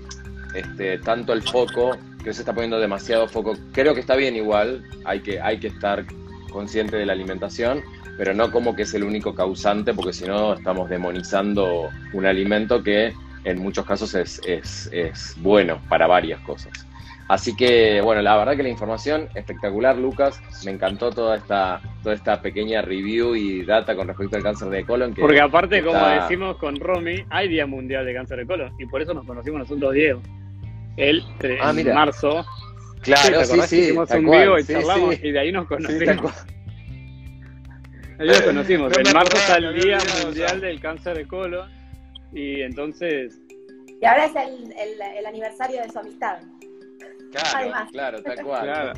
este, 0.56 0.98
tanto 0.98 1.32
el 1.34 1.44
foco, 1.44 1.98
que 2.24 2.34
se 2.34 2.42
está 2.42 2.54
poniendo 2.54 2.80
demasiado 2.80 3.28
foco. 3.28 3.54
Creo 3.72 3.94
que 3.94 4.00
está 4.02 4.16
bien 4.16 4.36
igual, 4.36 4.84
hay 5.06 5.22
que, 5.22 5.40
hay 5.40 5.60
que 5.60 5.68
estar 5.68 6.06
consciente 6.52 6.98
de 6.98 7.06
la 7.06 7.14
alimentación, 7.14 7.82
pero 8.18 8.34
no 8.34 8.52
como 8.52 8.76
que 8.76 8.84
es 8.84 8.94
el 8.94 9.04
único 9.04 9.36
causante, 9.36 9.94
porque 9.94 10.14
si 10.14 10.26
no 10.26 10.54
estamos 10.54 10.90
demonizando 10.90 11.90
un 12.14 12.26
alimento 12.26 12.84
que 12.84 13.14
en 13.44 13.60
muchos 13.60 13.86
casos 13.86 14.14
es, 14.16 14.40
es, 14.46 14.90
es 14.92 15.36
bueno 15.42 15.82
para 15.90 16.08
varias 16.08 16.40
cosas. 16.42 16.86
Así 17.30 17.56
que, 17.56 18.02
bueno, 18.02 18.22
la 18.22 18.36
verdad 18.36 18.56
que 18.58 18.64
la 18.64 18.70
información 18.70 19.30
espectacular, 19.34 19.98
Lucas. 19.98 20.42
Me 20.66 20.72
encantó 20.72 21.10
toda 21.10 21.38
esta, 21.38 21.82
toda 22.04 22.16
esta 22.16 22.42
pequeña 22.42 22.82
review 22.82 23.34
y 23.36 23.64
data 23.64 23.96
con 23.96 24.08
respecto 24.10 24.36
al 24.36 24.44
cáncer 24.44 24.68
de 24.70 24.86
colon. 24.86 25.14
Que 25.14 25.22
Porque 25.22 25.40
aparte, 25.40 25.82
como 25.84 26.06
decimos 26.06 26.58
con 26.58 26.76
Romy, 26.80 27.24
hay 27.30 27.48
Día 27.48 27.66
Mundial 27.66 28.06
de 28.06 28.14
Cáncer 28.14 28.40
de 28.40 28.46
Colon. 28.46 28.74
Y 28.78 28.86
por 28.88 29.02
eso 29.02 29.14
nos 29.14 29.26
conocimos 29.26 29.60
nosotros, 29.60 29.94
Diego. 29.94 30.22
Él, 30.98 31.24
eh, 31.42 31.58
Ah, 31.62 31.70
en 31.72 31.76
mira. 31.78 31.94
marzo, 31.96 32.46
Claro, 33.02 33.40
¿te 33.40 33.46
sí, 33.46 33.62
sí. 33.68 33.80
hicimos 33.80 34.10
un 34.12 34.24
cual, 34.26 34.42
vivo 34.44 34.60
y 34.60 34.64
sí, 34.64 34.74
charlamos? 34.74 35.16
sí. 35.16 35.22
Y 35.28 35.32
de 35.32 35.40
ahí 35.40 35.52
nos 35.52 35.68
conocimos. 35.68 36.46
Ahí 38.20 38.28
nos 38.28 38.42
conocimos. 38.42 38.94
No 38.94 39.00
en 39.10 39.14
marzo 39.14 39.38
está 39.38 39.58
el 39.58 39.82
Día 39.82 39.98
Mundial 40.24 40.62
del 40.62 40.80
Cáncer 40.80 41.18
de 41.18 41.28
Colon. 41.28 41.70
Y 42.34 42.62
entonces, 42.62 43.40
Y 44.02 44.06
ahora 44.06 44.26
es 44.26 44.36
el, 44.36 44.72
el, 44.74 45.18
el 45.20 45.26
aniversario 45.26 45.82
de 45.82 45.90
su 45.90 46.00
amistad. 46.00 46.38
Claro, 47.34 47.58
Además. 47.58 47.90
claro, 47.92 48.24
tal 48.24 48.44
cual. 48.46 48.62
claro. 48.64 48.94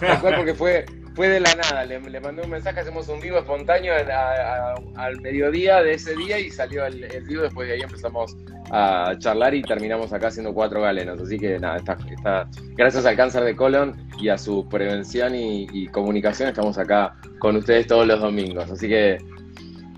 Tal 0.00 0.20
cual, 0.20 0.34
porque 0.36 0.54
fue, 0.54 0.84
fue 1.14 1.28
de 1.28 1.40
la 1.40 1.54
nada. 1.54 1.84
Le, 1.84 2.00
le 2.00 2.20
mandé 2.20 2.42
un 2.42 2.50
mensaje, 2.50 2.80
hacemos 2.80 3.08
un 3.08 3.20
vivo 3.20 3.38
espontáneo 3.38 3.94
a- 3.94 4.72
a- 4.74 4.74
al 4.96 5.20
mediodía 5.20 5.82
de 5.82 5.94
ese 5.94 6.14
día 6.16 6.38
y 6.38 6.50
salió 6.50 6.84
el, 6.84 7.04
el 7.04 7.22
vivo. 7.24 7.42
Después 7.42 7.68
de 7.68 7.74
ahí 7.74 7.80
empezamos 7.82 8.36
a 8.72 9.12
charlar 9.18 9.54
y 9.54 9.62
terminamos 9.62 10.12
acá 10.12 10.28
haciendo 10.28 10.52
cuatro 10.52 10.80
galenos. 10.82 11.20
Así 11.20 11.38
que 11.38 11.58
nada, 11.58 11.76
está, 11.78 11.96
está- 12.10 12.48
gracias 12.76 13.06
al 13.06 13.16
cáncer 13.16 13.44
de 13.44 13.54
colon 13.56 13.96
y 14.18 14.28
a 14.28 14.36
su 14.38 14.68
prevención 14.68 15.34
y, 15.34 15.66
y 15.72 15.86
comunicación, 15.88 16.48
estamos 16.48 16.76
acá 16.78 17.14
con 17.38 17.56
ustedes 17.56 17.86
todos 17.86 18.06
los 18.06 18.20
domingos. 18.20 18.70
Así 18.70 18.88
que 18.88 19.18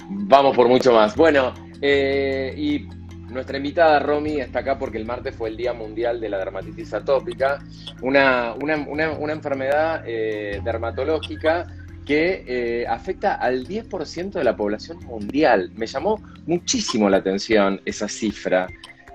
vamos 0.08 0.54
por 0.56 0.68
mucho 0.68 0.92
más. 0.92 1.16
Bueno, 1.16 1.54
eh, 1.80 2.54
y 2.56 2.86
nuestra 3.32 3.56
invitada 3.56 3.98
Romy 3.98 4.40
está 4.40 4.60
acá 4.60 4.78
porque 4.78 4.98
el 4.98 5.04
martes 5.04 5.34
fue 5.34 5.48
el 5.48 5.56
Día 5.56 5.72
Mundial 5.72 6.20
de 6.20 6.28
la 6.28 6.38
Dermatitis 6.38 6.92
Atópica, 6.94 7.58
una, 8.02 8.54
una, 8.54 8.76
una, 9.10 9.32
enfermedad 9.32 10.02
eh, 10.06 10.60
dermatológica 10.62 11.66
que 12.04 12.44
eh, 12.46 12.86
afecta 12.86 13.34
al 13.34 13.66
10% 13.66 14.32
de 14.32 14.44
la 14.44 14.56
población 14.56 14.98
mundial. 15.04 15.70
Me 15.76 15.86
llamó 15.86 16.20
muchísimo 16.46 17.08
la 17.08 17.18
atención 17.18 17.80
esa 17.84 18.08
cifra. 18.08 18.66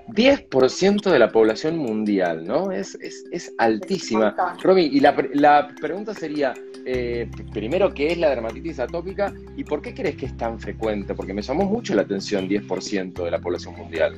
10% 0.08 1.12
de 1.12 1.20
la 1.20 1.30
población 1.30 1.78
mundial, 1.78 2.46
¿no? 2.46 2.72
Es, 2.72 2.96
es, 2.96 3.26
es 3.32 3.54
altísima. 3.58 4.36
Romy, 4.62 4.84
y 4.84 5.00
la, 5.00 5.16
la 5.34 5.70
pregunta 5.80 6.14
sería, 6.14 6.54
eh, 6.86 7.30
primero, 7.52 7.94
¿qué 7.94 8.08
es 8.14 8.18
la 8.18 8.30
dermatitis 8.30 8.80
atópica 8.80 9.34
y 9.56 9.64
por 9.64 9.82
qué 9.82 9.94
crees 9.94 10.16
que 10.16 10.28
es 10.28 10.38
tan 10.38 10.60
frecuente? 10.60 11.14
Porque 11.14 11.34
me 11.34 11.42
llamó 11.42 11.66
mucho 11.66 11.94
la 11.94 12.04
atención 12.04 12.48
10% 12.48 13.24
de 13.24 13.32
la 13.32 13.40
población 13.40 13.76
mundial. 13.76 14.18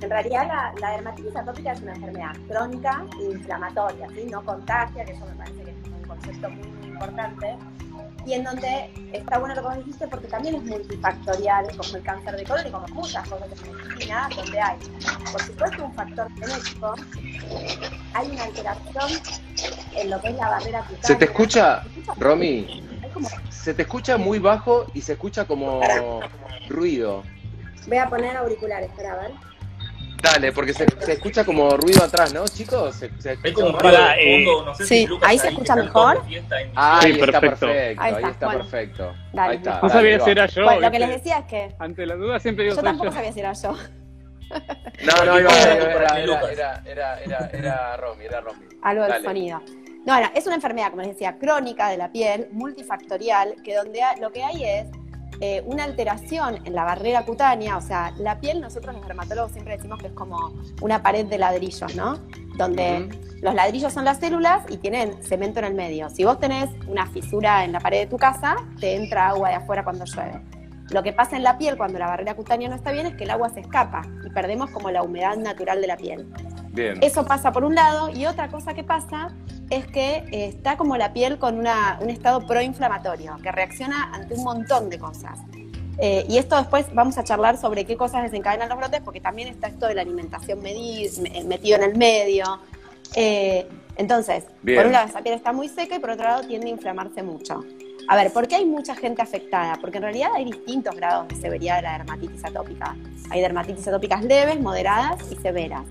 En 0.00 0.10
realidad 0.10 0.46
la, 0.46 0.74
la 0.80 0.90
dermatitis 0.96 1.34
atópica 1.34 1.72
es 1.72 1.80
una 1.82 1.94
enfermedad 1.94 2.36
crónica 2.48 3.04
e 3.20 3.32
inflamatoria, 3.32 4.08
¿sí? 4.10 4.26
no 4.30 4.44
contagia, 4.44 5.04
que 5.04 5.12
eso 5.12 5.26
me 5.26 5.34
parece 5.34 5.64
que 5.64 5.70
es 5.70 5.76
un 5.86 6.08
concepto 6.08 6.50
muy 6.50 6.88
importante, 6.88 7.56
y 8.26 8.32
en 8.34 8.44
donde 8.44 8.90
está 9.12 9.38
bueno 9.38 9.54
lo 9.54 9.62
que 9.62 9.68
vos 9.68 9.76
dijiste 9.78 10.08
porque 10.08 10.28
también 10.28 10.56
es 10.56 10.62
multifactorial, 10.64 11.66
como 11.76 11.96
el 11.96 12.02
cáncer 12.02 12.36
de 12.36 12.44
colon 12.44 12.66
y 12.66 12.70
como 12.70 12.86
muchas 12.88 13.28
cosas 13.28 13.48
de 13.50 13.56
medicina, 13.72 14.28
donde 14.34 14.60
hay, 14.60 14.78
por 15.30 15.40
supuesto, 15.42 15.84
un 15.84 15.94
factor 15.94 16.28
genético, 16.40 16.94
hay 18.14 18.30
una 18.30 18.44
alteración 18.44 19.10
en 19.96 20.10
lo 20.10 20.20
que 20.20 20.28
es 20.28 20.34
la 20.36 20.48
barrera 20.48 20.80
cutánea. 20.80 21.02
¿Se 21.06 21.14
te 21.16 21.24
escucha. 21.26 21.82
Romy? 22.16 22.82
Como- 23.12 23.28
Se 23.50 23.74
te 23.74 23.82
escucha 23.82 24.16
muy 24.18 24.38
bajo 24.38 24.86
y 24.94 25.00
se 25.02 25.12
escucha 25.12 25.44
como 25.46 25.80
ruido. 26.68 27.22
Voy 27.86 27.98
a 27.98 28.08
poner 28.08 28.36
auriculares, 28.36 28.90
para 28.96 29.16
ver. 29.16 29.32
Dale, 30.24 30.52
porque 30.52 30.72
se, 30.72 30.86
se 31.00 31.12
escucha 31.12 31.44
como 31.44 31.68
ruido 31.76 32.02
atrás, 32.02 32.32
¿no, 32.32 32.44
chicos? 32.48 32.96
Se, 32.96 33.10
se 33.20 33.32
escucha 33.32 33.52
como 33.54 33.68
ruido 33.78 33.80
Para, 33.94 34.14
de 34.14 34.44
fondo, 34.46 34.64
no 34.64 34.74
sé 34.74 34.86
sí, 34.86 34.96
si 35.00 35.06
Lucas 35.06 35.28
ahí 35.30 35.38
se 35.38 35.48
escucha 35.48 35.76
mejor. 35.76 36.22
Ahí 36.74 37.12
Sí, 37.12 37.20
está 37.20 37.40
perfecto. 37.40 37.66
perfecto, 37.66 38.02
Ahí 38.02 38.10
ahí 38.12 38.14
está, 38.16 38.28
está 38.30 38.46
bueno. 38.46 38.60
perfecto. 38.62 39.14
Dale, 39.32 39.50
ahí 39.50 39.56
está. 39.58 39.70
no 39.70 39.80
dale, 39.80 39.92
sabía 39.92 40.18
va. 40.18 40.24
si 40.24 40.30
era 40.30 40.46
yo. 40.46 40.64
Bueno, 40.64 40.80
lo 40.80 40.90
que 40.90 40.98
¿viste? 40.98 41.06
les 41.06 41.16
decía 41.22 41.38
es 41.40 41.44
que 41.46 41.74
Ante 41.78 42.06
la 42.06 42.14
duda 42.16 42.38
siempre 42.40 42.64
digo 42.64 42.74
yo 42.76 42.80
soy 42.80 42.84
tampoco 42.88 43.10
yo. 43.10 43.14
sabía 43.16 43.32
si 43.32 43.40
era 43.40 43.52
yo. 43.52 43.76
No, 45.04 45.24
no, 45.24 45.40
iba, 45.40 45.50
era, 45.50 45.72
era, 46.52 46.82
era, 46.86 47.20
era, 47.22 47.50
era, 47.52 47.96
Romy, 47.96 48.24
era 48.24 48.40
Romy. 48.40 48.64
algo 48.82 49.02
del 49.02 49.12
Dale. 49.12 49.24
sonido. 49.24 49.62
No, 50.06 50.20
no, 50.20 50.30
es 50.34 50.46
una 50.46 50.54
enfermedad, 50.56 50.90
como 50.90 51.02
les 51.02 51.12
decía, 51.12 51.38
crónica 51.38 51.88
de 51.88 51.96
la 51.96 52.12
piel, 52.12 52.48
multifactorial, 52.52 53.56
que 53.64 53.74
donde 53.74 54.02
ha- 54.02 54.16
lo 54.16 54.30
que 54.32 54.44
hay 54.44 54.62
es 54.64 54.86
eh, 55.40 55.62
una 55.66 55.84
alteración 55.84 56.60
en 56.64 56.74
la 56.74 56.84
barrera 56.84 57.24
cutánea, 57.24 57.76
o 57.76 57.80
sea, 57.80 58.12
la 58.18 58.40
piel 58.40 58.60
nosotros 58.60 58.94
los 58.94 59.06
dermatólogos 59.06 59.52
siempre 59.52 59.76
decimos 59.76 59.98
que 59.98 60.08
es 60.08 60.12
como 60.12 60.54
una 60.80 61.02
pared 61.02 61.26
de 61.26 61.38
ladrillos, 61.38 61.94
¿no? 61.96 62.18
Donde 62.56 63.08
los 63.42 63.54
ladrillos 63.54 63.92
son 63.92 64.04
las 64.04 64.18
células 64.18 64.64
y 64.70 64.78
tienen 64.78 65.22
cemento 65.22 65.58
en 65.58 65.66
el 65.66 65.74
medio. 65.74 66.08
Si 66.08 66.24
vos 66.24 66.38
tenés 66.38 66.70
una 66.86 67.06
fisura 67.06 67.64
en 67.64 67.72
la 67.72 67.80
pared 67.80 68.00
de 68.00 68.06
tu 68.06 68.16
casa, 68.16 68.56
te 68.80 68.94
entra 68.94 69.28
agua 69.28 69.50
de 69.50 69.56
afuera 69.56 69.84
cuando 69.84 70.04
llueve. 70.04 70.40
Lo 70.90 71.02
que 71.02 71.12
pasa 71.12 71.36
en 71.36 71.42
la 71.42 71.58
piel 71.58 71.76
cuando 71.76 71.98
la 71.98 72.06
barrera 72.06 72.34
cutánea 72.34 72.68
no 72.68 72.76
está 72.76 72.92
bien 72.92 73.06
es 73.06 73.14
que 73.16 73.24
el 73.24 73.30
agua 73.30 73.48
se 73.48 73.60
escapa 73.60 74.02
y 74.24 74.30
perdemos 74.30 74.70
como 74.70 74.90
la 74.90 75.02
humedad 75.02 75.36
natural 75.36 75.80
de 75.80 75.86
la 75.86 75.96
piel. 75.96 76.26
Bien. 76.74 76.98
Eso 77.02 77.24
pasa 77.24 77.52
por 77.52 77.64
un 77.64 77.74
lado 77.74 78.10
y 78.10 78.26
otra 78.26 78.48
cosa 78.48 78.74
que 78.74 78.82
pasa 78.84 79.32
es 79.70 79.86
que 79.86 80.16
eh, 80.32 80.46
está 80.48 80.76
como 80.76 80.96
la 80.96 81.12
piel 81.12 81.38
con 81.38 81.58
una- 81.58 81.98
un 82.02 82.10
estado 82.10 82.46
proinflamatorio 82.46 83.36
que 83.42 83.50
reacciona 83.52 84.10
ante 84.12 84.34
un 84.34 84.44
montón 84.44 84.90
de 84.90 84.98
cosas. 84.98 85.38
Eh, 85.98 86.26
y 86.28 86.38
esto 86.38 86.56
después 86.56 86.86
vamos 86.92 87.16
a 87.18 87.22
charlar 87.24 87.56
sobre 87.56 87.84
qué 87.84 87.96
cosas 87.96 88.24
desencadenan 88.24 88.68
los 88.68 88.76
brotes 88.78 89.00
porque 89.02 89.20
también 89.20 89.46
está 89.48 89.68
esto 89.68 89.86
de 89.86 89.94
la 89.94 90.02
alimentación 90.02 90.60
me- 90.60 90.74
metido 91.46 91.76
en 91.78 91.82
el 91.84 91.96
medio. 91.96 92.44
Eh, 93.14 93.68
entonces, 93.96 94.44
Bien. 94.62 94.78
por 94.78 94.86
un 94.86 94.92
lado 94.92 95.06
esa 95.08 95.22
piel 95.22 95.36
está 95.36 95.52
muy 95.52 95.68
seca 95.68 95.94
y 95.94 96.00
por 96.00 96.10
otro 96.10 96.24
lado 96.24 96.42
tiende 96.46 96.66
a 96.66 96.70
inflamarse 96.70 97.22
mucho. 97.22 97.62
A 98.08 98.16
ver, 98.16 98.32
¿por 98.32 98.48
qué 98.48 98.56
hay 98.56 98.66
mucha 98.66 98.96
gente 98.96 99.22
afectada? 99.22 99.78
Porque 99.80 99.98
en 99.98 100.02
realidad 100.02 100.30
hay 100.34 100.44
distintos 100.46 100.96
grados 100.96 101.28
de 101.28 101.36
severidad 101.36 101.76
de 101.76 101.82
la 101.82 101.92
dermatitis 101.98 102.44
atópica. 102.44 102.96
Hay 103.30 103.40
dermatitis 103.40 103.86
atópicas 103.86 104.22
leves, 104.24 104.60
moderadas 104.60 105.20
y 105.30 105.36
severas. 105.36 105.84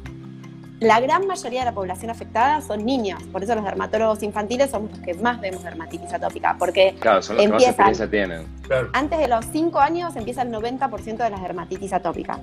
La 0.84 1.00
gran 1.00 1.26
mayoría 1.26 1.62
de 1.62 1.66
la 1.68 1.72
población 1.72 2.12
afectada 2.12 2.60
son 2.60 2.86
niños, 2.86 3.24
por 3.32 3.42
eso 3.42 3.56
los 3.56 3.64
dermatólogos 3.64 4.22
infantiles 4.22 4.70
somos 4.70 4.92
los 4.92 5.00
que 5.00 5.14
más 5.14 5.40
vemos 5.40 5.64
dermatitis 5.64 6.14
atópica, 6.14 6.58
porque 6.60 6.94
Claro, 7.00 7.22
son 7.22 7.38
los 7.38 7.46
que 7.46 7.52
más 7.54 7.64
experiencia 7.64 8.10
tienen. 8.10 8.46
Claro. 8.64 8.90
antes 8.92 9.18
de 9.18 9.30
los 9.30 9.46
5 9.46 9.80
años 9.80 10.14
empieza 10.18 10.42
el 10.42 10.52
90% 10.52 11.24
de 11.24 11.30
las 11.30 11.42
dermatitis 11.42 11.94
atópicas. 11.94 12.38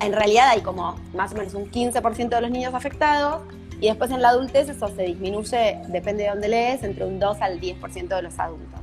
En 0.00 0.12
realidad 0.12 0.50
hay 0.50 0.60
como 0.60 0.96
más 1.14 1.32
o 1.32 1.36
menos 1.36 1.54
un 1.54 1.70
15% 1.70 2.28
de 2.28 2.40
los 2.42 2.50
niños 2.50 2.74
afectados 2.74 3.40
y 3.80 3.86
después 3.86 4.10
en 4.10 4.20
la 4.20 4.28
adultez 4.28 4.68
eso 4.68 4.88
se 4.88 5.02
disminuye, 5.04 5.80
depende 5.88 6.24
de 6.24 6.28
dónde 6.28 6.48
lees, 6.48 6.82
entre 6.82 7.06
un 7.06 7.18
2 7.18 7.40
al 7.40 7.58
10% 7.58 8.08
de 8.08 8.22
los 8.22 8.38
adultos. 8.38 8.80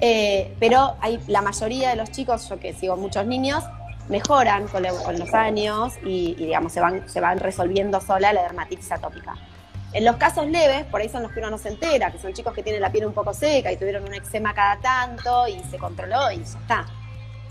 Eh, 0.00 0.52
pero 0.58 0.96
hay, 1.00 1.20
la 1.28 1.42
mayoría 1.42 1.90
de 1.90 1.96
los 1.96 2.10
chicos, 2.10 2.48
yo 2.48 2.58
que 2.58 2.72
sigo 2.72 2.96
muchos 2.96 3.24
niños, 3.24 3.62
mejoran 4.08 4.66
con, 4.68 4.82
lo- 4.82 5.02
con 5.02 5.18
los 5.18 5.32
años 5.34 5.94
y, 6.04 6.30
y, 6.38 6.46
digamos, 6.46 6.72
se 6.72 6.80
van, 6.80 7.08
se 7.08 7.20
van 7.20 7.38
resolviendo 7.38 8.00
sola 8.00 8.32
la 8.32 8.42
dermatitis 8.42 8.90
atópica. 8.92 9.34
En 9.92 10.04
los 10.04 10.16
casos 10.16 10.46
leves, 10.46 10.84
por 10.86 11.00
ahí 11.00 11.08
son 11.08 11.22
los 11.22 11.32
que 11.32 11.40
uno 11.40 11.50
no 11.50 11.58
se 11.58 11.68
entera, 11.70 12.10
que 12.10 12.18
son 12.18 12.32
chicos 12.34 12.52
que 12.54 12.62
tienen 12.62 12.82
la 12.82 12.90
piel 12.92 13.06
un 13.06 13.14
poco 13.14 13.32
seca 13.32 13.72
y 13.72 13.76
tuvieron 13.76 14.04
un 14.04 14.14
eczema 14.14 14.52
cada 14.54 14.76
tanto 14.80 15.48
y 15.48 15.58
se 15.70 15.78
controló 15.78 16.30
y 16.30 16.36
ya 16.38 16.42
está. 16.58 16.86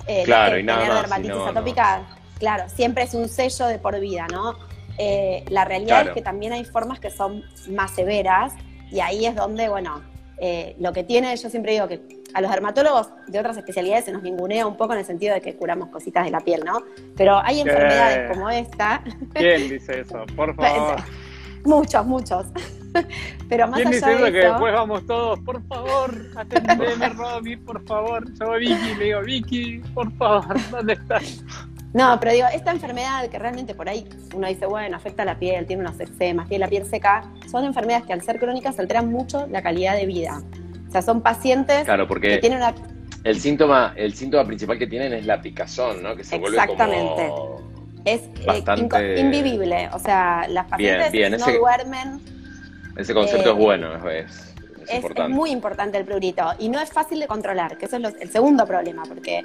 Eh, 0.05 0.23
Claro, 0.23 0.57
y 0.57 0.63
nada 0.63 0.79
tener 0.79 0.93
más, 0.93 1.01
dermatitis 1.01 1.35
no, 1.35 1.47
atópica, 1.47 2.01
claro, 2.39 2.69
siempre 2.69 3.03
es 3.03 3.13
un 3.13 3.27
sello 3.27 3.65
de 3.67 3.79
por 3.79 3.99
vida, 3.99 4.27
¿no? 4.31 4.55
Eh, 4.99 5.43
la 5.49 5.65
realidad 5.65 5.95
Claro. 5.97 6.09
es 6.09 6.13
que 6.15 6.21
también 6.21 6.53
hay 6.53 6.63
formas 6.63 6.99
que 6.99 7.09
son 7.11 7.43
más 7.69 7.91
severas 7.91 8.53
y 8.91 8.99
ahí 8.99 9.25
es 9.25 9.35
donde, 9.35 9.67
bueno, 9.69 10.01
eh, 10.39 10.75
lo 10.79 10.93
que 10.93 11.03
tiene, 11.03 11.35
yo 11.35 11.49
siempre 11.49 11.73
digo 11.73 11.87
que 11.87 12.16
a 12.38 12.41
los 12.41 12.52
dermatólogos 12.52 13.10
de 13.26 13.39
otras 13.39 13.58
especialidades 13.58 14.06
se 14.06 14.12
nos 14.12 14.21
ningunea 14.21 14.67
un 14.67 14.78
poco 14.78 14.93
en 14.93 15.00
el 15.00 15.06
sentido 15.06 15.34
de 15.34 15.41
que 15.41 15.56
curamos 15.56 15.89
cositas 15.89 16.23
de 16.23 16.30
la 16.30 16.39
piel, 16.39 16.62
¿no? 16.63 16.84
Pero 17.15 17.39
hay 17.43 17.62
enfermedades 17.62 18.32
como 18.32 18.47
esta, 18.52 19.02
¿Quién 19.34 19.67
dice 19.67 20.02
eso? 20.02 20.23
Por 20.36 20.56
favor. 20.56 20.97
muchos, 21.65 22.06
muchos. 22.06 22.45
Pero 23.50 23.67
más 23.67 23.78
¿Quién 23.78 23.88
allá 23.88 23.97
dice 23.97 24.13
eso 24.13 24.26
de 24.26 24.32
que 24.32 24.38
después 24.38 24.71
vamos 24.71 25.08
todos? 25.08 25.39
Por 25.39 25.63
favor, 25.67 26.13
atendeme, 26.36 27.10
Romy, 27.17 27.58
por 27.58 27.84
favor. 27.88 28.32
Yo 28.34 28.54
a 28.54 28.58
Vicky 28.58 28.95
le 29.00 29.06
digo, 29.06 29.21
Vicky, 29.21 29.80
por 29.95 30.12
favor, 30.13 30.58
¿dónde 30.69 30.93
estás? 30.93 31.43
No, 31.93 32.19
pero 32.19 32.34
digo, 32.34 32.47
esta 32.54 32.69
enfermedad 32.69 33.27
que 33.29 33.40
realmente 33.40 33.73
por 33.73 33.90
ahí 33.90 34.08
uno 34.35 34.48
dice, 34.48 34.67
bueno, 34.67 34.96
afecta 34.96 35.23
a 35.23 35.25
la 35.25 35.40
piel, 35.40 35.65
tiene 35.65 35.81
unos 35.81 36.00
eczemas, 36.00 36.48
tiene 36.48 36.65
la 36.65 36.69
piel 36.69 36.85
seca, 36.85 37.23
son 37.50 37.65
enfermedades 37.65 38.06
que 38.06 38.13
al 38.13 38.21
ser 38.21 38.38
crónicas 38.38 38.77
alteran 38.77 39.10
mucho 39.10 39.48
la 39.48 39.63
calidad 39.63 39.96
de 39.96 40.06
vida. 40.06 40.44
O 40.88 40.92
sea, 40.92 41.02
son 41.02 41.21
pacientes 41.21 41.83
Claro, 41.85 42.08
que 42.08 42.38
tienen 42.38 42.60
una... 42.60 42.73
el 43.23 43.40
síntoma, 43.40 43.94
el 43.96 44.13
síntoma 44.13 44.46
principal 44.46 44.77
que 44.79 44.88
tienen 44.88 45.13
es 45.13 45.25
la 45.25 45.42
picazón, 45.42 46.02
¿no? 46.02 46.15
Que 46.15 46.23
se 46.23 46.38
vuelve 46.38 46.58
Exactamente. 46.58 47.27
como... 47.27 47.67
Es 48.06 48.21
eh, 48.21 48.31
Bastante- 48.46 49.19
invivible. 49.19 49.90
O 49.94 50.00
sea, 50.00 50.46
las 50.50 50.65
pacientes 50.67 51.12
bien, 51.12 51.31
no 51.31 51.38
ese- 51.38 51.58
duermen. 51.58 52.21
Ese 52.96 53.13
concepto 53.13 53.50
Eh, 53.50 53.52
es 53.52 53.58
bueno, 53.58 54.10
es, 54.10 54.56
es 54.90 55.04
Es, 55.04 55.29
muy 55.29 55.52
importante 55.52 55.98
el 55.98 56.06
prurito 56.06 56.54
y 56.58 56.69
no 56.69 56.79
es 56.79 56.90
fácil 56.92 57.19
de 57.19 57.27
controlar, 57.27 57.77
que 57.77 57.85
eso 57.85 57.98
es 57.98 58.15
el 58.19 58.29
segundo 58.31 58.65
problema, 58.65 59.04
porque 59.04 59.44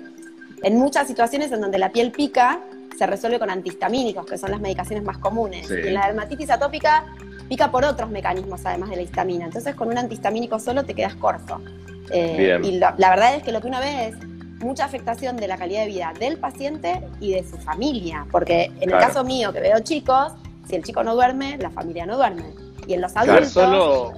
en 0.62 0.78
muchas 0.78 1.08
situaciones 1.08 1.50
en 1.52 1.60
donde 1.60 1.78
la 1.78 1.90
piel 1.90 2.12
pica, 2.12 2.60
se 2.96 3.06
resuelve 3.06 3.38
con 3.40 3.50
antihistamínicos, 3.50 4.24
que 4.26 4.38
son 4.38 4.52
las 4.52 4.60
medicaciones 4.60 5.02
más 5.04 5.18
comunes. 5.18 5.66
Sí. 5.66 5.74
Y 5.84 5.88
en 5.88 5.94
la 5.94 6.06
dermatitis 6.06 6.50
atópica 6.50 7.04
pica 7.52 7.70
por 7.70 7.84
otros 7.84 8.08
mecanismos 8.08 8.64
además 8.64 8.88
de 8.88 8.96
la 8.96 9.02
histamina. 9.02 9.44
Entonces 9.44 9.74
con 9.74 9.88
un 9.88 9.98
antihistamínico 9.98 10.58
solo 10.58 10.84
te 10.84 10.94
quedas 10.94 11.14
corto. 11.16 11.60
Eh, 12.10 12.58
y 12.64 12.78
la, 12.78 12.94
la 12.96 13.10
verdad 13.10 13.34
es 13.34 13.42
que 13.42 13.52
lo 13.52 13.60
que 13.60 13.66
uno 13.66 13.78
ve 13.78 14.06
es 14.08 14.16
mucha 14.60 14.86
afectación 14.86 15.36
de 15.36 15.48
la 15.48 15.58
calidad 15.58 15.82
de 15.82 15.88
vida 15.88 16.14
del 16.18 16.38
paciente 16.38 17.02
y 17.20 17.32
de 17.32 17.44
su 17.44 17.58
familia. 17.58 18.26
Porque 18.32 18.64
en 18.64 18.88
Claro. 18.88 18.96
el 18.96 19.06
caso 19.06 19.24
mío, 19.24 19.52
que 19.52 19.60
veo 19.60 19.80
chicos, 19.80 20.32
si 20.66 20.76
el 20.76 20.82
chico 20.82 21.04
no 21.04 21.14
duerme, 21.14 21.58
la 21.58 21.68
familia 21.68 22.06
no 22.06 22.16
duerme. 22.16 22.54
Y 22.86 22.94
en 22.94 23.02
los 23.02 23.12
Claro, 23.12 23.32
adultos... 23.32 23.52
¿Solo, 23.52 24.12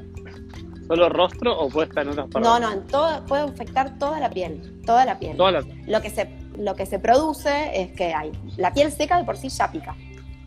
¿Solo 0.86 1.08
rostro 1.08 1.58
o 1.58 1.68
puede 1.70 1.88
estar 1.88 2.04
en 2.04 2.10
otras 2.10 2.28
partes? 2.28 2.48
No, 2.48 2.60
no, 2.60 2.70
en 2.72 2.86
todo, 2.86 3.24
puede 3.26 3.42
afectar 3.42 3.98
toda 3.98 4.20
la 4.20 4.30
piel, 4.30 4.80
toda 4.86 5.04
la 5.04 5.18
piel. 5.18 5.36
Lo 5.88 6.00
que 6.02 6.10
se, 6.10 6.28
lo 6.56 6.76
que 6.76 6.86
se 6.86 7.00
produce 7.00 7.82
es 7.82 7.90
que 7.92 8.14
hay, 8.14 8.30
la 8.58 8.72
piel 8.72 8.92
seca 8.92 9.18
de 9.18 9.24
por 9.24 9.36
sí 9.36 9.48
ya 9.48 9.72
pica. 9.72 9.96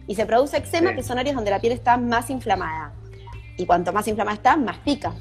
Y 0.07 0.15
se 0.15 0.25
produce 0.25 0.57
eczema, 0.57 0.91
Sí. 0.91 0.95
que 0.95 1.03
son 1.03 1.19
áreas 1.19 1.35
donde 1.35 1.51
la 1.51 1.59
piel 1.59 1.73
está 1.73 1.97
más 1.97 2.29
inflamada. 2.29 2.93
Y 3.57 3.65
cuanto 3.65 3.91
más 3.91 4.07
inflamada 4.07 4.35
está, 4.35 4.55
más 4.55 4.77
pica. 4.77 5.13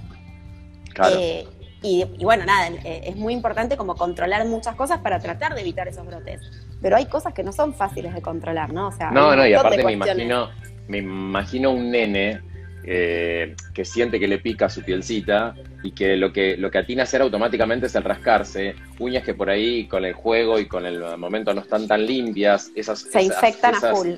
Claro. 0.94 1.16
Eh, 1.18 1.46
y, 1.82 2.04
y 2.18 2.24
bueno, 2.24 2.44
nada, 2.44 2.68
eh, 2.84 3.02
es 3.04 3.16
muy 3.16 3.34
importante 3.34 3.76
como 3.76 3.94
controlar 3.96 4.46
muchas 4.46 4.74
cosas 4.76 5.00
para 5.00 5.18
tratar 5.20 5.54
de 5.54 5.60
evitar 5.60 5.88
esos 5.88 6.06
brotes. 6.06 6.40
Pero 6.80 6.96
hay 6.96 7.06
cosas 7.06 7.32
que 7.34 7.42
no 7.42 7.52
son 7.52 7.74
fáciles 7.74 8.14
de 8.14 8.22
controlar, 8.22 8.72
¿no? 8.72 8.88
O 8.88 8.92
sea, 8.92 9.10
No, 9.10 9.34
no, 9.34 9.46
y 9.46 9.54
aparte 9.54 9.84
me 9.84 9.92
imagino, 9.92 10.48
me 10.88 10.98
imagino 10.98 11.70
un 11.70 11.90
nene 11.90 12.40
eh, 12.86 13.54
que 13.74 13.84
siente 13.84 14.18
que 14.20 14.28
le 14.28 14.38
pica 14.38 14.68
su 14.68 14.82
pielcita 14.82 15.54
y 15.82 15.90
que 15.90 16.16
lo 16.16 16.32
que 16.32 16.56
lo 16.56 16.70
que 16.70 16.78
atina 16.78 17.02
a 17.02 17.04
hacer 17.04 17.20
automáticamente 17.20 17.86
es 17.86 17.94
el 17.96 18.04
rascarse, 18.04 18.74
uñas 19.00 19.24
que 19.24 19.34
por 19.34 19.50
ahí 19.50 19.86
con 19.88 20.04
el 20.04 20.14
juego 20.14 20.58
y 20.60 20.66
con 20.66 20.86
el 20.86 21.02
momento 21.18 21.52
no 21.52 21.60
están 21.62 21.86
tan 21.88 22.06
limpias, 22.06 22.70
esas 22.74 23.00
Se 23.00 23.08
esas- 23.20 23.24
infectan 23.42 23.74
a 23.74 23.80
full. 23.94 24.10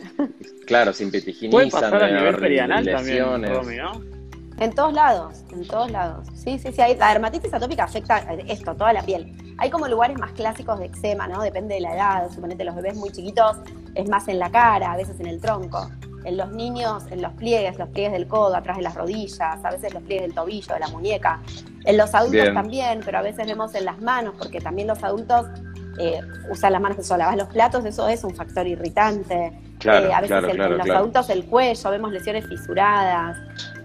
Claro, 0.67 0.93
se 0.93 1.09
Puede 1.51 1.71
pasar 1.71 1.95
a 1.95 1.99
deben 1.99 2.15
nivel 2.15 2.29
haber 2.29 2.41
perianal 2.41 2.85
también, 2.85 3.17
lesiones. 3.17 3.51
Romy, 3.51 3.77
¿no? 3.77 4.19
En 4.61 4.75
todos 4.75 4.93
lados, 4.93 5.45
en 5.53 5.67
todos 5.67 5.91
lados. 5.91 6.27
Sí, 6.35 6.59
sí, 6.59 6.73
sí. 6.73 6.81
hay- 6.83 6.97
la 6.97 7.09
dermatitis 7.09 7.55
atópica 7.55 7.85
afecta 7.85 8.19
esto, 8.49 8.75
toda 8.75 8.93
la 8.93 9.03
piel. 9.03 9.33
Hay 9.59 9.71
como 9.71 9.89
lugares 9.89 10.19
más 10.19 10.33
clásicos 10.33 10.79
de 10.81 10.87
eczema, 10.87 11.27
¿no? 11.29 11.43
Depende 11.43 11.77
de 11.77 11.81
la 11.81 11.95
edad. 11.95 12.31
Suponete 12.33 12.65
los 12.65 12.75
bebés 12.75 12.97
muy 12.97 13.11
chiquitos 13.11 13.57
es 13.95 14.09
más 14.09 14.29
en 14.29 14.39
la 14.39 14.51
cara, 14.51 14.93
a 14.93 14.97
veces 14.97 15.19
en 15.21 15.27
el 15.27 15.41
tronco. 15.41 15.89
En 16.29 16.37
los 16.37 16.51
niños, 16.53 17.05
en 17.11 17.23
los 17.23 17.33
pliegues, 17.33 17.79
los 17.79 17.89
pliegues 17.89 18.13
del 18.13 18.29
codo, 18.29 18.55
atrás 18.55 18.77
de 18.77 18.83
las 18.83 18.95
rodillas, 18.95 19.41
a 19.65 19.71
veces 19.71 19.95
los 19.95 20.03
pliegues 20.03 20.27
del 20.27 20.35
tobillo, 20.35 20.75
de 20.75 20.81
la 20.81 20.89
muñeca. 20.89 21.41
En 21.87 21.97
los 21.97 22.15
adultos 22.15 22.43
Bien. 22.43 22.53
también, 22.55 23.01
pero 23.03 23.17
a 23.19 23.23
veces 23.23 23.47
vemos 23.47 23.75
en 23.75 23.87
las 23.87 23.99
manos, 24.03 24.35
porque 24.37 24.61
también 24.61 24.89
los 24.89 25.03
adultos 25.03 25.47
eh, 25.99 26.21
usan 26.51 26.73
las 26.73 26.83
manos, 26.83 26.99
eso, 26.99 27.17
lavas 27.17 27.37
los 27.39 27.49
platos, 27.49 27.83
eso 27.87 28.07
es 28.09 28.23
un 28.25 28.35
factor 28.37 28.67
irritante. 28.67 29.59
Claro, 29.79 30.07
Eh, 30.09 30.13
a 30.13 30.21
veces 30.21 30.29
claro, 30.29 30.49
el- 30.49 30.57
claro, 30.57 30.73
en 30.75 30.79
los 30.87 30.97
adultos 30.97 31.31
el 31.31 31.47
cuello, 31.47 31.91
vemos 31.91 32.13
lesiones 32.13 32.47
fisuradas. 32.47 33.39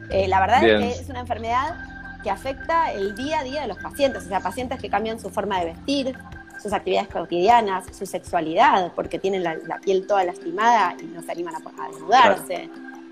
Eh, 0.09 0.27
la 0.27 0.41
verdad 0.41 0.61
Bien. 0.61 0.83
es 0.83 0.95
que 0.97 1.01
es 1.03 1.09
una 1.09 1.21
enfermedad 1.21 1.75
que 2.23 2.29
afecta 2.29 2.91
el 2.91 3.15
día 3.15 3.39
a 3.39 3.43
día 3.43 3.61
de 3.61 3.67
los 3.67 3.77
pacientes, 3.77 4.25
o 4.25 4.27
sea, 4.27 4.41
pacientes 4.41 4.79
que 4.79 4.89
cambian 4.89 5.17
su 5.19 5.29
forma 5.29 5.59
de 5.59 5.65
vestir, 5.67 6.17
sus 6.63 6.71
actividades 6.73 7.09
cotidianas, 7.09 7.85
su 7.95 8.05
sexualidad, 8.05 8.93
porque 8.95 9.19
tienen 9.19 9.43
la, 9.43 9.55
la 9.55 9.79
piel 9.79 10.07
toda 10.07 10.23
lastimada 10.23 10.95
y 10.99 11.05
no 11.07 11.21
se 11.21 11.31
animan 11.33 11.55
a, 11.55 11.83
a 11.83 11.87
desnudarse. 11.89 12.69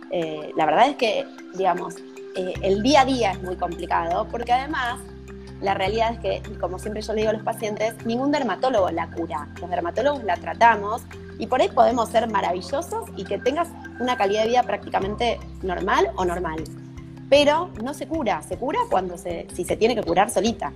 Eh, 0.10 0.52
la 0.56 0.66
verdad 0.66 0.88
es 0.90 0.96
que, 0.96 1.26
digamos, 1.56 1.96
eh, 2.36 2.54
el 2.62 2.82
día 2.82 3.02
a 3.02 3.06
día 3.06 3.32
es 3.32 3.44
muy 3.44 3.58
complicado, 3.58 4.26
porque 4.32 4.54
además 4.54 5.00
la 5.60 5.74
realidad 5.74 6.14
es 6.14 6.20
que, 6.20 6.58
como 6.60 6.80
siempre 6.80 7.02
yo 7.02 7.14
le 7.14 7.22
digo 7.22 7.30
a 7.30 7.34
los 7.34 7.44
pacientes, 7.44 7.94
ningún 8.06 8.32
dermatólogo 8.32 8.90
la 8.90 9.10
cura. 9.12 9.48
Los 9.60 9.70
dermatólogos 9.70 10.24
la 10.24 10.38
tratamos 10.38 11.04
y 11.38 11.48
por 11.48 11.62
ahí 11.62 11.70
podemos 11.70 12.10
ser 12.10 12.30
maravillosos 12.30 13.10
y 13.16 13.26
que 13.26 13.38
tengas 13.38 13.68
una 14.00 14.18
calidad 14.18 14.44
de 14.44 14.50
vida 14.50 14.64
prácticamente 14.64 15.40
normal 15.62 16.10
o 16.16 16.26
normal. 16.26 16.64
Pero 17.30 17.70
no 17.84 17.94
se 17.94 18.08
cura, 18.08 18.42
se 18.42 18.58
cura 18.58 18.80
cuando 18.90 19.18
se, 19.18 19.48
si 19.54 19.64
se 19.64 19.78
tiene 19.78 19.96
que 19.96 20.04
curar 20.04 20.30
solita. 20.30 20.74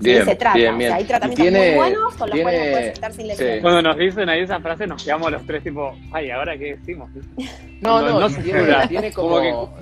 Bien, 0.00 0.20
Sí, 0.24 0.30
se 0.30 0.36
trata. 0.36 0.56
bien, 0.56 0.74
O 0.74 0.78
bien. 0.78 0.88
sea, 0.90 0.96
hay 0.96 1.04
tratamientos 1.04 1.42
tiene- 1.44 1.66
muy 1.68 1.76
buenos 1.76 2.14
con 2.16 2.28
los 2.30 2.34
tiene- 2.34 2.42
cuales 2.42 2.70
puedes 2.72 2.92
estar 2.94 3.12
sin 3.12 3.30
sí. 3.36 3.44
Cuando 3.60 3.82
nos 3.82 3.96
dicen 3.98 4.28
ahí 4.28 4.40
esa 4.40 4.60
frase, 4.60 4.86
nos 4.86 5.04
quedamos 5.04 5.30
los 5.30 5.46
tres 5.46 5.62
tipo, 5.62 5.94
ay, 6.12 6.30
¿ahora 6.30 6.56
qué 6.56 6.76
decimos? 6.76 7.10
No, 7.82 8.00
No, 8.02 8.08
no, 8.10 8.20
no 8.20 8.28
se 8.28 8.42
tiene, 8.42 8.60
cura. 8.60 8.88
tiene 8.88 9.12
Como 9.12 9.28
como... 9.36 9.74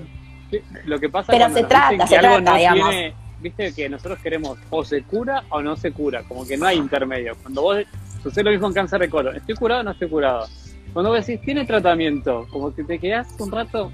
que- 0.51 0.63
Lo 0.85 0.99
que 0.99 1.09
pasa 1.09 1.31
Pero 1.31 1.49
se 1.49 1.63
trata, 1.63 2.07
se 2.07 2.17
trata, 2.17 2.39
no 2.51 2.55
digamos. 2.57 2.89
tiene, 2.89 3.13
viste 3.39 3.73
que 3.73 3.87
nosotros 3.89 4.19
queremos 4.19 4.57
o 4.69 4.83
se 4.83 5.03
cura 5.03 5.43
o 5.49 5.61
no 5.61 5.75
se 5.75 5.91
cura, 5.91 6.23
como 6.27 6.45
que 6.45 6.57
no 6.57 6.65
hay 6.65 6.77
intermedio. 6.77 7.35
Cuando 7.41 7.61
vos 7.61 7.77
sucede 8.23 8.43
lo 8.45 8.51
mismo 8.51 8.67
en 8.67 8.73
cáncer 8.73 8.99
de 9.01 9.09
colon, 9.09 9.35
¿estoy 9.35 9.55
curado 9.55 9.81
o 9.81 9.83
no 9.83 9.91
estoy 9.91 10.09
curado? 10.09 10.47
Cuando 10.91 11.11
vos 11.11 11.25
decís, 11.25 11.39
tiene 11.45 11.65
tratamiento, 11.65 12.47
como 12.49 12.73
que 12.75 12.83
te 12.83 12.97
quedás 12.99 13.27
un 13.39 13.51
rato, 13.51 13.91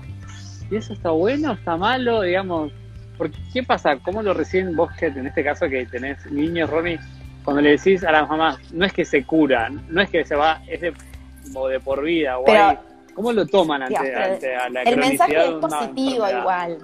¿y 0.72 0.78
eso 0.78 0.94
está 0.94 1.10
bueno, 1.12 1.52
está 1.54 1.76
malo? 1.78 2.22
Digamos, 2.22 2.72
porque 3.18 3.38
¿qué 3.54 3.64
pasa? 3.64 3.98
¿Cómo 3.98 4.22
lo 4.22 4.34
reciben 4.34 4.76
vos 4.76 4.92
que 4.94 5.08
en 5.08 5.28
este 5.28 5.44
caso 5.44 5.68
que 5.70 5.86
tenés 5.86 6.26
niños, 6.32 6.70
Romy, 6.70 6.98
cuando 7.44 7.62
le 7.62 7.72
decís 7.72 8.04
a 8.04 8.12
las 8.12 8.28
mamás, 8.28 8.58
no 8.72 8.86
es 8.86 8.94
que 8.94 9.06
se 9.06 9.24
cura, 9.24 9.70
no 9.70 10.02
es 10.02 10.10
que 10.10 10.26
se 10.26 10.36
va, 10.36 10.62
es 10.68 10.82
de, 10.82 10.94
por 11.84 12.04
vida, 12.04 12.40
o 12.40 12.50
hay- 12.50 12.78
¿cómo 13.14 13.32
lo 13.32 13.46
toman 13.46 13.84
ante, 13.84 13.96
pero 14.02 14.24
ante 14.24 14.56
a 14.56 14.70
la 14.70 14.82
El 14.82 14.98
mensaje 14.98 15.36
es 15.38 15.52
positivo 15.54 16.28
igual. 16.30 16.80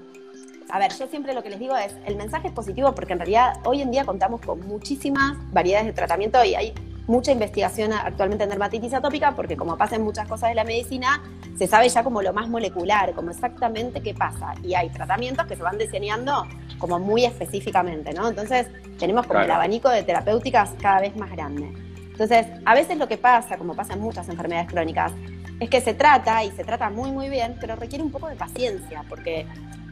A 0.70 0.80
ver, 0.80 0.92
yo 0.98 1.06
siempre 1.08 1.34
lo 1.34 1.44
que 1.44 1.50
les 1.50 1.60
digo 1.60 1.76
es, 1.76 1.94
el 2.06 2.16
mensaje 2.16 2.48
es 2.48 2.54
positivo 2.54 2.96
porque 2.96 3.12
en 3.14 3.20
realidad 3.20 3.56
hoy 3.66 3.82
en 3.82 3.92
día 3.92 4.06
contamos 4.06 4.40
con 4.40 4.60
muchísimas 4.66 5.36
variedades 5.52 5.88
de 5.88 5.94
tratamiento 5.94 6.42
y 6.46 6.56
hay 6.56 6.74
mucha 7.08 7.32
investigación 7.34 7.92
actualmente 7.92 8.46
en 8.46 8.52
dermatitis 8.52 8.94
atópica 8.94 9.36
porque 9.36 9.58
como 9.58 9.78
pasa 9.78 9.98
en 9.98 10.04
muchas 10.04 10.30
cosas 10.30 10.50
de 10.50 10.56
la 10.56 10.64
medicina, 10.64 11.22
se 11.58 11.68
sabe 11.68 11.90
ya 11.90 12.04
como 12.04 12.22
lo 12.22 12.34
más 12.34 12.50
molecular, 12.50 13.14
como 13.14 13.32
exactamente 13.32 14.02
qué 14.02 14.14
pasa. 14.14 14.54
Y 14.64 14.74
hay 14.74 14.90
tratamientos 14.90 15.46
que 15.46 15.56
se 15.56 15.62
van 15.64 15.78
diseñando 15.78 16.46
como 16.80 17.00
muy 17.00 17.26
específicamente, 17.26 18.14
¿no? 18.14 18.28
Entonces 18.28 18.68
tenemos 18.98 19.28
como 19.28 19.40
Claro. 19.40 19.46
el 19.46 19.52
abanico 19.52 19.90
de 19.90 20.04
terapéuticas 20.04 20.72
cada 20.82 21.02
vez 21.02 21.16
más 21.16 21.32
grande. 21.32 21.72
Entonces, 22.12 22.48
a 22.66 22.76
veces 22.76 22.98
lo 22.98 23.08
que 23.08 23.18
pasa, 23.18 23.58
como 23.58 23.76
pasa 23.76 23.94
en 23.94 24.02
muchas 24.02 24.28
enfermedades 24.30 24.70
crónicas, 24.70 25.12
es 25.60 25.70
que 25.70 25.82
se 25.82 25.94
trata 25.94 26.44
y 26.44 26.52
se 26.52 26.64
trata 26.64 26.90
muy 26.90 27.12
muy 27.12 27.30
bien, 27.30 27.56
pero 27.60 27.76
requiere 27.76 28.04
un 28.04 28.12
poco 28.12 28.28
de 28.28 28.36
paciencia, 28.36 29.04
porque 29.08 29.46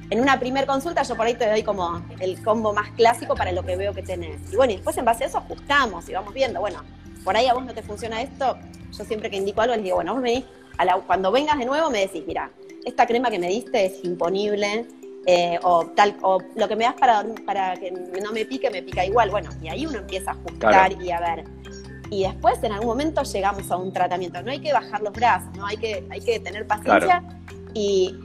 en 0.10 0.20
una 0.20 0.40
primer 0.40 0.66
consulta 0.66 1.04
yo 1.04 1.16
por 1.16 1.28
ahí 1.28 1.36
te 1.36 1.48
doy 1.48 1.62
como 1.64 2.02
el 2.20 2.42
combo 2.44 2.74
más 2.74 2.90
clásico 2.92 3.36
para 3.36 3.52
lo 3.52 3.64
que 3.64 3.76
veo 3.76 3.94
que 3.94 4.02
tenés. 4.02 4.42
Y 4.52 4.56
bueno, 4.56 4.74
y 4.74 4.76
después 4.78 4.98
en 4.98 5.06
base 5.06 5.24
a 5.24 5.28
eso 5.28 5.38
ajustamos 5.38 6.10
y 6.10 6.14
vamos 6.14 6.34
viendo, 6.34 6.60
bueno, 6.60 6.82
por 7.24 7.36
ahí 7.38 7.48
a 7.48 7.54
vos 7.54 7.64
no 7.66 7.74
te 7.74 7.84
funciona 7.84 8.22
esto, 8.22 8.58
yo 8.98 9.06
siempre 9.06 9.30
que 9.30 9.38
indico 9.38 9.62
algo 9.62 9.76
les 9.76 9.84
digo, 9.84 9.98
bueno, 9.98 10.14
vos 10.14 10.24
venís, 10.24 10.46
a 10.80 10.86
la- 10.86 10.96
cuando 10.96 11.32
vengas 11.32 11.58
de 11.60 11.66
nuevo 11.66 11.90
me 11.90 12.00
decís, 12.00 12.24
mira, 12.26 12.52
esta 12.86 13.06
crema 13.06 13.30
que 13.30 13.38
me 13.38 13.48
diste 13.50 13.86
es 13.86 14.04
imponible, 14.06 14.88
eh, 15.26 15.60
o 15.64 15.86
tal, 15.88 16.16
o 16.22 16.40
lo 16.56 16.68
que 16.68 16.76
me 16.78 16.86
das 16.86 16.94
para, 16.96 17.24
para 17.46 17.76
que 17.76 17.92
no 17.92 18.32
me 18.32 18.46
pique, 18.46 18.70
me 18.72 18.82
pica 18.82 19.06
igual. 19.06 19.30
Bueno, 19.30 19.50
y 19.62 19.68
ahí 19.68 19.86
uno 19.86 20.00
empieza 20.00 20.32
a 20.32 20.34
ajustar 20.34 20.58
Claro. 20.96 21.04
y 21.04 21.12
a 21.12 21.20
ver. 21.20 21.44
Y 22.10 22.24
después 22.24 22.64
en 22.64 22.72
algún 22.72 22.88
momento 22.88 23.22
llegamos 23.24 23.70
a 23.70 23.76
un 23.78 23.92
tratamiento. 23.94 24.42
No 24.42 24.50
hay 24.52 24.60
que 24.62 24.72
bajar 24.74 25.02
los 25.02 25.12
brazos, 25.14 25.50
no 25.58 25.66
hay 25.68 25.78
que, 25.78 26.08
hay 26.10 26.22
que 26.22 26.40
tener 26.40 26.66
paciencia. 26.66 27.22
Y, 27.74 28.16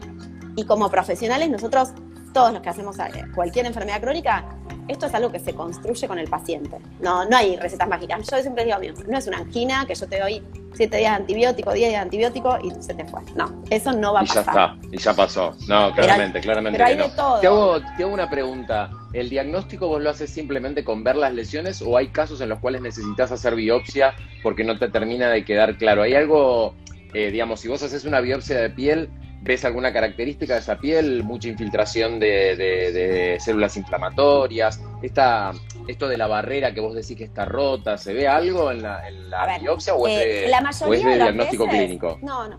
y 0.56 0.64
como 0.64 0.88
profesionales, 0.88 1.50
nosotros, 1.50 1.90
todos 2.32 2.52
los 2.52 2.62
que 2.62 2.68
hacemos 2.70 2.96
eh, 3.00 3.24
cualquier 3.34 3.66
enfermedad 3.66 4.00
crónica, 4.00 4.44
esto 4.88 5.06
es 5.06 5.14
algo 5.14 5.30
que 5.32 5.40
se 5.40 5.52
construye 5.54 6.06
con 6.08 6.18
el 6.18 6.28
paciente. 6.28 6.78
No, 7.00 7.24
no 7.26 7.36
hay 7.36 7.56
recetas 7.56 7.88
mágicas. 7.88 8.26
Yo 8.30 8.38
siempre 8.38 8.64
digo 8.64 8.76
no 9.08 9.18
es 9.18 9.26
una 9.26 9.38
angina 9.38 9.84
que 9.86 9.94
yo 9.94 10.06
te 10.06 10.20
doy 10.20 10.42
siete 10.74 10.96
días 10.98 11.12
de 11.12 11.22
antibiótico, 11.22 11.72
10 11.72 11.88
días 11.90 12.00
de 12.00 12.04
antibiótico 12.04 12.58
y 12.62 12.82
se 12.82 12.94
te 12.94 13.04
fue. 13.04 13.20
No, 13.36 13.62
eso 13.70 13.92
no 13.92 14.12
va 14.12 14.20
a 14.20 14.24
Y 14.24 14.26
ya 14.26 14.40
está, 14.40 14.76
y 14.92 14.98
ya 14.98 15.14
pasó. 15.14 15.54
No, 15.68 15.90
Pero 15.94 16.06
claramente, 16.06 16.38
hay- 16.38 16.42
claramente 16.44 16.78
pero 16.78 16.88
hay 16.88 16.96
que 16.96 17.02
no. 17.02 17.08
de 17.08 17.16
todo. 17.16 17.40
Te 17.40 17.46
hago, 17.46 17.80
te 17.96 18.02
hago 18.02 18.12
una 18.12 18.28
pregunta. 18.30 18.90
¿El 19.12 19.30
diagnóstico 19.30 19.86
vos 19.88 20.02
lo 20.02 20.10
haces 20.10 20.30
simplemente 20.30 20.82
con 20.84 21.04
ver 21.04 21.16
las 21.16 21.32
lesiones 21.32 21.80
o 21.82 21.96
hay 21.96 22.08
casos 22.08 22.40
en 22.40 22.48
los 22.48 22.58
cuales 22.58 22.82
necesitas 22.82 23.30
hacer 23.30 23.54
biopsia 23.54 24.14
porque 24.42 24.64
no 24.64 24.78
te 24.78 24.88
termina 24.88 25.28
de 25.30 25.44
quedar 25.44 25.76
claro? 25.78 26.02
¿Hay 26.02 26.14
algo, 26.14 26.74
eh, 27.12 27.30
digamos, 27.30 27.60
si 27.60 27.68
vos 27.68 27.82
haces 27.82 28.04
una 28.04 28.20
biopsia 28.20 28.58
de 28.60 28.70
piel, 28.70 29.08
ves 29.44 29.62
alguna 29.66 29.92
característica 29.92 30.54
de 30.54 30.60
esa 30.60 30.78
piel, 30.78 31.22
mucha 31.22 31.48
infiltración 31.48 32.18
de, 32.18 32.56
de- 32.56 32.92
de 32.92 33.40
células 33.40 33.76
inflamatorias, 33.76 34.80
esta, 35.02 35.52
esto 35.86 36.08
de 36.08 36.16
la 36.16 36.26
barrera 36.26 36.72
que 36.72 36.80
vos 36.80 36.94
decís 36.94 37.14
que 37.16 37.24
está 37.24 37.44
rota, 37.44 37.98
¿se 37.98 38.14
ve 38.14 38.26
algo 38.26 38.70
en 38.72 38.82
la, 38.82 39.06
en 39.06 39.28
la 39.28 39.42
A 39.42 39.46
ver, 39.46 39.60
biopsia 39.60 39.94
o 39.94 40.08
es 40.08 40.18
Eh, 40.18 40.26
de, 40.44 40.48
la 40.48 40.58
o 40.86 40.94
es 40.94 41.04
de 41.04 41.14
diagnóstico 41.14 41.66
veces- 41.66 41.78
clínico? 41.80 42.18
No, 42.22 42.48
no. 42.48 42.58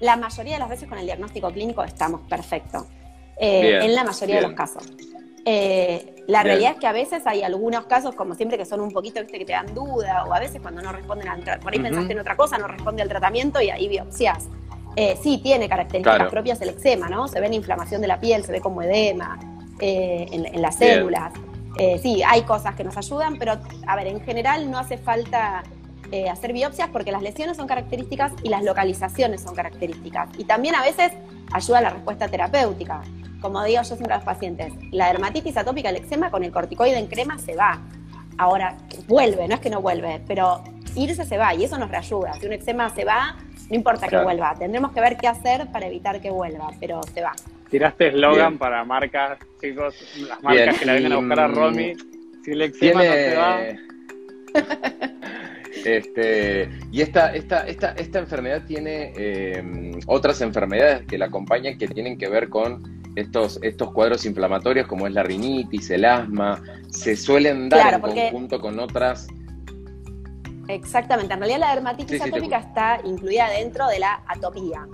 La 0.00 0.16
mayoría 0.16 0.54
de 0.54 0.58
las 0.58 0.68
veces 0.68 0.88
con 0.88 0.98
el 0.98 1.04
diagnóstico 1.04 1.50
clínico 1.52 1.84
estamos 1.84 2.22
perfectos. 2.28 2.86
Eh, 3.38 3.60
Bien, 3.62 3.82
en 3.82 3.94
la 3.94 4.02
mayoría 4.04 4.36
de 4.36 4.42
los 4.42 4.52
casos. 4.52 4.82
Eh, 5.44 6.24
la 6.26 6.42
Bien. 6.42 6.46
realidad 6.46 6.72
es 6.72 6.78
que 6.80 6.86
a 6.86 6.92
veces 6.92 7.22
hay 7.26 7.42
algunos 7.42 7.86
casos, 7.86 8.14
como 8.14 8.34
siempre, 8.34 8.58
que 8.58 8.64
son 8.64 8.80
un 8.80 8.90
poquito, 8.90 9.20
viste, 9.20 9.38
que 9.38 9.44
te 9.44 9.52
dan 9.52 9.72
duda, 9.74 10.24
o 10.24 10.34
a 10.34 10.40
veces 10.40 10.60
cuando 10.60 10.82
no 10.82 10.90
responden 10.92 11.28
al 11.28 11.60
por 11.60 11.72
ahí 11.72 11.78
pensaste 11.78 12.12
en 12.12 12.18
otra 12.18 12.36
cosa, 12.36 12.58
no 12.58 12.66
responde 12.66 13.00
al 13.02 13.08
tratamiento 13.08 13.60
y 13.60 13.70
ahí 13.70 13.88
biopsias. 13.88 14.48
Eh, 14.96 15.16
sí, 15.22 15.38
tiene 15.42 15.68
características 15.68 16.16
Claro. 16.16 16.30
propias 16.30 16.60
el 16.60 16.70
eczema, 16.70 17.08
¿no? 17.08 17.28
Se 17.28 17.40
ve 17.40 17.46
en 17.46 17.54
inflamación 17.54 18.00
de 18.00 18.08
la 18.08 18.18
piel, 18.18 18.44
se 18.44 18.52
ve 18.52 18.60
como 18.60 18.82
edema 18.82 19.38
eh, 19.78 20.26
en, 20.32 20.46
en 20.46 20.60
las 20.62 20.78
Bien. 20.78 20.94
células. 20.94 21.32
Eh, 21.78 21.98
sí, 22.02 22.22
hay 22.26 22.42
cosas 22.42 22.74
que 22.74 22.82
nos 22.84 22.96
ayudan, 22.96 23.38
pero 23.38 23.54
a 23.86 23.96
ver, 23.96 24.08
en 24.08 24.20
general 24.20 24.70
no 24.70 24.78
hace 24.78 24.98
falta 24.98 25.62
hacer 26.32 26.52
biopsias 26.52 26.88
porque 26.88 27.12
las 27.12 27.22
lesiones 27.22 27.56
son 27.56 27.68
características 27.68 28.32
y 28.42 28.48
las 28.48 28.64
localizaciones 28.64 29.42
son 29.42 29.54
características. 29.54 30.28
Y 30.38 30.44
también 30.44 30.74
a 30.74 30.82
veces 30.82 31.12
ayuda 31.52 31.78
a 31.78 31.82
la 31.82 31.90
respuesta 31.90 32.26
terapéutica. 32.26 33.02
Como 33.40 33.62
digo 33.62 33.80
yo 33.80 33.84
siempre 33.94 34.12
a 34.14 34.16
los 34.16 34.24
pacientes, 34.24 34.72
la 34.90 35.06
dermatitis 35.06 35.56
atópica, 35.56 35.88
el 35.90 35.96
eczema 35.98 36.32
con 36.32 36.42
el 36.42 36.50
corticoide 36.50 36.98
en 36.98 37.06
crema 37.06 37.38
se 37.38 37.54
va. 37.54 37.78
Ahora, 38.38 38.76
vuelve, 39.06 39.46
no 39.46 39.54
es 39.54 39.60
que 39.60 39.70
no 39.70 39.80
vuelve, 39.82 40.20
pero 40.26 40.64
irse 40.96 41.24
se 41.24 41.38
va 41.38 41.54
y 41.54 41.62
eso 41.62 41.78
nos 41.78 41.88
reayuda. 41.88 42.32
Si 42.34 42.46
un 42.46 42.54
eczema 42.54 42.90
se 42.92 43.04
va, 43.04 43.36
no 43.70 43.76
importa 43.76 44.06
Claro. 44.08 44.22
que 44.22 44.24
vuelva. 44.34 44.54
Tendremos 44.58 44.92
que 44.92 45.00
ver 45.00 45.16
qué 45.16 45.28
hacer 45.28 45.66
para 45.72 45.86
evitar 45.86 46.20
que 46.20 46.30
vuelva, 46.30 46.70
pero 46.80 47.00
se 47.14 47.22
va. 47.22 47.32
Tiraste 47.70 48.08
eslogan 48.08 48.58
para 48.58 48.84
marcas, 48.84 49.38
chicos, 49.60 49.94
las 50.28 50.42
marcas 50.42 50.64
Bien, 50.66 50.76
que 50.78 50.84
la 50.86 50.92
vengan 50.94 51.12
a 51.12 51.16
buscar 51.16 51.40
a 51.40 51.48
mm, 51.48 51.54
Romy. 51.54 51.94
Si 52.44 52.50
el 52.50 52.62
eczema 52.62 53.04
no 53.04 53.12
se 53.12 53.36
va, 53.36 53.60
este, 55.84 56.68
y 56.90 57.00
esta, 57.00 57.32
esta, 57.34 57.66
esta, 57.68 57.92
esta 57.92 58.18
enfermedad 58.18 58.64
tiene 58.66 59.12
eh, 59.16 59.92
otras 60.06 60.40
enfermedades 60.40 61.06
que 61.06 61.16
la 61.18 61.26
acompañan 61.26 61.78
que 61.78 61.86
tienen 61.86 62.18
que 62.18 62.28
ver 62.28 62.48
con 62.48 62.82
estos, 63.16 63.58
estos 63.62 63.92
cuadros 63.92 64.24
inflamatorios 64.24 64.86
como 64.86 65.06
es 65.06 65.12
la 65.12 65.22
rinitis, 65.22 65.90
el 65.90 66.04
asma, 66.04 66.60
se 66.88 67.16
suelen 67.16 67.68
dar 67.68 67.80
Claro, 67.82 67.96
en 67.96 68.02
porque- 68.02 68.22
conjunto 68.30 68.60
con 68.60 68.78
otras. 68.80 69.28
Exactamente. 70.68 71.32
En 71.34 71.40
realidad 71.40 71.60
la 71.60 71.74
dermatitis 71.74 72.18
Sí, 72.18 72.18
sí, 72.18 72.30
te 72.30 72.36
atópica 72.36 72.58
está 72.58 73.00
incluida 73.04 73.48
dentro 73.50 73.86
de 73.88 73.98
la 73.98 74.22
atopía. 74.26 74.86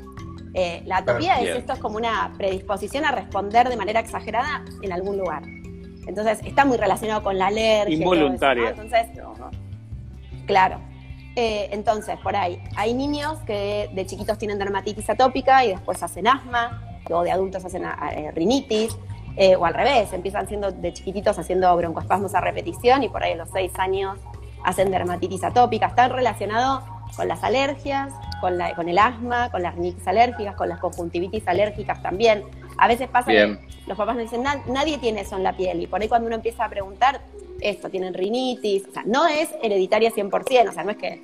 Eh, 0.55 0.83
la 0.87 0.99
atopía 0.99 1.35
Ah, 1.35 1.39
es 1.41 1.45
bien. 1.45 1.57
esto 1.59 1.75
es 1.75 1.79
como 1.81 1.97
una 1.99 2.33
predisposición 2.37 3.05
a 3.05 3.13
responder 3.13 3.69
de 3.69 3.77
manera 3.77 4.01
exagerada 4.01 4.65
en 4.81 4.93
algún 4.93 5.19
lugar. 5.19 5.43
Entonces 6.07 6.41
está 6.45 6.65
muy 6.65 6.77
relacionado 6.79 7.23
con 7.23 7.37
la 7.37 7.49
alergia. 7.49 7.97
Involuntaria. 7.97 8.71
Entonces, 8.71 9.07
claro. 10.47 10.81
Eh, 11.35 11.69
entonces, 11.73 12.19
por 12.21 12.35
ahí, 12.35 12.59
hay 12.77 12.95
niños 12.95 13.39
que 13.41 13.91
de 13.93 14.07
chiquitos 14.07 14.39
tienen 14.39 14.59
dermatitis 14.59 15.11
atópica 15.11 15.63
y 15.65 15.69
después 15.69 16.03
hacen 16.03 16.27
asma, 16.27 16.83
luego 17.09 17.25
de 17.25 17.31
adultos 17.33 17.63
hacen 17.63 17.85
eh, 17.85 18.31
rinitis, 18.35 18.97
eh, 19.37 19.55
o 19.55 19.67
al 19.67 19.75
revés, 19.75 20.11
empiezan 20.15 20.49
siendo 20.49 20.73
de 20.73 20.95
chiquititos 20.95 21.39
haciendo 21.39 21.77
broncoespasmos 21.77 22.35
a 22.35 22.41
repetición 22.41 23.03
y 23.03 23.11
por 23.11 23.23
ahí 23.23 23.33
a 23.33 23.37
los 23.37 23.51
seis 23.51 23.71
años 23.77 24.19
hacen 24.65 24.91
dermatitis 24.91 25.45
atópica. 25.45 25.87
Está 25.87 26.09
relacionado 26.09 26.83
con 27.17 27.29
las 27.29 27.43
alergias, 27.45 28.13
con, 28.41 28.59
la, 28.59 28.75
con 28.75 28.89
el 28.89 28.99
asma, 28.99 29.51
con 29.51 29.63
las 29.63 29.75
rinitis 29.75 30.07
alérgicas, 30.07 30.55
con 30.57 30.69
las 30.69 30.81
conjuntivitis 30.81 31.47
alérgicas 31.49 32.03
también. 32.03 32.43
A 32.79 32.89
veces 32.89 33.09
pasa 33.09 33.31
Bien. 33.31 33.59
que 33.59 33.69
los 33.87 33.97
papás 33.97 34.17
nos 34.17 34.25
dicen, 34.25 34.43
"Na- 34.43 34.61
nadie 34.67 34.99
tiene 34.99 35.21
eso 35.23 35.37
en 35.37 35.43
la 35.43 35.53
piel. 35.57 35.81
Y 35.83 35.87
por 35.87 36.01
ahí 36.03 36.09
cuando 36.09 36.27
uno 36.27 36.37
empieza 36.37 36.65
a 36.65 36.69
preguntar, 36.69 37.21
esto, 37.61 37.89
tienen 37.89 38.13
rinitis. 38.13 38.87
O 38.89 38.93
sea, 38.93 39.03
no 39.07 39.27
es 39.27 39.49
hereditaria 39.63 40.11
100%. 40.11 40.69
O 40.71 40.73
sea, 40.73 40.85
no 40.85 40.91
es 40.91 40.99
que 40.99 41.23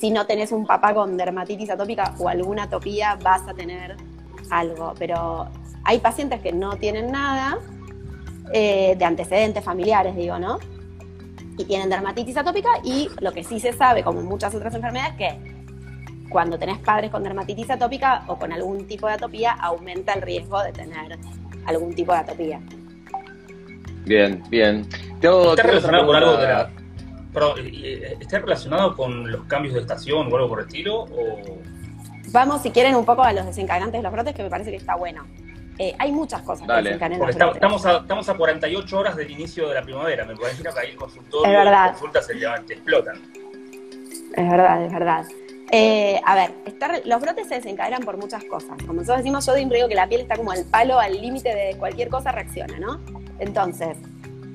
si 0.00 0.10
no 0.10 0.26
tenés 0.26 0.50
un 0.50 0.66
papá 0.66 0.92
con 0.94 1.16
dermatitis 1.16 1.70
atópica 1.70 2.14
o 2.18 2.28
alguna 2.28 2.64
atopía 2.64 3.16
vas 3.22 3.46
a 3.46 3.54
tener 3.54 3.96
algo. 4.50 4.94
Pero 4.98 5.46
hay 5.84 5.98
pacientes 6.00 6.40
que 6.40 6.52
no 6.52 6.76
tienen 6.78 7.12
nada 7.12 7.58
eh, 8.52 8.96
de 8.98 9.04
antecedentes 9.04 9.62
familiares, 9.62 10.16
digo, 10.16 10.38
¿no? 10.38 10.58
Y 11.58 11.64
tienen 11.64 11.90
dermatitis 11.90 12.36
atópica 12.36 12.68
y 12.84 13.10
lo 13.20 13.32
que 13.32 13.44
sí 13.44 13.60
se 13.60 13.72
sabe, 13.72 14.02
como 14.02 14.20
en 14.20 14.26
muchas 14.26 14.54
otras 14.54 14.74
enfermedades, 14.74 15.14
que 15.16 15.58
cuando 16.30 16.58
tenés 16.58 16.78
padres 16.78 17.10
con 17.10 17.22
dermatitis 17.22 17.68
atópica 17.70 18.22
o 18.28 18.36
con 18.38 18.52
algún 18.52 18.86
tipo 18.86 19.06
de 19.08 19.14
atopía, 19.14 19.52
aumenta 19.52 20.12
el 20.14 20.22
riesgo 20.22 20.62
de 20.62 20.72
tener 20.72 21.18
algún 21.66 21.94
tipo 21.94 22.12
de 22.12 22.18
atopía. 22.18 22.60
Bien, 24.04 24.42
bien. 24.48 24.86
Tengo- 25.20 25.50
¿Está 25.50 25.56
tengo 25.62 25.68
relacionado 25.68 26.06
con 26.06 26.16
otra 26.16 26.28
algo 26.28 26.40
de 26.40 26.46
pregunta. 26.46 26.70
la. 26.72 26.88
Perdón, 27.32 27.58
¿está 28.20 28.38
relacionado 28.38 28.96
con 28.96 29.30
los 29.30 29.42
cambios 29.44 29.74
de 29.74 29.80
estación 29.80 30.32
o 30.32 30.36
algo 30.36 30.48
por 30.48 30.60
el 30.60 30.66
estilo? 30.66 31.02
O... 31.02 31.58
Vamos, 32.30 32.62
si 32.62 32.70
quieren, 32.70 32.94
un 32.94 33.04
poco 33.04 33.22
a 33.22 33.32
los 33.32 33.44
desencadenantes 33.46 33.98
de 33.98 34.02
los 34.02 34.12
brotes, 34.12 34.34
que 34.34 34.42
me 34.42 34.48
parece 34.50 34.70
que 34.70 34.76
está 34.76 34.96
bueno. 34.96 35.26
Eh, 35.78 35.94
hay 35.98 36.10
muchas 36.12 36.42
cosas 36.42 36.66
Dale, 36.66 36.90
que 36.98 37.04
está- 37.04 37.08
brotes. 37.08 37.54
estamos, 37.54 37.86
a, 37.86 37.96
estamos 37.98 38.28
a 38.28 38.34
48 38.34 38.98
horas 38.98 39.16
del 39.16 39.30
inicio 39.30 39.68
de 39.68 39.74
la 39.74 39.82
primavera. 39.82 40.24
Me 40.24 40.32
imagino 40.34 40.72
que 40.72 40.80
ahí 40.80 40.90
el 40.90 40.96
consultorio, 40.96 41.46
Es 41.46 41.52
verdad. 41.64 41.72
las 41.72 41.90
consultas 41.92 42.26
se 42.26 42.34
te 42.34 42.74
explotan. 42.74 43.16
Es 44.34 44.50
verdad, 44.50 44.84
es 44.84 44.92
verdad. 44.92 45.24
Eh, 45.70 46.20
a 46.24 46.34
ver, 46.34 46.50
está 46.64 46.88
re- 46.88 47.02
los 47.04 47.20
brotes 47.20 47.46
se 47.48 47.56
desencadenan 47.56 48.02
por 48.02 48.16
muchas 48.16 48.42
cosas. 48.44 48.70
Como 48.80 48.94
nosotros 48.94 49.18
decimos, 49.18 49.44
yo 49.46 49.54
siempre 49.54 49.76
digo 49.78 49.88
que 49.88 49.94
la 49.94 50.08
piel 50.08 50.22
está 50.22 50.36
como 50.36 50.50
al 50.50 50.64
palo, 50.64 50.98
al 50.98 51.20
límite 51.20 51.54
de 51.54 51.76
cualquier 51.76 52.08
cosa 52.08 52.32
reacciona, 52.32 52.78
¿no? 52.78 53.00
Entonces, 53.38 53.96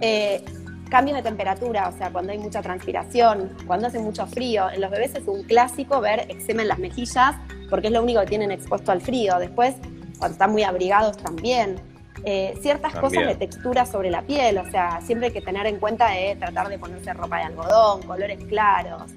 eh, 0.01 0.43
cambios 0.89 1.17
de 1.17 1.23
temperatura, 1.23 1.87
o 1.89 1.97
sea, 1.97 2.11
cuando 2.11 2.31
hay 2.31 2.39
mucha 2.39 2.61
transpiración, 2.61 3.55
cuando 3.67 3.87
hace 3.87 3.99
mucho 3.99 4.25
frío. 4.27 4.69
En 4.71 4.81
los 4.81 4.89
bebés 4.91 5.15
es 5.15 5.27
un 5.27 5.43
clásico 5.43 6.01
ver 6.01 6.25
eczema 6.29 6.63
en 6.63 6.67
las 6.67 6.79
mejillas, 6.79 7.35
porque 7.69 7.87
es 7.87 7.93
lo 7.93 8.01
único 8.03 8.19
que 8.21 8.27
tienen 8.27 8.51
expuesto 8.51 8.91
al 8.91 9.01
frío. 9.01 9.37
Después, 9.39 9.75
cuando 10.23 10.35
están 10.35 10.53
muy 10.53 10.63
abrigados 10.63 11.17
también. 11.17 11.75
Eh, 12.23 12.53
ciertas 12.61 12.93
También. 12.93 13.01
cosas 13.01 13.27
de 13.27 13.35
textura 13.35 13.85
sobre 13.85 14.09
la 14.09 14.21
piel, 14.21 14.57
o 14.57 14.71
sea, 14.71 15.01
siempre 15.01 15.27
hay 15.27 15.33
que 15.33 15.41
tener 15.41 15.65
en 15.65 15.79
cuenta 15.79 16.11
de 16.11 16.37
tratar 16.37 16.69
de 16.69 16.79
ponerse 16.79 17.11
ropa 17.11 17.39
de 17.39 17.43
algodón, 17.43 18.03
colores 18.03 18.41
claros, 18.45 19.11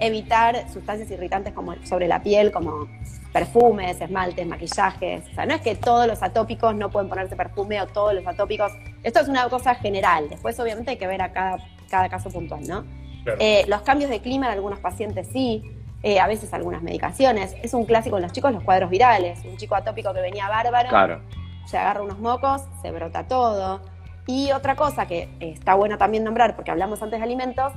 evitar 0.00 0.66
sustancias 0.72 1.10
irritantes 1.10 1.52
como 1.52 1.74
sobre 1.84 2.08
la 2.08 2.22
piel, 2.22 2.52
como 2.52 2.88
perfumes, 3.34 4.00
esmaltes, 4.00 4.46
maquillajes. 4.46 5.24
O 5.30 5.34
sea, 5.34 5.44
no 5.44 5.56
es 5.56 5.60
que 5.60 5.74
todos 5.74 6.06
los 6.06 6.22
atópicos 6.22 6.74
no 6.74 6.88
pueden 6.88 7.10
ponerse 7.10 7.36
perfume 7.36 7.82
o 7.82 7.86
todos 7.88 8.14
los 8.14 8.26
atópicos. 8.26 8.72
Esto 9.02 9.20
es 9.20 9.28
una 9.28 9.46
cosa 9.50 9.74
general. 9.74 10.30
Después, 10.30 10.58
obviamente, 10.58 10.92
hay 10.92 10.96
que 10.96 11.06
ver 11.06 11.20
a 11.20 11.32
cada, 11.32 11.58
cada 11.90 12.08
caso 12.08 12.30
puntual, 12.30 12.66
¿no? 12.66 12.86
Claro. 13.24 13.38
Eh, 13.40 13.66
los 13.68 13.82
cambios 13.82 14.08
de 14.08 14.20
clima 14.20 14.46
en 14.46 14.52
algunos 14.52 14.78
pacientes 14.78 15.28
sí, 15.30 15.62
eh, 16.02 16.20
a 16.20 16.26
veces 16.26 16.52
algunas 16.54 16.82
medicaciones. 16.82 17.54
Es 17.62 17.74
un 17.74 17.84
clásico 17.84 18.16
en 18.16 18.22
los 18.22 18.32
chicos 18.32 18.52
los 18.52 18.62
cuadros 18.62 18.90
virales. 18.90 19.44
Un 19.44 19.56
chico 19.56 19.74
atópico 19.74 20.12
que 20.14 20.20
venía 20.20 20.48
bárbaro, 20.48 20.88
Claro. 20.88 21.20
se 21.66 21.78
agarra 21.78 22.02
unos 22.02 22.18
mocos, 22.18 22.62
se 22.82 22.90
brota 22.92 23.26
todo. 23.26 23.80
Y 24.26 24.52
otra 24.52 24.76
cosa 24.76 25.06
que 25.06 25.28
está 25.40 25.74
bueno 25.74 25.98
también 25.98 26.24
nombrar, 26.24 26.54
porque 26.56 26.70
hablamos 26.70 27.00
antes 27.02 27.18
de 27.18 27.24
alimentos, 27.24 27.72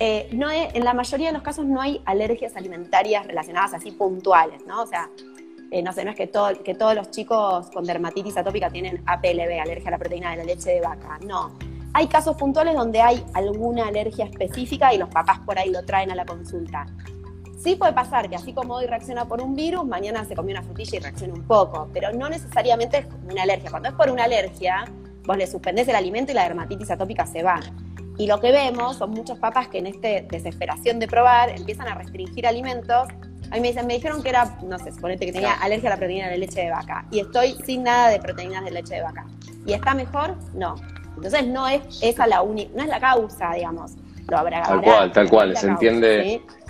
eh, 0.00 0.28
no 0.32 0.50
es- 0.50 0.74
en 0.74 0.84
la 0.84 0.92
mayoría 0.94 1.28
de 1.28 1.34
los 1.34 1.42
casos 1.42 1.64
no 1.66 1.80
hay 1.80 2.02
alergias 2.04 2.56
alimentarias 2.56 3.26
relacionadas 3.26 3.74
así 3.74 3.92
puntuales, 3.92 4.66
¿no? 4.66 4.82
O 4.82 4.86
sea, 4.86 5.08
eh, 5.70 5.82
no 5.82 5.92
sé, 5.92 6.04
no 6.04 6.10
es 6.10 6.16
que, 6.16 6.26
todo, 6.26 6.52
que 6.62 6.74
todos 6.74 6.94
los 6.94 7.10
chicos 7.10 7.70
con 7.70 7.84
dermatitis 7.84 8.36
atópica 8.36 8.70
tienen 8.70 9.02
APLB, 9.06 9.60
alergia 9.60 9.88
a 9.88 9.90
la 9.92 9.98
proteína 9.98 10.30
de 10.32 10.38
la 10.38 10.44
leche 10.44 10.70
de 10.70 10.80
vaca, 10.80 11.18
no. 11.26 11.52
Hay 11.92 12.08
casos 12.08 12.36
puntuales 12.36 12.74
donde 12.74 13.00
hay 13.00 13.24
alguna 13.34 13.86
alergia 13.86 14.24
específica 14.24 14.92
y 14.92 14.98
los 14.98 15.08
papás 15.10 15.38
por 15.40 15.58
ahí 15.58 15.70
lo 15.70 15.84
traen 15.84 16.10
a 16.10 16.14
la 16.16 16.24
consulta. 16.24 16.86
Sí 17.64 17.76
puede 17.76 17.94
pasar 17.94 18.28
que 18.28 18.36
así 18.36 18.52
como 18.52 18.74
hoy 18.74 18.84
reacciona 18.84 19.24
por 19.24 19.40
un 19.40 19.54
virus, 19.54 19.86
mañana 19.86 20.22
se 20.26 20.34
comió 20.34 20.54
una 20.54 20.62
frutilla 20.62 20.98
y 20.98 21.00
reacciona 21.00 21.32
un 21.32 21.46
poco, 21.46 21.88
pero 21.94 22.12
no 22.12 22.28
necesariamente 22.28 22.98
es 22.98 23.06
una 23.26 23.42
alergia. 23.42 23.70
Cuando 23.70 23.88
es 23.88 23.94
por 23.94 24.10
una 24.10 24.24
alergia, 24.24 24.84
vos 25.24 25.38
le 25.38 25.46
suspendés 25.46 25.88
el 25.88 25.96
alimento 25.96 26.32
y 26.32 26.34
la 26.34 26.42
dermatitis 26.42 26.90
atópica 26.90 27.24
se 27.24 27.42
va. 27.42 27.60
Y 28.18 28.26
lo 28.26 28.38
que 28.38 28.52
vemos 28.52 28.98
son 28.98 29.12
muchos 29.12 29.38
papás 29.38 29.68
que 29.68 29.78
en 29.78 29.86
esta 29.86 30.08
desesperación 30.28 30.98
de 30.98 31.08
probar 31.08 31.48
empiezan 31.48 31.88
a 31.88 31.94
restringir 31.94 32.46
alimentos. 32.46 33.08
A 33.50 33.54
mí 33.54 33.60
me 33.62 33.68
dicen, 33.68 33.86
me 33.86 33.94
dijeron 33.94 34.22
que 34.22 34.28
era, 34.28 34.58
no 34.62 34.78
sé, 34.78 34.92
suponete 34.92 35.24
que 35.24 35.32
tenía 35.32 35.54
alergia 35.54 35.88
a 35.88 35.94
la 35.94 35.96
proteína 35.96 36.28
de 36.28 36.36
leche 36.36 36.60
de 36.60 36.70
vaca 36.70 37.06
y 37.10 37.20
estoy 37.20 37.56
sin 37.64 37.84
nada 37.84 38.10
de 38.10 38.18
proteínas 38.18 38.62
de 38.62 38.72
leche 38.72 38.96
de 38.96 39.00
vaca. 39.00 39.24
¿Y 39.64 39.72
está 39.72 39.94
mejor? 39.94 40.36
No. 40.52 40.74
Entonces 41.16 41.46
no 41.46 41.66
es 41.66 41.80
esa 42.02 42.26
la 42.26 42.42
única, 42.42 42.70
no 42.76 42.82
es 42.82 42.88
la 42.90 43.00
causa, 43.00 43.54
digamos. 43.54 43.92
Lo 44.28 44.36
habrá, 44.36 44.62
Tal 44.64 44.72
habrá, 44.74 44.92
cual, 44.92 45.12
tal 45.12 45.30
cual, 45.30 45.48
se 45.56 45.66
causa, 45.66 45.68
entiende. 45.72 46.22
¿sí? 46.24 46.63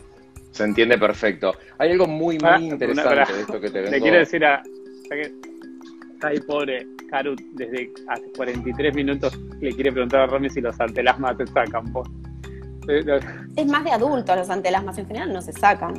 Se 0.55 0.63
entiende 0.63 0.97
perfecto. 0.97 1.53
Hay 1.79 1.91
algo 1.91 2.07
muy, 2.07 2.39
muy 2.39 2.49
Ah, 2.49 2.61
interesante 2.61 3.13
una- 3.13 3.25
de 3.27 3.41
esto 3.41 3.61
que 3.61 3.71
te 3.71 3.83
Le 3.83 3.91
vengo. 3.91 4.03
quiero 4.05 4.19
decir 4.19 4.45
a. 4.45 4.63
Está 6.15 6.29
ahí 6.29 6.39
pobre 6.41 6.87
Karut, 7.11 7.41
desde 7.55 7.91
hace 8.09 8.23
43 8.37 8.95
minutos 8.95 9.37
le 9.61 9.73
quiere 9.75 9.91
preguntar 9.93 10.21
a 10.21 10.27
Romy 10.27 10.49
si 10.49 10.61
los 10.61 10.81
antelasmas 10.81 11.37
te 11.37 11.47
sacan. 11.49 11.85
Es 13.57 13.67
más 13.67 13.83
de 13.85 13.91
adultos 13.91 14.37
los 14.37 14.49
antelasmas 14.49 14.97
en 14.99 15.07
general 15.07 15.33
no 15.33 15.43
se 15.43 15.53
sacan. 15.53 15.95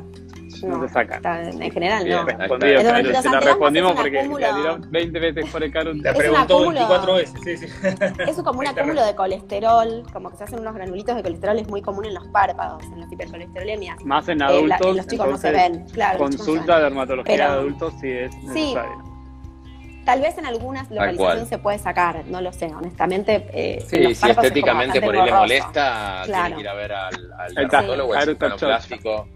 No 0.64 0.88
sacan. 0.90 1.18
está- 1.18 1.42
En 1.50 1.72
general 1.72 2.04
Bien, 2.04 2.18
no. 2.18 2.26
Respondido, 2.26 2.74
Los 2.74 3.22
se 3.24 3.30
la 3.30 3.40
respondimos 3.40 3.92
es 3.92 3.98
un 3.98 4.02
porque 4.04 4.20
acúmulo. 4.20 4.40
la 4.48 4.56
tiró 4.56 4.78
20 4.90 5.20
veces 5.20 5.50
por 5.52 5.64
el 5.64 5.72
Karut. 5.72 5.96
La 6.04 6.10
Es 6.12 6.16
un 6.16 6.20
preguntó 6.22 6.58
acúmulo- 6.58 6.72
24 6.80 7.14
veces, 7.16 7.42
sí, 7.44 7.58
sí. 7.58 7.68
Es 8.28 8.36
como 8.42 8.60
un 8.60 8.68
acúmulo 8.68 9.04
de 9.06 9.16
colesterol, 9.16 10.04
como 10.14 10.30
que 10.32 10.38
se 10.38 10.44
hacen 10.46 10.60
unos 10.60 10.74
granulitos 10.76 11.16
de 11.16 11.24
colesterol, 11.24 11.60
es 11.60 11.68
muy 11.68 11.82
común 11.82 12.06
en 12.06 12.14
los 12.14 12.28
párpados, 12.28 12.84
en 12.84 13.00
las 13.02 13.12
hipercolesterolemias. 13.12 14.04
Más 14.06 14.28
en 14.28 14.36
Eh, 14.36 14.40
la- 14.40 14.46
adultos. 14.48 14.88
en 14.88 14.98
los 14.98 15.08
chicos 15.08 15.28
no 15.30 15.38
se 15.38 15.52
ven, 15.52 15.86
claro. 15.94 16.20
los 16.20 16.32
no 16.32 16.38
Consulta 16.38 16.78
de 16.78 16.84
dermatología 16.84 17.36
Pero- 17.36 17.52
de 17.52 17.60
adultos 17.60 17.94
si 18.02 18.10
es 18.12 18.34
necesario. 18.44 19.16
Tal 20.06 20.22
vez 20.22 20.38
en 20.38 20.46
algunas 20.46 20.88
localizaciones 20.92 21.50
se 21.50 21.58
puede 21.58 21.80
sacar, 21.80 22.26
no 22.28 22.40
lo 22.40 22.54
sé, 22.54 22.68
honestamente. 22.68 23.48
eh, 23.52 23.84
Sí, 23.88 23.98
los 24.04 24.16
si 24.18 24.30
es 24.30 24.38
estéticamente 24.38 25.00
bastante 25.00 25.02
por 25.02 25.16
ahí 25.18 25.26
le 25.26 25.32
molesta, 25.36 26.22
Claro. 26.26 26.44
tiene 26.46 26.56
que 26.58 26.62
ir 26.62 26.70
a 26.70 26.74
ver 26.76 26.92
al, 26.94 27.34
al 27.40 27.54
dermatólogo, 27.56 28.14
Haru 28.14 28.32
está 28.34 28.46
cirujano 28.46 28.58
plástico 28.58 29.28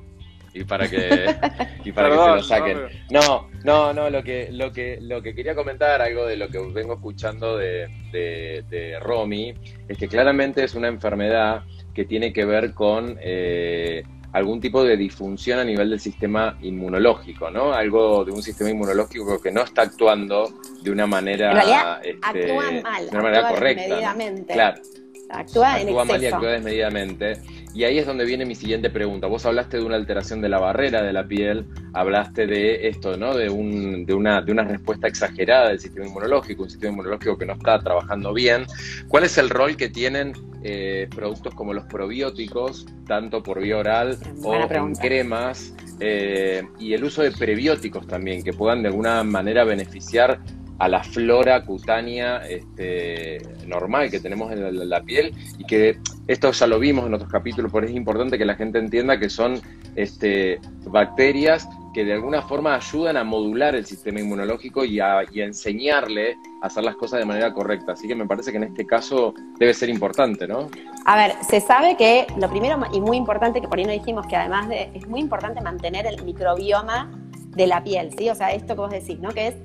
y 0.53 0.63
para 0.63 0.89
que 0.89 1.35
y 1.85 1.91
para 1.91 2.09
Perdón, 2.09 2.37
que 2.37 2.43
se 2.43 2.49
lo 2.49 2.59
saquen. 2.59 2.77
no, 3.11 3.19
No, 3.19 3.49
no, 3.63 3.93
no, 3.93 4.09
lo 4.09 4.23
que, 4.23 4.49
lo 4.51 4.71
que, 4.71 4.99
lo 5.01 5.21
que 5.21 5.35
quería 5.35 5.55
comentar, 5.55 6.01
algo 6.01 6.25
de 6.25 6.37
lo 6.37 6.49
que 6.49 6.59
vengo 6.59 6.93
escuchando 6.93 7.57
de, 7.57 7.87
de, 8.11 8.63
de 8.69 8.99
Romy, 8.99 9.53
es 9.87 9.97
que 9.97 10.07
claramente 10.07 10.63
es 10.63 10.75
una 10.75 10.87
enfermedad 10.87 11.63
que 11.93 12.05
tiene 12.05 12.31
que 12.31 12.45
ver 12.45 12.73
con 12.73 13.17
eh, 13.21 14.03
algún 14.33 14.59
tipo 14.59 14.83
de 14.83 14.95
disfunción 14.95 15.59
a 15.59 15.63
nivel 15.63 15.89
del 15.89 15.99
sistema 15.99 16.57
inmunológico, 16.61 17.49
¿no? 17.49 17.73
Algo 17.73 18.23
de 18.23 18.31
un 18.31 18.43
sistema 18.43 18.69
inmunológico 18.69 19.41
que 19.41 19.51
no 19.51 19.61
está 19.63 19.83
actuando 19.83 20.49
de 20.81 20.91
una 20.91 21.07
manera, 21.07 21.49
En 21.49 21.55
realidad, 21.55 22.01
este, 22.03 22.19
actúan 22.21 22.81
mal, 22.81 23.03
de 23.05 23.11
una 23.11 23.23
manera 23.23 23.39
actúan 23.39 23.55
correcta. 23.55 23.81
¿no? 23.81 23.95
desmedidamente. 23.95 24.53
Claro, 24.53 24.81
Actúa, 25.29 25.79
en 25.79 25.89
actúa 25.89 26.05
mal 26.05 26.23
y 26.23 26.25
actúa 26.25 26.51
desmedidamente. 26.51 27.41
Y 27.73 27.83
ahí 27.83 27.99
es 27.99 28.07
donde 28.07 28.25
viene 28.25 28.45
mi 28.45 28.55
siguiente 28.55 28.89
pregunta. 28.89 29.27
Vos 29.27 29.45
hablaste 29.45 29.77
de 29.77 29.83
una 29.83 29.95
alteración 29.95 30.41
de 30.41 30.49
la 30.49 30.59
barrera 30.59 31.03
de 31.03 31.13
la 31.13 31.27
piel, 31.27 31.65
hablaste 31.93 32.47
de 32.47 32.87
esto, 32.87 33.15
¿no? 33.15 33.35
De, 33.35 33.49
un, 33.49 34.05
de, 34.05 34.13
una, 34.13 34.41
de 34.41 34.51
una 34.51 34.63
respuesta 34.63 35.07
exagerada 35.07 35.69
del 35.69 35.79
sistema 35.79 36.07
inmunológico, 36.07 36.63
un 36.63 36.69
sistema 36.69 36.93
inmunológico 36.93 37.37
que 37.37 37.45
no 37.45 37.53
está 37.53 37.79
trabajando 37.79 38.33
bien. 38.33 38.65
¿Cuál 39.07 39.25
es 39.25 39.37
el 39.37 39.49
rol 39.49 39.77
que 39.77 39.89
tienen 39.89 40.33
eh, 40.63 41.07
productos 41.15 41.53
como 41.53 41.73
los 41.73 41.85
probióticos, 41.85 42.87
tanto 43.07 43.43
por 43.43 43.61
vía 43.61 43.77
oral 43.77 44.17
o 44.43 44.55
en 44.55 44.95
cremas, 44.95 45.73
eh, 45.99 46.67
y 46.79 46.93
el 46.93 47.03
uso 47.03 47.21
de 47.21 47.31
prebióticos 47.31 48.07
también, 48.07 48.43
que 48.43 48.53
puedan 48.53 48.81
de 48.81 48.89
alguna 48.89 49.23
manera 49.23 49.63
beneficiar 49.63 50.39
a 50.79 50.87
la 50.87 51.03
flora 51.03 51.65
cutánea 51.65 52.37
este, 52.47 53.41
normal 53.67 54.09
que 54.09 54.19
tenemos 54.19 54.51
en 54.51 54.63
la, 54.63 54.71
la 54.71 55.03
piel 55.03 55.33
y 55.57 55.65
que 55.65 55.99
esto 56.29 56.51
ya 56.51 56.67
lo 56.67 56.77
vimos 56.77 57.07
en 57.07 57.15
otros 57.15 57.31
capítulos, 57.31 57.71
pero 57.73 57.87
es 57.87 57.91
importante 57.91 58.37
que 58.37 58.45
la 58.45 58.53
gente 58.53 58.77
entienda 58.77 59.17
que 59.17 59.31
son 59.31 59.59
este, 59.95 60.59
bacterias 60.85 61.67
que 61.91 62.05
de 62.05 62.13
alguna 62.13 62.43
forma 62.43 62.75
ayudan 62.75 63.17
a 63.17 63.23
modular 63.23 63.73
el 63.73 63.83
sistema 63.83 64.19
inmunológico 64.19 64.85
y 64.85 64.99
a, 64.99 65.23
y 65.31 65.41
a 65.41 65.45
enseñarle 65.45 66.37
a 66.61 66.67
hacer 66.67 66.83
las 66.83 66.95
cosas 66.97 67.19
de 67.19 67.25
manera 67.25 67.51
correcta. 67.51 67.93
Así 67.93 68.07
que 68.07 68.13
me 68.13 68.27
parece 68.27 68.51
que 68.51 68.57
en 68.57 68.65
este 68.65 68.85
caso 68.85 69.33
debe 69.57 69.73
ser 69.73 69.89
importante, 69.89 70.47
¿no? 70.47 70.69
A 71.05 71.15
ver, 71.15 71.33
se 71.41 71.61
sabe 71.61 71.97
que 71.97 72.27
lo 72.37 72.47
primero 72.47 72.79
y 72.93 73.01
muy 73.01 73.17
importante, 73.17 73.59
que 73.59 73.67
por 73.67 73.79
ahí 73.79 73.85
no 73.85 73.91
dijimos, 73.91 74.27
que 74.27 74.35
además 74.35 74.69
de, 74.69 74.91
es 74.93 75.07
muy 75.07 75.21
importante 75.21 75.61
mantener 75.61 76.05
el 76.05 76.23
microbioma 76.23 77.09
de 77.55 77.65
la 77.65 77.83
piel, 77.83 78.11
¿sí? 78.15 78.29
O 78.29 78.35
sea, 78.35 78.53
esto 78.53 78.75
que 78.75 78.81
vos 78.81 78.91
decís, 78.91 79.19
¿no? 79.19 79.29
Que 79.29 79.47
es, 79.47 79.55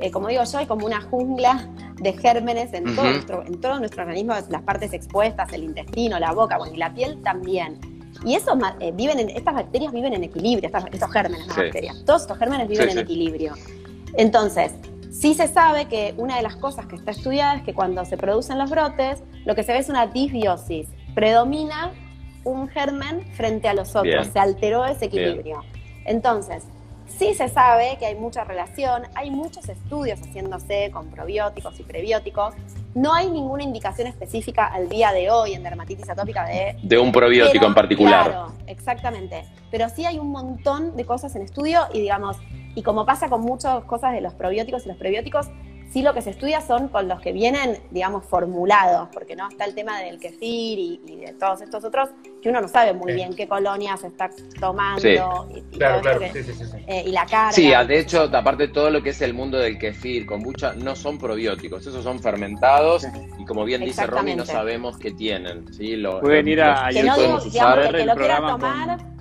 eh, 0.00 0.10
como 0.10 0.28
digo 0.28 0.42
yo, 0.44 0.58
hay 0.58 0.66
como 0.66 0.86
una 0.86 1.00
jungla 1.00 1.68
de 1.96 2.12
gérmenes 2.14 2.72
en, 2.72 2.94
todo 2.96 3.04
nuestro, 3.10 3.44
en 3.46 3.60
todo 3.60 3.78
nuestro 3.78 4.02
organismo, 4.02 4.34
las 4.50 4.62
partes 4.62 4.92
expuestas, 4.92 5.52
el 5.52 5.64
intestino, 5.64 6.18
la 6.18 6.32
boca, 6.32 6.58
bueno, 6.58 6.74
y 6.74 6.78
la 6.78 6.92
piel 6.92 7.20
también. 7.22 7.78
Y 8.24 8.34
esos 8.34 8.56
ma- 8.56 8.76
eh, 8.80 8.92
viven 8.94 9.18
en, 9.18 9.30
estas 9.30 9.54
bacterias 9.54 9.92
viven 9.92 10.14
en 10.14 10.24
equilibrio, 10.24 10.66
estas- 10.68 10.86
estos 10.92 11.10
gérmenes, 11.12 11.46
no 11.46 11.54
Sí. 11.54 11.60
bacterias. 11.62 12.04
Todos 12.04 12.22
estos 12.22 12.38
gérmenes 12.38 12.68
viven 12.68 12.84
Sí, 12.86 12.90
en 12.90 12.96
sí. 12.98 13.02
equilibrio. 13.02 13.54
Entonces, 14.16 14.72
sí 15.10 15.34
se 15.34 15.48
sabe 15.48 15.86
que 15.86 16.14
una 16.16 16.36
de 16.36 16.42
las 16.42 16.56
cosas 16.56 16.86
que 16.86 16.96
está 16.96 17.10
estudiada 17.10 17.56
es 17.56 17.62
que 17.62 17.74
cuando 17.74 18.04
se 18.04 18.16
producen 18.16 18.58
los 18.58 18.70
brotes, 18.70 19.22
lo 19.44 19.54
que 19.54 19.62
se 19.62 19.72
ve 19.72 19.78
es 19.78 19.88
una 19.88 20.06
disbiosis. 20.06 20.88
Predomina 21.14 21.92
un 22.44 22.68
germen 22.68 23.24
frente 23.34 23.68
a 23.68 23.74
los 23.74 23.90
otros, 23.90 24.04
Bien. 24.04 24.32
se 24.32 24.38
alteró 24.38 24.84
ese 24.84 25.06
equilibrio. 25.06 25.62
Entonces, 26.04 26.64
sí 27.18 27.34
se 27.34 27.48
sabe 27.48 27.96
que 27.98 28.06
hay 28.06 28.14
mucha 28.14 28.44
relación, 28.44 29.02
hay 29.14 29.30
muchos 29.30 29.68
estudios 29.68 30.20
haciéndose 30.20 30.90
con 30.92 31.10
probióticos 31.10 31.78
y 31.80 31.82
prebióticos. 31.82 32.54
No 32.94 33.12
hay 33.12 33.30
ninguna 33.30 33.62
indicación 33.62 34.06
específica 34.06 34.66
al 34.66 34.88
día 34.88 35.12
de 35.12 35.30
hoy 35.30 35.54
en 35.54 35.62
dermatitis 35.62 36.08
atópica 36.08 36.44
de 36.44 36.76
De 36.82 36.98
un 36.98 37.12
probiótico 37.12 37.54
pero, 37.54 37.68
en 37.68 37.74
particular. 37.74 38.24
Claro, 38.24 38.52
exactamente. 38.66 39.44
Pero 39.70 39.88
sí 39.88 40.04
hay 40.04 40.18
un 40.18 40.30
montón 40.30 40.96
de 40.96 41.04
cosas 41.04 41.34
en 41.36 41.42
estudio 41.42 41.80
y 41.92 42.00
digamos, 42.00 42.36
y 42.74 42.82
como 42.82 43.04
pasa 43.04 43.28
con 43.28 43.40
muchas 43.40 43.84
cosas 43.84 44.12
de 44.12 44.20
los 44.20 44.34
probióticos 44.34 44.84
y 44.84 44.88
los 44.88 44.96
prebióticos, 44.96 45.48
sí 45.94 46.02
lo 46.02 46.12
que 46.12 46.22
se 46.22 46.30
estudia 46.30 46.60
son 46.60 46.88
con 46.88 47.06
los 47.06 47.20
que 47.20 47.32
vienen, 47.32 47.78
digamos, 47.92 48.24
formulados, 48.26 49.08
porque 49.12 49.36
no 49.36 49.48
está 49.48 49.64
el 49.64 49.76
tema 49.76 50.00
del 50.00 50.18
kefir 50.18 50.76
y, 50.76 51.00
y 51.06 51.16
de 51.24 51.32
todos 51.34 51.60
estos 51.60 51.84
otros, 51.84 52.08
que 52.42 52.48
uno 52.48 52.60
no 52.60 52.66
sabe 52.66 52.92
muy 52.92 53.12
Sí. 53.12 53.16
bien 53.16 53.34
qué 53.36 53.46
colonia 53.46 53.96
se 53.96 54.08
está 54.08 54.28
tomando 54.58 55.00
Sí. 55.00 55.10
y, 55.54 55.58
y 55.58 55.78
Claro, 55.78 56.00
claro, 56.02 56.18
que- 56.18 56.32
sí, 56.32 56.42
sí, 56.42 56.52
sí. 56.52 56.64
sí. 56.64 56.76
eh, 56.88 57.04
y 57.06 57.12
la 57.12 57.24
carga. 57.26 57.52
Sí, 57.52 57.72
ah, 57.72 57.84
de 57.84 58.00
hecho, 58.00 58.22
aparte 58.32 58.66
todo 58.68 58.90
lo 58.90 59.04
que 59.04 59.10
es 59.10 59.22
el 59.22 59.34
mundo 59.34 59.56
del 59.56 59.78
kefir, 59.78 60.26
kombucha, 60.26 60.74
no 60.74 60.96
son 60.96 61.16
probióticos, 61.16 61.86
esos 61.86 62.02
son 62.02 62.18
fermentados 62.20 63.06
y 63.38 63.44
como 63.44 63.64
bien 63.64 63.84
dice 63.84 64.04
Romy, 64.06 64.34
no 64.34 64.44
sabemos 64.44 64.98
qué 64.98 65.12
tienen. 65.12 65.72
¿sí? 65.72 65.94
Lo- 65.94 66.20
Pueden 66.20 66.48
ir 66.48 66.60
a- 66.60 66.86
los- 66.90 66.96
que 66.96 67.02
no 67.04 67.14
digo, 67.14 67.16
podemos 67.38 67.52
digamos, 67.52 67.74
que 67.78 67.84
el 67.86 67.94
que 67.94 68.00
el 68.02 68.06
lo 68.08 68.14
quiera 68.16 68.36
tomar, 68.38 69.14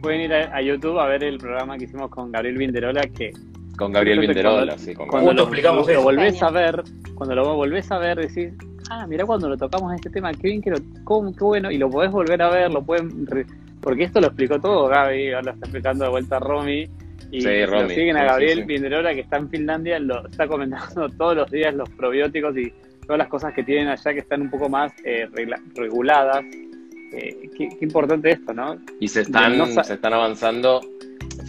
Pueden 0.00 0.20
ir 0.20 0.32
a, 0.34 0.56
a 0.56 0.60
YouTube 0.62 0.98
a 1.00 1.06
ver 1.06 1.24
el 1.24 1.38
programa 1.38 1.76
que 1.76 1.84
hicimos 1.84 2.08
con 2.10 2.30
Gabriel 2.30 2.56
Vinderola, 2.56 3.02
que 3.02 3.32
Con 3.76 3.92
Gabriel 3.92 4.20
Vinderola, 4.20 4.56
cuando- 4.66 4.78
sí, 4.78 4.94
con 4.94 5.08
cuando 5.08 5.32
lo, 5.32 5.42
explicamos 5.42 5.86
lo 5.86 5.92
eso. 5.92 6.02
volvés 6.02 6.42
a 6.42 6.50
ver, 6.50 6.82
cuando 7.14 7.34
lo 7.34 7.54
volvés 7.56 7.90
a 7.90 7.98
ver, 7.98 8.18
decís, 8.18 8.52
ah, 8.90 9.06
mirá 9.06 9.24
cuando 9.24 9.48
lo 9.48 9.56
tocamos 9.56 9.94
este 9.94 10.10
tema, 10.10 10.32
qué 10.32 10.48
bien 10.48 10.60
que 10.62 10.70
lo, 10.70 10.76
cómo, 11.04 11.34
qué 11.34 11.44
bueno, 11.44 11.70
y 11.70 11.78
lo 11.78 11.88
podés 11.90 12.10
volver 12.10 12.42
a 12.42 12.50
ver, 12.50 12.70
lo 12.70 12.82
pueden, 12.82 13.26
re- 13.26 13.46
porque 13.80 14.04
esto 14.04 14.20
lo 14.20 14.28
explicó 14.28 14.60
todo 14.60 14.86
Gaby, 14.88 15.28
ahora 15.32 15.42
lo 15.42 15.50
está 15.52 15.66
explicando 15.66 16.04
de 16.04 16.10
vuelta 16.10 16.38
Romy, 16.38 16.88
y 17.30 17.40
Sí, 17.40 17.64
Romy, 17.64 17.82
lo 17.82 17.88
siguen 17.88 18.16
a 18.18 18.24
Gabriel 18.24 18.54
sí, 18.58 18.60
sí. 18.60 18.66
Vinderola, 18.66 19.14
que 19.14 19.20
está 19.20 19.38
en 19.38 19.48
Finlandia, 19.48 19.98
lo 19.98 20.26
está 20.28 20.46
comentando 20.46 21.08
todos 21.18 21.34
los 21.36 21.50
días 21.50 21.74
los 21.74 21.88
probióticos 21.90 22.56
y 22.58 22.72
todas 23.06 23.18
las 23.18 23.28
cosas 23.28 23.54
que 23.54 23.62
tienen 23.64 23.88
allá 23.88 24.12
que 24.12 24.20
están 24.20 24.42
un 24.42 24.50
poco 24.50 24.68
más 24.68 24.92
eh, 25.04 25.26
regla- 25.32 25.60
reguladas. 25.74 26.44
Eh, 27.14 27.50
qué, 27.56 27.68
qué 27.68 27.84
importante 27.84 28.30
esto, 28.30 28.54
¿no? 28.54 28.76
Y 29.00 29.08
se 29.08 29.22
están, 29.22 29.58
No 29.58 29.66
se 29.66 29.94
están 29.94 30.12
avanzando, 30.14 30.80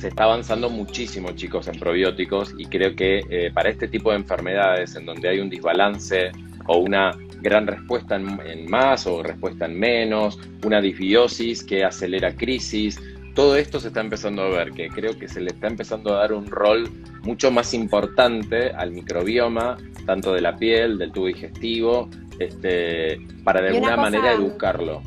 se 0.03 0.09
está 0.09 0.25
avanzando 0.25 0.69
muchísimo, 0.69 1.31
chicos, 1.31 1.69
en 1.69 1.79
probióticos 1.79 2.53
y 2.57 2.65
creo 2.65 2.93
que 2.93 3.23
eh, 3.29 3.51
para 3.53 3.69
este 3.69 3.87
tipo 3.87 4.09
de 4.11 4.17
enfermedades 4.17 4.97
en 4.97 5.05
donde 5.05 5.29
hay 5.29 5.39
un 5.39 5.49
desbalance 5.49 6.29
o 6.67 6.79
una 6.79 7.17
gran 7.39 7.65
respuesta 7.67 8.17
en, 8.17 8.37
en 8.45 8.69
más 8.69 9.07
o 9.07 9.23
respuesta 9.23 9.65
en 9.65 9.79
menos, 9.79 10.37
una 10.65 10.81
disbiosis 10.81 11.63
que 11.63 11.85
acelera 11.85 12.35
crisis, 12.35 12.99
todo 13.33 13.55
esto 13.55 13.79
se 13.79 13.87
está 13.87 14.01
empezando 14.01 14.41
a 14.41 14.49
ver, 14.49 14.71
que 14.71 14.89
creo 14.89 15.17
que 15.17 15.29
se 15.29 15.39
le 15.39 15.51
está 15.51 15.67
empezando 15.67 16.13
a 16.13 16.19
dar 16.19 16.33
un 16.33 16.47
rol 16.47 16.89
mucho 17.21 17.49
más 17.49 17.73
importante 17.73 18.71
al 18.71 18.91
microbioma, 18.91 19.77
tanto 20.05 20.33
de 20.33 20.41
la 20.41 20.57
piel, 20.57 20.97
del 20.97 21.13
tubo 21.13 21.27
digestivo, 21.27 22.09
este, 22.39 23.21
para 23.45 23.61
de 23.61 23.69
alguna 23.69 23.95
cosa- 23.95 24.01
manera 24.01 24.33
educarlo. 24.33 25.01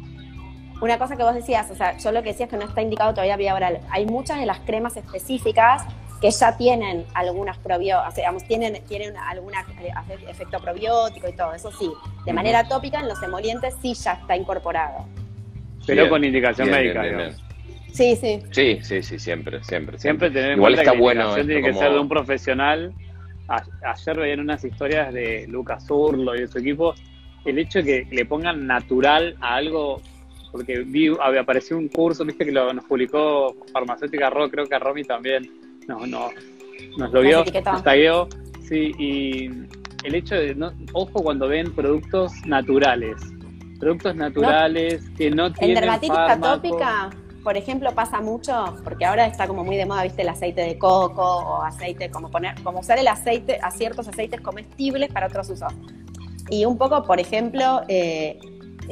Una 0.81 0.99
cosa 0.99 1.17
que 1.17 1.23
vos 1.23 1.35
decías, 1.35 1.71
o 1.71 1.75
sea, 1.75 1.97
yo 1.97 2.13
lo 2.13 2.23
que 2.23 2.31
decía 2.31 2.45
es 2.47 2.51
que 2.51 2.57
no 2.59 2.65
está 2.65 2.83
indicado 2.83 3.13
todavía 3.13 3.37
vía 3.37 3.55
oral. 3.55 3.81
Hay 3.91 4.05
muchas 4.07 4.39
de 4.39 4.47
las 4.47 4.61
cremas 4.61 4.97
específicas 4.97 5.83
que 6.21 6.31
ya 6.31 6.57
tienen 6.57 7.05
algunas 7.15 7.59
probióticos, 7.59 8.09
o 8.09 8.15
sea, 8.15 8.23
digamos, 8.25 8.45
tienen, 8.45 8.83
tienen 8.87 9.17
alguna 9.17 9.61
eh, 9.83 9.91
efe- 10.09 10.29
efecto 10.31 10.59
probiótico 10.61 11.29
y 11.29 11.33
todo, 11.33 11.53
eso 11.55 11.71
sí. 11.73 11.91
De 12.25 12.33
manera 12.33 12.67
tópica, 12.69 13.01
en 13.01 13.09
los 13.09 13.23
emolientes 13.23 13.75
sí 13.83 13.95
ya 13.95 14.13
está 14.13 14.37
incorporado. 14.37 15.05
Pero 15.87 16.03
Bien, 16.03 16.11
con 16.11 16.25
indicación 16.25 16.69
bien, 16.69 16.81
médica. 16.81 17.03
bien, 17.03 17.17
bien, 17.17 17.29
digamos. 17.31 17.43
bien. 17.43 17.95
Sí, 17.95 18.17
sí. 18.17 18.43
Sí, 18.51 18.79
sí, 18.83 19.03
sí, 19.03 19.19
siempre, 19.19 19.63
siempre. 19.65 19.99
Siempre 19.99 20.31
tener 20.31 20.53
en 20.53 20.59
Igual 20.59 20.75
cuenta 20.75 20.83
está 20.83 20.93
que 20.93 20.97
la 20.99 21.03
bueno 21.03 21.21
indicación 21.23 21.41
esto, 21.41 21.47
tiene 21.49 21.63
que 21.63 21.73
como- 21.73 21.81
ser 21.83 21.93
de 21.93 21.99
un 22.01 22.09
profesional. 22.09 22.93
A- 23.49 23.91
ayer 23.93 24.17
veían 24.19 24.41
unas 24.41 24.65
historias 24.65 25.13
de 25.15 25.47
Lucas 25.49 25.87
Urlo 25.91 26.35
y 26.35 26.41
de 26.41 26.49
su 26.49 26.59
equipo. 26.59 26.95
El 27.47 27.59
hecho 27.59 27.79
de 27.83 27.85
que 28.09 28.15
le 28.15 28.25
pongan 28.27 28.67
natural 28.67 29.37
a 29.41 29.55
algo, 29.55 30.03
porque 30.57 30.81
vi, 30.81 31.13
había 31.21 31.43
apareció 31.43 31.77
un 31.77 31.89
curso, 31.89 32.25
viste 32.25 32.45
que 32.45 32.53
lo, 32.53 32.73
nos 32.73 32.85
publicó 32.85 33.55
Farmacéutica 33.73 34.31
Ro, 34.31 34.51
creo 34.51 34.67
que 34.67 34.75
a 34.75 34.79
Romy 34.79 35.05
también 35.05 35.51
no, 35.87 36.07
no, 36.07 36.31
nos 36.97 37.13
lo 37.13 37.21
vio, 37.21 37.45
nos 37.45 37.83
tagueó. 37.83 38.29
Sí, 38.63 38.93
y 38.99 39.51
el 40.05 40.15
hecho 40.15 40.35
de, 40.35 40.55
no, 40.55 40.73
ojo 40.93 41.23
cuando 41.23 41.47
ven 41.49 41.73
productos 41.73 42.33
naturales, 42.47 43.17
productos 43.79 44.17
naturales 44.17 45.05
que 45.17 45.31
no 45.31 45.47
En 45.47 45.53
tienen 45.55 45.75
dermatitis 45.77 46.17
fármaco. 46.17 46.47
atópica, 46.47 47.11
por 47.45 47.57
ejemplo, 47.57 47.93
pasa 47.95 48.21
mucho, 48.21 48.75
porque 48.83 49.05
ahora 49.05 49.27
está 49.27 49.47
como 49.47 49.63
muy 49.63 49.77
de 49.77 49.87
moda, 49.87 50.03
viste, 50.03 50.23
el 50.23 50.29
aceite 50.29 50.63
de 50.63 50.79
coco 50.79 51.23
o 51.23 51.63
aceite, 51.63 52.11
como 52.11 52.31
poner, 52.31 52.61
como 52.63 52.81
usar 52.81 52.99
el 52.99 53.07
aceite 53.07 53.61
a 53.63 53.71
ciertos 53.71 54.09
aceites 54.09 54.41
comestibles 54.41 55.13
para 55.13 55.27
otros 55.29 55.51
usos. 55.51 55.73
Y 56.51 56.65
un 56.65 56.79
poco, 56.79 57.03
por 57.05 57.21
ejemplo, 57.21 57.83
eh, 57.89 58.39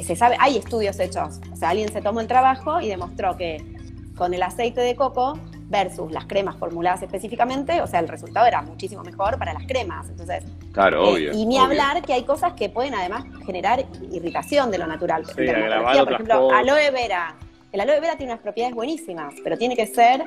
se 0.02 0.16
sabe, 0.16 0.36
hay 0.40 0.56
estudios 0.58 0.98
hechos. 0.98 1.40
O 1.52 1.56
sea, 1.56 1.70
alguien 1.70 1.92
se 1.92 2.02
tomó 2.02 2.20
el 2.20 2.26
trabajo 2.26 2.80
y 2.80 2.88
demostró 2.88 3.36
que 3.36 3.62
con 4.16 4.32
el 4.34 4.42
aceite 4.42 4.80
de 4.80 4.94
coco 4.96 5.38
versus 5.68 6.12
las 6.12 6.26
cremas 6.26 6.56
formuladas 6.56 7.02
específicamente, 7.02 7.80
o 7.80 7.86
sea, 7.86 8.00
el 8.00 8.06
resultado 8.08 8.46
era 8.46 8.62
muchísimo 8.62 9.02
mejor 9.02 9.38
para 9.38 9.52
las 9.54 9.64
cremas. 9.66 10.08
Entonces, 10.08 10.44
Claro, 10.72 11.04
eh, 11.06 11.12
obvio. 11.12 11.32
y 11.32 11.46
ni 11.46 11.56
obvio. 11.56 11.64
hablar 11.66 12.02
que 12.02 12.12
hay 12.12 12.22
cosas 12.24 12.52
que 12.52 12.68
pueden 12.68 12.94
además 12.94 13.24
generar 13.46 13.84
irritación 14.12 14.70
de 14.70 14.78
lo 14.78 14.86
natural. 14.86 15.24
Sí, 15.26 15.32
por 15.34 15.44
ejemplo, 15.44 16.40
cosas. 16.40 16.58
aloe 16.58 16.90
vera. 16.92 17.34
El 17.72 17.80
aloe 17.80 17.98
vera 18.00 18.16
tiene 18.16 18.32
unas 18.32 18.42
propiedades 18.42 18.74
buenísimas, 18.76 19.34
pero 19.42 19.56
tiene 19.58 19.74
que 19.74 19.86
ser 19.86 20.24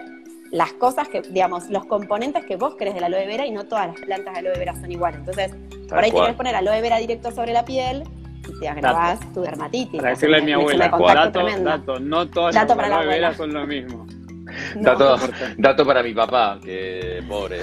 las 0.51 0.73
cosas 0.73 1.07
que, 1.07 1.21
digamos, 1.21 1.69
los 1.69 1.85
componentes 1.85 2.43
que 2.45 2.55
vos 2.57 2.75
querés 2.75 2.93
del 2.95 3.03
aloe 3.05 3.25
vera 3.25 3.45
y 3.45 3.51
no 3.51 3.65
todas 3.65 3.87
las 3.87 3.95
plantas 4.01 4.33
de 4.33 4.39
aloe 4.39 4.57
vera 4.57 4.73
son 4.75 4.91
iguales. 4.91 5.19
Entonces, 5.19 5.51
por 5.87 5.99
ahí 5.99 6.11
cual. 6.11 6.25
querés 6.25 6.37
poner 6.37 6.55
aloe 6.55 6.81
vera 6.81 6.97
directo 6.97 7.31
sobre 7.31 7.53
la 7.53 7.63
piel 7.63 8.03
y 8.47 8.59
te 8.59 8.67
agravás 8.67 9.19
tu 9.33 9.41
dermatitis. 9.41 9.99
Para 9.99 10.09
decirle 10.11 10.37
a 10.37 10.41
mi 10.41 10.51
abuela, 10.53 10.89
dato, 10.89 11.45
dato, 11.63 11.99
no 11.99 12.27
todas 12.27 12.55
Dato 12.55 12.75
las 12.75 12.89
para 12.89 13.03
la 13.19 13.33
son 13.33 13.53
lo 13.53 13.65
mismo. 13.67 14.05
No. 14.75 14.81
Dato, 14.81 15.17
dato 15.57 15.85
para 15.85 16.01
mi 16.03 16.13
papá, 16.13 16.57
que 16.63 17.21
pobre. 17.27 17.61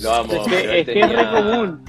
Lo 0.00 0.14
amo. 0.14 0.32
Es 0.32 0.40
que, 0.48 0.80
es, 0.80 0.86
que 0.86 1.00
es 1.00 1.08
re 1.08 1.16
tenía- 1.16 1.30
común. 1.30 1.84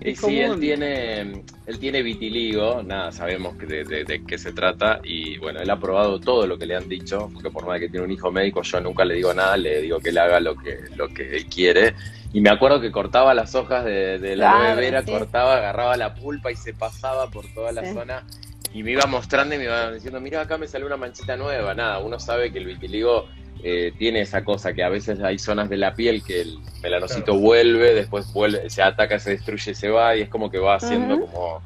Y 0.00 0.16
sí, 0.16 0.38
él 0.40 0.58
tiene, 0.60 1.20
él 1.66 1.78
tiene 1.78 2.02
vitiligo, 2.02 2.82
nada, 2.82 3.12
sabemos 3.12 3.56
de, 3.58 3.84
de- 3.84 4.04
de 4.04 4.24
qué 4.26 4.36
se 4.38 4.52
trata 4.52 5.00
y 5.04 5.38
bueno, 5.38 5.60
él 5.60 5.70
ha 5.70 5.78
probado 5.78 6.18
todo 6.20 6.46
lo 6.46 6.58
que 6.58 6.66
le 6.66 6.76
han 6.76 6.88
dicho, 6.88 7.30
porque 7.32 7.50
por 7.50 7.64
más 7.66 7.78
que 7.80 7.88
tiene 7.88 8.04
un 8.04 8.12
hijo 8.12 8.30
médico, 8.30 8.62
yo 8.62 8.80
nunca 8.80 9.04
le 9.04 9.14
digo 9.14 9.32
nada, 9.32 9.56
le 9.56 9.80
digo 9.80 10.00
que 10.00 10.10
él 10.10 10.18
haga 10.18 10.40
lo 10.40 10.56
que, 10.56 10.78
lo 10.96 11.08
que 11.08 11.36
él 11.36 11.46
quiere. 11.46 11.94
Y 12.32 12.40
me 12.40 12.50
acuerdo 12.50 12.80
que 12.80 12.90
cortaba 12.90 13.32
las 13.34 13.54
hojas 13.54 13.84
de, 13.84 14.18
de 14.18 14.36
la 14.36 14.74
Claro, 14.74 15.02
sí. 15.04 15.10
cortaba, 15.12 15.56
agarraba 15.56 15.96
la 15.96 16.14
pulpa 16.14 16.50
y 16.50 16.56
se 16.56 16.74
pasaba 16.74 17.30
por 17.30 17.46
toda 17.54 17.70
la 17.72 17.84
Sí. 17.84 17.94
zona 17.94 18.24
y 18.72 18.82
me 18.82 18.90
iba 18.90 19.06
mostrando 19.06 19.54
y 19.54 19.58
me 19.58 19.64
iba 19.64 19.92
diciendo, 19.92 20.20
mira, 20.20 20.40
acá 20.40 20.58
me 20.58 20.66
salió 20.66 20.88
una 20.88 20.96
manchita 20.96 21.36
nueva. 21.36 21.74
Nada, 21.74 22.00
uno 22.00 22.18
sabe 22.18 22.50
que 22.52 22.58
el 22.58 22.66
vitiligo 22.66 23.28
eh, 23.66 23.92
tiene 23.98 24.20
esa 24.20 24.44
cosa, 24.44 24.74
que 24.74 24.84
a 24.84 24.90
veces 24.90 25.20
hay 25.22 25.38
zonas 25.38 25.70
de 25.70 25.78
la 25.78 25.94
piel 25.94 26.22
que 26.22 26.42
el 26.42 26.58
melanocito 26.82 27.24
Claro. 27.32 27.40
vuelve, 27.40 27.94
después 27.94 28.30
vuelve, 28.34 28.68
se 28.68 28.82
ataca, 28.82 29.18
se 29.18 29.30
destruye, 29.30 29.74
se 29.74 29.88
va 29.88 30.14
y 30.16 30.20
es 30.20 30.28
como 30.28 30.50
que 30.50 30.58
va 30.58 30.74
haciendo 30.76 31.18
como... 31.20 31.62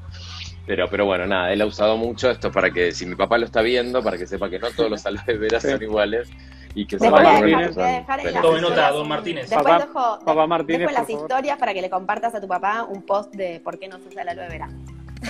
Pero, 0.65 0.87
pero 0.91 1.07
bueno, 1.07 1.27
nada, 1.27 1.51
él 1.53 1.61
ha 1.63 1.67
usado 1.67 1.97
mucho 1.97 2.31
esto 2.31 2.53
para 2.53 2.71
que, 2.71 2.93
si 2.93 3.05
mi 3.07 3.15
papá 3.17 3.37
lo 3.39 3.47
está 3.47 3.63
viendo, 3.63 4.03
para 4.03 4.17
que 4.19 4.27
sepa 4.27 4.49
que 4.51 4.59
no 4.59 4.71
todos 4.71 4.91
los 4.91 5.05
aloe 5.07 5.49
son 5.61 5.83
iguales 5.83 6.29
y 6.75 6.87
que 6.87 6.99
son 6.99 7.11
voy 7.11 7.25
a 7.27 7.41
dejar, 7.43 8.21
en 8.27 8.41
Tome 8.43 8.61
nota, 8.61 8.91
don 8.91 9.09
Martínez. 9.09 9.49
Después 9.49 9.65
Papá- 9.67 9.79
dejo, 9.87 10.19
papá 10.25 10.47
Martínez, 10.47 10.81
dejo 10.81 10.93
las 10.93 11.01
por 11.01 11.09
favor. 11.11 11.23
historias 11.25 11.59
para 11.59 11.73
que 11.75 11.81
le 11.81 11.89
compartas 11.91 12.35
a 12.35 12.41
tu 12.41 12.47
papá 12.47 12.85
un 12.85 13.03
post 13.03 13.35
de 13.35 13.61
por 13.61 13.79
qué 13.79 13.89
no 13.89 13.99
se 13.99 14.09
usa 14.09 14.23
la 14.25 14.33
aloe 14.33 14.49
vera. 14.49 14.69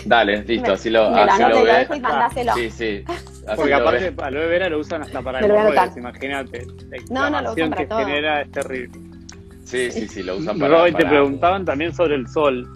Dale, 0.05 0.43
listo, 0.45 0.73
así 0.73 0.91
lo, 0.91 1.11
me 1.11 1.25
lo 1.25 1.33
así 1.33 1.43
lo 1.43 1.63
ve. 1.65 1.73
dejo 1.73 1.95
y 1.95 2.01
mandáselo. 2.01 2.55
Sí, 2.55 2.71
sí. 2.71 3.05
Así 3.07 3.57
Porque 3.57 3.71
lo 3.71 3.77
aparte 3.79 4.11
ve. 4.11 4.23
aloe 4.25 4.47
vera 4.47 4.69
lo 4.69 4.79
usan 4.79 5.03
hasta 5.03 5.23
para 5.23 5.41
Me 5.41 5.49
lo 5.49 5.55
voy 5.55 5.63
a 5.63 5.69
hemorroides, 5.69 5.97
imagínate. 5.97 6.67
No, 7.11 7.23
La 7.23 7.31
no, 7.31 7.43
lo 7.43 7.53
usan 7.53 7.71
para 7.71 7.83
que 7.83 7.87
todo. 7.89 7.99
genera 8.01 8.41
es 8.43 8.51
terrible. 8.53 8.99
Sí, 9.65 9.91
sí, 9.91 10.09
sí, 10.09 10.23
lo 10.23 10.37
usan 10.37 10.59
para... 10.59 10.85
Te 10.85 10.93
para- 10.93 11.09
preguntaban 11.09 11.65
también 11.65 11.95
sobre 11.95 12.15
el 12.17 12.27
sol. 12.29 12.71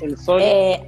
El 0.00 0.16
sol, 0.18 0.40
Eh, 0.42 0.82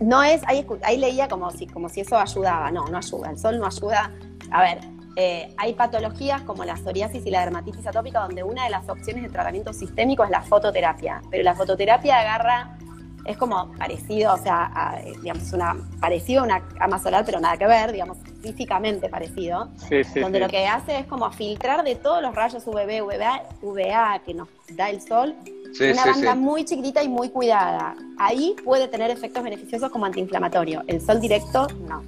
no 0.00 0.22
es, 0.22 0.42
ahí, 0.46 0.62
escu- 0.64 0.78
ahí 0.82 0.96
leía 0.98 1.28
como 1.28 1.50
si, 1.50 1.66
como 1.66 1.88
si 1.88 2.00
eso 2.00 2.16
ayudaba. 2.18 2.70
No, 2.70 2.84
no 2.86 2.98
ayuda. 2.98 3.30
El 3.30 3.38
sol 3.38 3.58
no 3.58 3.66
ayuda. 3.66 4.10
A 4.50 4.62
ver, 4.62 4.78
eh, 5.16 5.52
hay 5.58 5.74
patologías 5.74 6.42
como 6.42 6.64
la 6.64 6.76
psoriasis 6.76 7.24
y 7.26 7.30
la 7.30 7.40
dermatitis 7.40 7.86
atópica 7.86 8.20
donde 8.20 8.42
una 8.42 8.64
de 8.64 8.70
las 8.70 8.88
opciones 8.88 9.22
de 9.22 9.28
tratamiento 9.30 9.72
sistémico 9.72 10.24
es 10.24 10.30
la 10.30 10.42
fototerapia. 10.42 11.20
Pero 11.30 11.42
la 11.42 11.54
fototerapia 11.54 12.20
agarra, 12.20 12.76
es 13.24 13.36
como 13.36 13.72
parecido, 13.72 14.34
o 14.34 14.38
sea, 14.38 14.70
a, 14.74 15.00
eh, 15.00 15.12
digamos, 15.22 15.52
una, 15.52 15.76
parecido 16.00 16.42
a 16.42 16.44
una 16.44 16.68
cama 16.68 16.98
solar, 16.98 17.24
pero 17.24 17.40
nada 17.40 17.56
que 17.56 17.66
ver, 17.66 17.92
digamos, 17.92 18.18
físicamente 18.42 19.08
parecido. 19.08 19.68
sí, 19.88 20.04
sí, 20.04 20.20
donde 20.20 20.38
sí. 20.38 20.44
lo 20.44 20.50
que 20.50 20.66
hace 20.66 20.98
es 20.98 21.06
como 21.06 21.30
filtrar 21.32 21.84
de 21.84 21.94
todos 21.96 22.22
los 22.22 22.34
rayos 22.34 22.66
UVB, 22.66 23.02
UVA, 23.02 23.42
UVA 23.62 24.20
que 24.24 24.34
nos 24.34 24.48
da 24.70 24.90
el 24.90 25.00
sol, 25.00 25.34
una 25.80 26.04
banda 26.04 26.34
muy 26.34 26.64
chiquitita 26.64 27.02
y 27.02 27.08
muy 27.08 27.30
cuidada. 27.30 27.96
Ahí 28.18 28.54
puede 28.64 28.88
tener 28.88 29.10
efectos 29.10 29.42
beneficiosos 29.42 29.90
como 29.90 30.04
antiinflamatorio. 30.06 30.82
El 30.86 31.00
sol 31.00 31.20
directo, 31.20 31.66
no. 31.88 32.02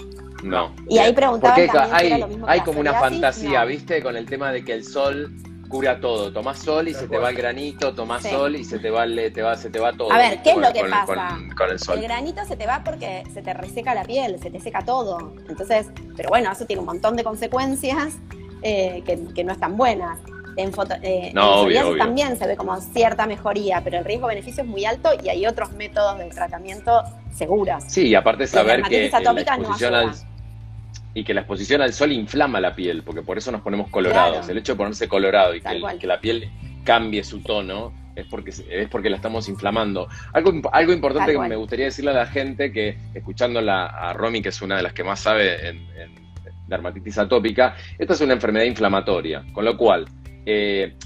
No. 0.45 0.71
Y 0.89 0.99
ahí 0.99 1.13
preguntaban 1.13 1.57
Porque 1.57 1.73
también 1.73 1.97
hay, 1.97 2.07
era 2.07 2.19
lo 2.19 2.29
mismo 2.29 2.47
que 2.47 2.53
hay 2.53 2.61
como 2.61 2.81
una 2.81 2.95
fantasía, 2.95 3.61
no. 3.63 3.67
¿viste? 3.67 4.03
Con 4.03 4.17
el 4.17 4.27
tema 4.27 4.53
de 4.53 4.65
que 4.65 4.75
el 4.75 4.85
sol 4.85 5.33
cura 5.77 6.01
todo. 6.01 6.33
Tomás 6.33 6.59
sol 6.59 6.89
y 6.89 6.95
se 6.95 7.07
te 7.09 7.19
va 7.19 7.31
el 7.31 7.37
granito, 7.37 7.95
tomás 7.95 8.23
Sí. 8.23 8.31
sol 8.31 8.57
y 8.57 8.65
se 8.65 8.79
te 8.79 8.91
va, 8.91 9.05
el- 9.05 9.33
te 9.33 9.43
va, 9.43 9.57
se 9.57 9.71
te 9.71 9.79
va 9.79 9.93
todo. 9.93 10.11
A 10.13 10.19
ver, 10.19 10.43
¿qué 10.43 10.51
es 10.51 10.57
lo 10.57 10.73
que 10.73 10.81
con- 10.81 10.91
pasa? 10.91 11.07
Con, 11.37 11.51
con 11.51 11.71
el 11.71 11.79
sol. 11.79 11.99
El 11.99 12.03
granito 12.05 12.45
se 12.45 12.57
te 12.57 12.67
va 12.67 12.83
porque 12.85 13.23
se 13.33 13.43
te 13.43 13.53
reseca 13.55 13.95
la 13.95 14.05
piel, 14.05 14.39
se 14.43 14.51
te 14.51 14.61
seca 14.61 14.83
todo. 14.85 15.33
Entonces, 15.49 15.87
pero 16.17 16.29
bueno, 16.31 16.51
eso 16.53 16.65
tiene 16.67 16.81
un 16.81 16.87
montón 16.87 17.17
de 17.17 17.25
consecuencias 17.25 18.15
eh, 18.63 19.03
que, 19.05 19.19
que 19.35 19.45
no 19.45 19.53
están 19.53 19.77
buenas. 19.77 20.19
En, 20.57 20.73
foto, 20.73 20.95
eh, 21.03 21.31
No, 21.35 21.69
en 21.69 21.83
obvio, 21.85 21.97
también 21.99 22.39
se 22.39 22.47
ve 22.47 22.57
como 22.57 22.81
cierta 22.81 23.27
mejoría, 23.27 23.83
pero 23.85 23.99
el 23.99 24.05
riesgo-beneficio 24.07 24.63
es 24.65 24.69
muy 24.69 24.87
alto 24.87 25.11
y 25.23 25.29
hay 25.29 25.47
otros 25.47 25.73
métodos 25.73 26.17
de 26.17 26.25
tratamiento 26.31 27.03
seguros. 27.35 27.85
Sí, 27.89 28.09
y 28.09 28.15
aparte 28.15 28.47
saber 28.47 28.77
que 28.83 28.89
dermatitis 29.01 29.13
la 29.13 29.19
atópica 29.19 29.57
no 29.57 29.63
exposición 29.65 29.95
al, 29.95 30.09
ayuda. 30.09 30.27
Y 31.17 31.25
que 31.25 31.33
la 31.33 31.41
exposición 31.41 31.81
al 31.81 31.93
sol 31.95 32.13
inflama 32.13 32.61
la 32.61 32.75
piel, 32.77 33.03
porque 33.03 33.23
por 33.23 33.39
eso 33.39 33.51
nos 33.51 33.63
ponemos 33.63 33.89
colorados. 33.91 34.37
Claro. 34.39 34.53
El 34.53 34.59
hecho 34.59 34.73
de 34.75 34.77
ponerse 34.77 35.09
colorado 35.09 35.55
y 35.55 35.61
que, 35.63 35.69
el- 35.69 35.81
la 36.09 36.21
piel 36.21 36.51
cambie 36.85 37.25
su 37.25 37.41
tono 37.41 37.93
es 38.15 38.27
porque 38.27 38.51
es 38.51 38.89
porque 38.89 39.09
la 39.11 39.17
estamos 39.17 39.49
inflamando. 39.49 40.09
Algo 40.35 40.53
algo 40.73 40.93
importante 40.93 41.33
que 41.33 41.39
me 41.49 41.57
gustaría 41.57 41.87
decirle 41.87 42.11
a 42.11 42.15
la 42.15 42.27
gente 42.27 42.71
que 42.71 42.99
escuchándola 43.15 43.87
a 43.87 44.13
Romy, 44.13 44.43
que 44.43 44.51
es 44.51 44.61
una 44.61 44.77
de 44.77 44.83
las 44.83 44.93
que 44.93 45.05
más 45.05 45.21
sabe 45.21 45.69
en, 45.69 45.77
en 45.99 46.15
dermatitis 46.69 47.17
atópica, 47.19 47.75
esta 47.99 48.13
es 48.15 48.21
una 48.21 48.35
enfermedad 48.35 48.67
inflamatoria, 48.67 49.43
con 49.53 49.65
lo 49.65 49.77
cual 49.77 50.05
eh, 50.45 50.97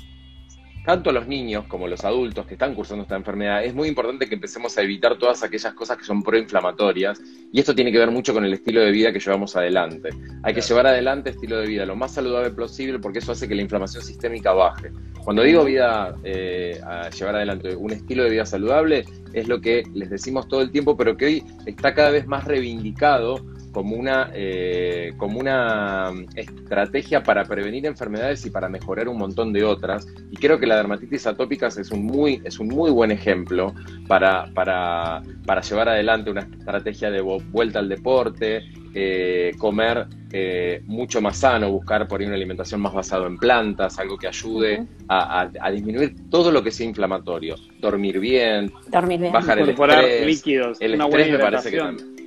tanto 0.91 1.13
los 1.13 1.29
niños 1.29 1.67
como 1.69 1.87
los 1.87 2.05
adultos 2.05 2.47
que 2.47 2.55
están 2.55 2.75
cursando 2.75 3.03
esta 3.05 3.15
enfermedad, 3.15 3.63
es 3.63 3.73
muy 3.73 3.87
importante 3.87 4.27
que 4.27 4.35
empecemos 4.35 4.77
a 4.77 4.83
evitar 4.83 5.17
todas 5.19 5.45
aquellas 5.45 5.73
cosas 5.73 5.97
que 5.97 6.03
son 6.03 6.21
proinflamatorias 6.21 7.21
y 7.53 7.61
esto 7.61 7.77
tiene 7.77 7.93
que 7.93 7.99
ver 7.99 8.11
mucho 8.11 8.35
con 8.35 8.45
el 8.45 8.53
estilo 8.53 8.81
de 8.81 8.91
vida 8.91 9.13
que 9.13 9.21
llevamos 9.21 9.55
adelante. 9.55 10.09
Hay 10.43 10.53
que 10.53 10.61
llevar 10.61 10.89
adelante 10.89 11.31
estilo 11.31 11.59
de 11.59 11.69
vida 11.69 11.87
lo 11.87 11.95
más 11.95 12.15
saludable 12.15 12.51
posible 12.51 12.99
porque 12.99 13.21
eso 13.21 13.31
hace 13.31 13.47
que 13.47 13.55
la 13.55 13.63
inflamación 13.63 14.03
sistémica 14.03 14.53
baje. 14.53 14.91
Cuando 15.23 15.45
digo 15.45 15.63
vida, 15.65 16.13
eh, 16.25 16.81
a 16.85 17.09
llevar 17.11 17.37
adelante 17.37 17.77
un 17.77 17.93
estilo 17.93 18.25
de 18.25 18.31
vida 18.31 18.45
saludable, 18.45 19.05
es 19.33 19.47
lo 19.47 19.61
que 19.61 19.85
les 19.95 20.11
decimos 20.11 20.49
todo 20.49 20.61
el 20.61 20.73
tiempo, 20.73 20.97
pero 20.97 21.17
que 21.17 21.25
hoy 21.25 21.45
está 21.67 21.95
cada 21.95 22.11
vez 22.11 22.27
más 22.27 22.47
reivindicado 22.47 23.47
como 23.73 23.97
una, 23.97 24.31
eh, 24.35 25.13
como 25.17 25.39
una 25.41 26.11
mm, 26.13 26.27
estrategia 26.37 27.23
para 27.23 27.45
prevenir 27.45 27.87
enfermedades 27.87 28.45
y 28.47 28.51
para 28.51 28.69
mejorar 28.69 29.09
un 29.09 29.19
montón 29.19 29.53
de 29.53 29.65
otras. 29.65 30.07
Y 30.31 30.37
creo 30.37 30.59
que 30.59 30.67
la 30.67 30.77
dermatitis 30.77 31.27
atópica 31.27 31.69
es 31.69 31.91
un 31.91 32.05
muy, 32.05 32.41
es 32.45 32.59
un 32.59 32.69
muy 32.69 32.91
buen 32.91 33.11
ejemplo 33.11 33.75
para, 34.09 34.47
para, 34.55 35.23
para 35.47 35.61
llevar 35.61 35.89
adelante 35.89 36.31
una 36.31 36.43
estrategia 36.43 37.11
de 37.11 37.21
vuelta 37.21 37.79
al 37.79 37.89
deporte, 37.89 38.63
eh, 38.93 39.53
comer 39.59 40.07
eh, 40.33 40.83
mucho 40.87 41.21
más 41.21 41.39
sano, 41.39 41.71
buscar 41.71 42.09
por 42.09 42.21
ahí 42.21 42.27
una 42.27 42.35
alimentación 42.37 42.81
más 42.81 42.93
basada 42.93 43.27
en 43.27 43.37
plantas, 43.37 43.99
algo 44.01 44.17
que 44.19 44.27
ayude 44.27 44.85
a, 45.09 45.43
a- 45.43 45.51
a 45.61 45.71
disminuir 45.71 46.15
todo 46.29 46.51
lo 46.51 46.63
que 46.63 46.71
sea 46.73 46.87
inflamatorio, 46.87 47.55
dormir 47.79 48.19
bien, 48.19 48.73
Dormir 48.91 49.21
bien. 49.21 49.33
bajar 49.33 49.59
el 49.59 49.71
estrés, 49.71 50.27
líquidos, 50.27 50.79
el 50.81 50.95
una 50.95 51.05
estrés 51.05 51.27
buena 51.27 51.39
me 51.39 51.45
parece 51.51 51.71
que 51.71 51.77
también. 51.79 52.20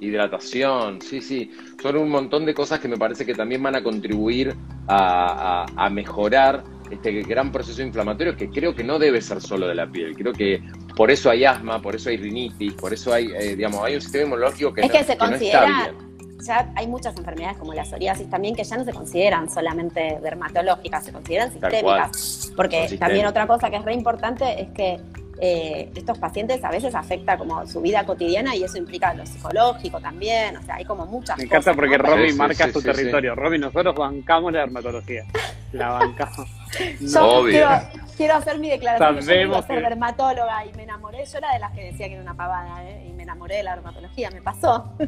Hidratación, 0.00 1.00
sí, 1.00 1.20
sí. 1.20 1.50
Son 1.82 1.96
un 1.96 2.08
montón 2.10 2.44
de 2.46 2.54
cosas 2.54 2.80
que 2.80 2.88
me 2.88 2.96
parece 2.96 3.24
que 3.24 3.34
también 3.34 3.62
van 3.62 3.76
a 3.76 3.82
contribuir 3.82 4.54
a, 4.88 5.64
a- 5.76 5.86
a 5.86 5.90
mejorar 5.90 6.62
este 6.90 7.22
gran 7.22 7.50
proceso 7.50 7.82
inflamatorio 7.82 8.36
que 8.36 8.48
creo 8.48 8.74
que 8.74 8.84
no 8.84 8.98
debe 8.98 9.20
ser 9.20 9.40
solo 9.40 9.66
de 9.66 9.74
la 9.74 9.86
piel. 9.90 10.14
Creo 10.14 10.32
que 10.32 10.62
por 10.96 11.10
eso 11.10 11.30
hay 11.30 11.44
asma, 11.44 11.80
por 11.82 11.96
eso 11.96 12.10
hay 12.10 12.16
rinitis, 12.16 12.74
por 12.74 12.92
eso 12.92 13.12
hay, 13.12 13.26
eh, 13.26 13.56
digamos, 13.56 13.82
hay 13.84 13.94
un 13.96 14.00
sistema 14.00 14.24
inmunológico 14.24 14.72
que, 14.72 14.82
Es 14.82 14.88
no, 14.88 14.92
que 14.92 14.98
se 15.04 15.06
no 15.06 15.12
está 15.14 15.28
considera, 15.28 15.66
bien. 15.66 16.36
ya 16.46 16.72
hay 16.76 16.86
muchas 16.86 17.16
enfermedades 17.16 17.56
como 17.58 17.74
la 17.74 17.84
psoriasis 17.84 18.30
también 18.30 18.54
que 18.54 18.62
ya 18.64 18.76
no 18.76 18.84
se 18.84 18.92
consideran 18.92 19.50
solamente 19.50 20.18
dermatológicas, 20.22 21.04
se 21.04 21.12
consideran 21.12 21.50
sistémicas. 21.52 22.52
Porque 22.54 22.96
también 23.00 23.26
otra 23.26 23.46
cosa 23.48 23.68
que 23.68 23.76
es 23.76 23.84
re 23.84 23.94
importante 23.94 24.60
es 24.62 24.68
que 24.70 24.98
eh, 25.40 25.90
estos 25.94 26.18
pacientes 26.18 26.62
a 26.64 26.70
veces 26.70 26.94
afecta 26.94 27.36
como 27.36 27.66
su 27.66 27.80
vida 27.80 28.04
cotidiana 28.06 28.54
y 28.56 28.64
eso 28.64 28.78
implica 28.78 29.12
lo 29.14 29.26
psicológico 29.26 30.00
también, 30.00 30.56
o 30.56 30.62
sea, 30.62 30.76
hay 30.76 30.84
como 30.84 31.04
muchas 31.06 31.36
Me 31.38 31.44
encanta 31.44 31.72
cosas, 31.72 31.76
porque 31.76 31.98
¿no? 31.98 32.26
Sí, 32.28 32.32
marca 32.34 32.66
sí, 32.66 32.72
su 32.72 32.80
sí, 32.80 32.86
territorio. 32.86 33.34
Romy, 33.34 33.58
nosotros 33.58 33.94
bancamos 33.94 34.52
la 34.52 34.60
dermatología. 34.60 35.24
La 35.72 35.88
bancamos. 35.90 36.48
Yo 37.00 37.28
Obvio. 37.40 37.50
quiero, 37.50 37.68
quiero 38.16 38.34
hacer 38.34 38.58
mi 38.58 38.70
declaración. 38.70 39.08
Yo 39.10 39.14
no 39.16 39.22
Sabemos 39.22 39.48
iba 39.48 39.58
a 39.58 39.66
ser 39.66 39.76
que- 39.76 39.82
dermatóloga 39.88 40.64
y 40.66 40.72
me 40.74 40.82
enamoré. 40.84 41.24
Yo 41.24 41.38
era 41.38 41.52
de 41.52 41.58
las 41.58 41.72
que 41.72 41.84
decía 41.84 42.06
que 42.08 42.14
era 42.14 42.22
una 42.22 42.34
pavada, 42.34 42.84
¿eh? 42.88 43.06
Y 43.08 43.12
me 43.12 43.22
enamoré 43.24 43.56
de 43.56 43.62
la 43.64 43.74
dermatología. 43.74 44.30
Me 44.30 44.42
pasó. 44.42 44.94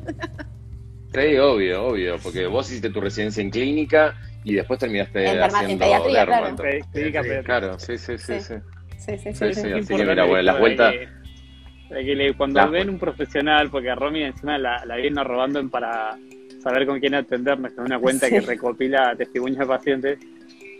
Sí, 1.10 1.38
obvio, 1.38 1.86
obvio, 1.86 2.18
porque 2.22 2.46
vos 2.46 2.68
hiciste 2.70 2.90
tu 2.90 3.00
residencia 3.00 3.40
en 3.42 3.48
clínica 3.50 4.14
y 4.44 4.52
después 4.54 4.78
terminaste 4.78 5.24
En 5.26 5.38
derma- 5.38 5.48
en 5.48 5.54
haciendo 5.54 5.84
pediatría, 5.86 6.26
claro. 6.26 6.42
dermato. 6.44 6.62
Pe- 6.62 6.84
Clínica 6.92 7.22
pediátrica. 7.22 7.44
Claro, 7.60 7.78
sí, 7.78 7.96
sí, 7.96 8.18
sí, 8.18 8.40
Sí. 8.40 8.54
Sí. 8.98 9.12
Sí, 9.12 9.18
sí, 9.18 9.32
sí. 9.32 9.34
Sí, 9.34 9.54
sí. 9.54 9.60
sí. 9.62 9.68
Es 9.68 9.74
así 9.84 9.96
que 9.96 10.04
mira, 10.04 10.24
bueno, 10.24 10.42
las 10.42 10.58
vueltas- 10.58 10.92
que- 10.92 11.08
de 11.94 12.04
que 12.04 12.14
le- 12.14 12.34
cuando 12.34 12.60
Las 12.60 12.70
ven 12.70 12.90
un 12.90 12.98
profesional, 12.98 13.70
porque 13.70 13.88
a 13.90 13.94
Romy 13.94 14.22
encima 14.24 14.58
la, 14.58 14.84
la 14.84 14.96
viene 14.96 15.24
robando 15.24 15.58
en 15.58 15.70
para 15.70 16.18
saber 16.62 16.86
con 16.86 17.00
quién 17.00 17.14
atendernos, 17.14 17.72
es 17.72 17.78
una 17.78 17.98
cuenta 17.98 18.26
Sí. 18.26 18.34
que 18.34 18.40
recopila 18.42 19.14
testimonios 19.16 19.58
de 19.60 19.66
pacientes. 19.66 20.18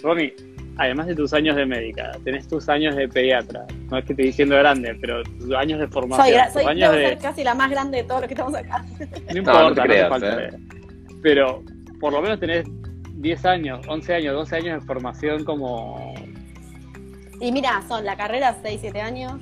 Romy, 0.02 0.32
además 0.76 1.06
de 1.06 1.14
tus 1.14 1.32
años 1.32 1.56
de 1.56 1.64
médica, 1.64 2.12
tenés 2.24 2.46
tus 2.46 2.68
años 2.68 2.94
de 2.94 3.08
pediatra. 3.08 3.64
No 3.90 3.96
es 3.96 4.04
que 4.04 4.08
te 4.08 4.12
estoy 4.12 4.26
diciendo 4.26 4.56
grande, 4.56 4.96
pero 5.00 5.22
tus 5.22 5.50
años 5.54 5.80
de 5.80 5.88
formación. 5.88 6.38
Soy, 6.52 6.62
soy 6.62 6.70
años 6.72 6.92
de, 6.92 7.08
ser 7.08 7.18
casi 7.18 7.42
la 7.42 7.54
más 7.54 7.70
grande 7.70 7.98
de 7.98 8.04
todos 8.04 8.20
los 8.20 8.28
que 8.28 8.34
estamos 8.34 8.54
acá. 8.54 8.84
No 9.32 9.38
importa, 9.38 9.62
no 9.62 9.70
no, 9.70 9.82
te 9.82 10.08
falta. 10.08 10.44
eh. 10.44 10.50
Pero 11.22 11.62
por 12.00 12.12
lo 12.12 12.20
menos 12.20 12.38
tenés 12.38 12.66
10 13.14 13.44
años, 13.46 13.80
11 13.88 14.14
años, 14.14 14.34
12 14.34 14.56
años 14.56 14.80
de 14.80 14.86
formación 14.86 15.44
como... 15.44 16.14
Y 17.40 17.52
mira, 17.52 17.82
son 17.86 18.04
la 18.04 18.16
carrera 18.16 18.56
6, 18.62 18.78
7 18.80 19.00
años, 19.00 19.40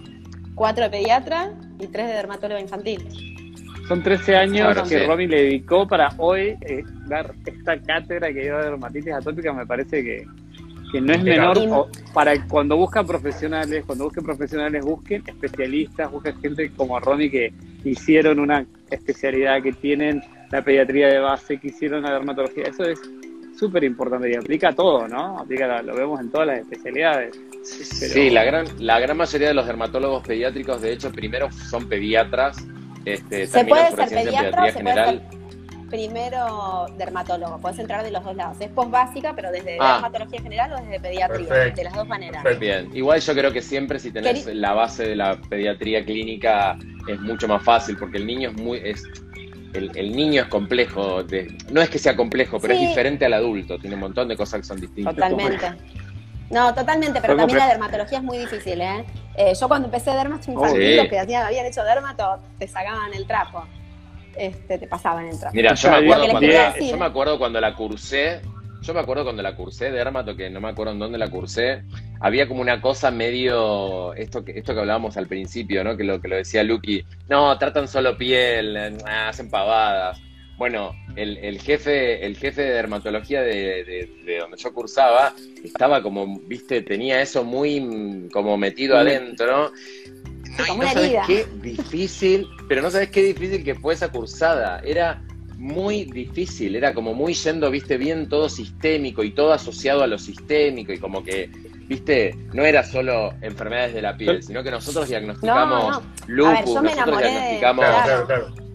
4 0.55 0.85
de 0.85 0.91
pediatra 0.91 1.53
y 1.79 1.87
3 1.87 2.07
de 2.07 2.13
dermatóloga 2.13 2.61
infantil. 2.61 3.07
Son 3.89 4.03
13 4.03 4.37
años 4.37 4.73
Claro, 4.73 4.83
que 4.83 4.99
sí. 4.99 5.07
Romy 5.07 5.27
le 5.27 5.43
dedicó 5.45 5.87
para 5.87 6.11
hoy 6.19 6.57
eh, 6.61 6.83
dar 7.07 7.35
esta 7.47 7.81
cátedra 7.81 8.33
que 8.33 8.43
dio 8.43 8.59
de 8.59 8.65
dermatitis 8.65 9.13
atópica. 9.13 9.53
Me 9.53 9.65
parece 9.65 10.03
que, 10.03 10.27
que 10.91 11.01
no 11.01 11.13
es 11.13 11.23
menor, 11.23 11.57
o 11.59 11.89
para 12.13 12.45
cuando 12.49 12.77
buscan 12.77 13.07
profesionales, 13.07 13.85
cuando 13.87 14.05
busquen 14.05 14.25
profesionales, 14.25 14.85
busquen 14.85 15.23
especialistas, 15.27 16.11
busquen 16.11 16.37
gente 16.41 16.71
como 16.73 16.99
Ronnie 16.99 17.31
que 17.31 17.53
hicieron 17.85 18.41
una 18.41 18.67
especialidad, 18.91 19.63
que 19.63 19.73
tienen 19.73 20.21
la 20.51 20.63
pediatría 20.63 21.09
de 21.09 21.21
base, 21.21 21.59
que 21.59 21.69
hicieron 21.69 22.03
la 22.03 22.13
dermatología. 22.13 22.65
Eso 22.65 22.85
es 22.85 23.01
súper 23.57 23.85
importante 23.85 24.31
y 24.31 24.35
aplica 24.37 24.69
a 24.69 24.73
todo, 24.75 25.09
¿no? 25.09 25.39
Aplica, 25.39 25.81
lo 25.83 25.95
vemos 25.95 26.21
en 26.21 26.31
todas 26.31 26.47
las 26.49 26.59
especialidades. 26.61 27.35
Pero- 28.01 28.13
Sí, 28.15 28.31
la 28.31 28.45
gran, 28.45 28.67
la 28.79 29.01
gran 29.01 29.17
mayoría 29.17 29.49
de 29.49 29.55
los 29.55 29.67
dermatólogos 29.67 30.27
pediátricos, 30.27 30.81
de 30.83 30.93
hecho, 30.93 31.11
primero 31.11 31.51
son 31.53 31.89
pediatras. 31.89 32.59
Este, 33.05 33.47
Se 33.47 33.65
puede 33.65 33.91
ser 33.93 34.09
pediatra 34.09 34.49
o 34.51 34.63
puede 34.63 34.73
general. 34.73 35.23
ser 35.31 35.39
primero 35.89 36.87
dermatólogo. 36.99 37.59
Puedes 37.61 37.79
entrar 37.79 38.05
de 38.05 38.11
los 38.11 38.25
dos 38.25 38.35
lados. 38.35 38.57
Es 38.61 38.69
post 38.71 38.91
básica, 38.91 39.33
pero 39.37 39.51
desde 39.53 39.77
Ah. 39.81 39.95
dermatología 39.95 40.43
general 40.43 40.73
o 40.73 40.77
desde 40.83 41.01
pediatría. 41.01 41.47
Perfecto. 41.49 41.77
De 41.77 41.85
las 41.85 41.95
dos 41.95 42.09
maneras. 42.09 42.43
Perfecto. 42.43 42.61
Bien, 42.61 42.91
igual 42.97 43.21
yo 43.21 43.35
creo 43.35 43.53
que 43.53 43.63
siempre 43.63 43.99
si 44.01 44.11
tenés 44.11 44.47
Queri- 44.47 44.55
la 44.55 44.73
base 44.73 45.05
de 45.09 45.17
la 45.17 45.41
pediatría 45.49 46.05
clínica 46.05 46.77
es 47.07 47.21
mucho 47.21 47.47
más 47.47 47.63
fácil 47.63 47.97
porque 47.97 48.19
el 48.19 48.27
niño 48.27 48.51
es 48.51 48.57
muy 48.61 48.79
es 48.83 49.05
el, 49.77 49.91
el 49.97 50.15
niño 50.17 50.43
es 50.43 50.49
complejo, 50.49 51.23
de, 51.23 51.57
no 51.71 51.81
es 51.83 51.89
que 51.91 51.99
sea 51.99 52.17
complejo, 52.17 52.59
pero 52.61 52.75
Sí. 52.75 52.83
es 52.83 52.89
diferente 52.89 53.25
al 53.27 53.35
adulto, 53.35 53.79
tiene 53.79 53.95
un 53.95 54.01
montón 54.01 54.29
de 54.29 54.37
cosas 54.37 54.61
que 54.61 54.67
son 54.67 54.81
distintas. 54.81 55.15
Totalmente. 55.15 55.67
No, 56.51 56.73
totalmente, 56.75 57.21
pero 57.21 57.37
también 57.37 57.59
la 57.59 57.67
dermatología 57.69 58.19
es 58.19 58.25
muy 58.25 58.39
difícil, 58.39 58.81
¿eh? 58.81 59.05
Eh, 59.37 59.53
yo 59.61 59.67
cuando 59.69 59.87
empecé 59.87 60.13
dermato 60.13 60.51
infantil, 60.51 60.81
Sí. 60.81 60.95
los 60.97 61.09
que 61.09 61.19
hacían, 61.19 61.45
habían 61.45 61.67
hecho 61.67 61.83
dermato, 61.83 62.39
te 62.59 62.69
sacaban 62.69 63.13
el 63.15 63.27
trapo. 63.27 63.65
Este, 64.37 64.79
te 64.79 64.87
pasaban 64.87 65.27
el 65.27 65.39
trapo. 65.41 65.55
Mira, 65.55 65.75
yo 65.75 65.91
me 65.91 65.97
acuerdo 65.97 66.29
cuando 66.31 66.49
yo 66.81 66.97
me 66.99 67.05
acuerdo 67.07 67.39
cuando 67.39 67.61
la 67.61 67.75
cursé, 67.75 68.43
yo 68.83 68.95
me 68.95 69.01
acuerdo 69.01 69.25
cuando 69.25 69.43
la 69.43 69.57
cursé 69.57 69.91
dermato, 69.91 70.37
que 70.37 70.49
no 70.51 70.61
me 70.61 70.69
acuerdo 70.69 70.93
en 70.93 70.99
dónde 70.99 71.19
la 71.19 71.29
cursé, 71.29 71.83
había 72.21 72.47
como 72.49 72.61
una 72.61 72.81
cosa 72.81 73.11
medio, 73.11 74.15
esto 74.15 74.45
que, 74.45 74.53
esto 74.59 74.75
que 74.75 74.81
hablábamos 74.81 75.17
al 75.17 75.27
principio, 75.27 75.83
¿no? 75.85 75.97
Que 75.97 76.05
lo 76.05 76.21
que 76.21 76.29
lo 76.29 76.37
decía 76.37 76.63
Lucky, 76.63 77.05
no, 77.29 77.57
tratan 77.59 77.89
solo 77.89 78.17
piel, 78.17 78.77
eh, 78.77 78.97
hacen 79.07 79.51
pavadas. 79.51 80.21
Bueno, 80.57 80.93
el, 81.17 81.37
el 81.39 81.61
jefe, 81.61 82.25
el 82.25 82.37
jefe 82.37 82.63
de 82.63 82.71
dermatología 82.71 83.43
de, 83.43 83.85
de- 83.85 84.11
de 84.25 84.39
donde 84.39 84.57
yo 84.57 84.73
cursaba, 84.73 85.35
estaba 85.63 86.03
como, 86.03 86.39
viste, 86.41 86.81
tenía 86.81 87.21
eso 87.21 87.45
muy 87.45 87.79
mm, 87.81 88.31
como 88.31 88.57
metido 88.57 88.97
adentro. 88.97 89.71
No, 90.59 90.65
y 90.65 90.67
como 90.69 90.83
no 90.83 90.85
una 90.85 90.93
sabes 90.95 91.09
herida. 91.11 91.25
qué 91.27 91.47
difícil, 91.61 92.47
pero 92.69 92.81
no 92.81 92.91
sabes 92.91 93.11
qué 93.11 93.23
difícil 93.23 93.63
que 93.65 93.75
fue 93.75 93.93
esa 93.93 94.09
cursada. 94.11 94.81
Era 94.83 95.23
muy 95.57 96.05
difícil, 96.05 96.77
era 96.77 96.93
como 96.95 97.15
muy 97.15 97.35
yendo, 97.35 97.71
viste, 97.71 97.97
bien 97.97 98.29
todo 98.29 98.49
sistémico 98.49 99.25
y 99.25 99.31
todo 99.33 99.53
asociado 99.53 100.03
a 100.03 100.07
lo 100.07 100.19
sistémico 100.19 100.93
y 100.93 100.99
como 100.99 101.23
que, 101.25 101.51
viste, 101.89 102.35
no 102.53 102.65
era 102.65 102.83
solo 102.85 103.33
enfermedades 103.41 103.95
de 103.95 104.03
la 104.03 104.17
piel, 104.17 104.43
sino 104.43 104.63
que 104.63 104.71
nosotros 104.71 105.09
diagnosticamos 105.09 105.85
No, 105.91 106.01
no. 106.01 106.07
lupus, 106.27 106.53
A 106.53 106.61
ver, 106.61 106.65
yo 106.67 106.83
me 106.83 106.95
nosotros 106.95 107.19
de- 107.21 107.29
diagnosticamos... 107.29 107.85
Claro, 107.85 108.05
Claro. 108.05 108.27
claro, 108.27 108.47
claro. 108.47 108.67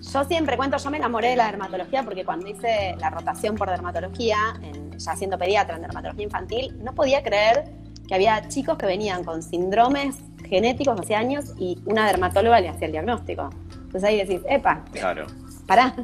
Yo 0.00 0.24
siempre 0.24 0.56
cuento, 0.56 0.76
yo 0.78 0.90
me 0.90 0.96
enamoré 0.96 1.28
de 1.30 1.36
la 1.36 1.46
dermatología 1.46 2.02
porque 2.02 2.24
cuando 2.24 2.46
hice 2.48 2.94
la 2.98 3.10
rotación 3.10 3.56
por 3.56 3.68
dermatología, 3.68 4.36
en- 4.62 4.96
ya 4.98 5.16
siendo 5.16 5.36
pediatra 5.38 5.76
en 5.76 5.82
dermatología 5.82 6.24
infantil, 6.24 6.74
no 6.82 6.94
podía 6.94 7.22
creer 7.22 7.64
que 8.06 8.14
había 8.14 8.48
chicos 8.48 8.78
que 8.78 8.86
venían 8.86 9.22
con 9.24 9.42
síndromes 9.42 10.16
genéticos 10.48 10.98
hace 11.00 11.14
años 11.14 11.52
y 11.58 11.78
una 11.84 12.06
dermatóloga 12.06 12.58
le 12.60 12.68
hacía 12.70 12.86
el 12.86 12.92
diagnóstico. 12.92 13.50
Entonces 13.72 14.04
ahí 14.04 14.16
decís, 14.18 14.40
epa, 14.48 14.82
Claro. 14.92 15.26
Pará. 15.68 15.94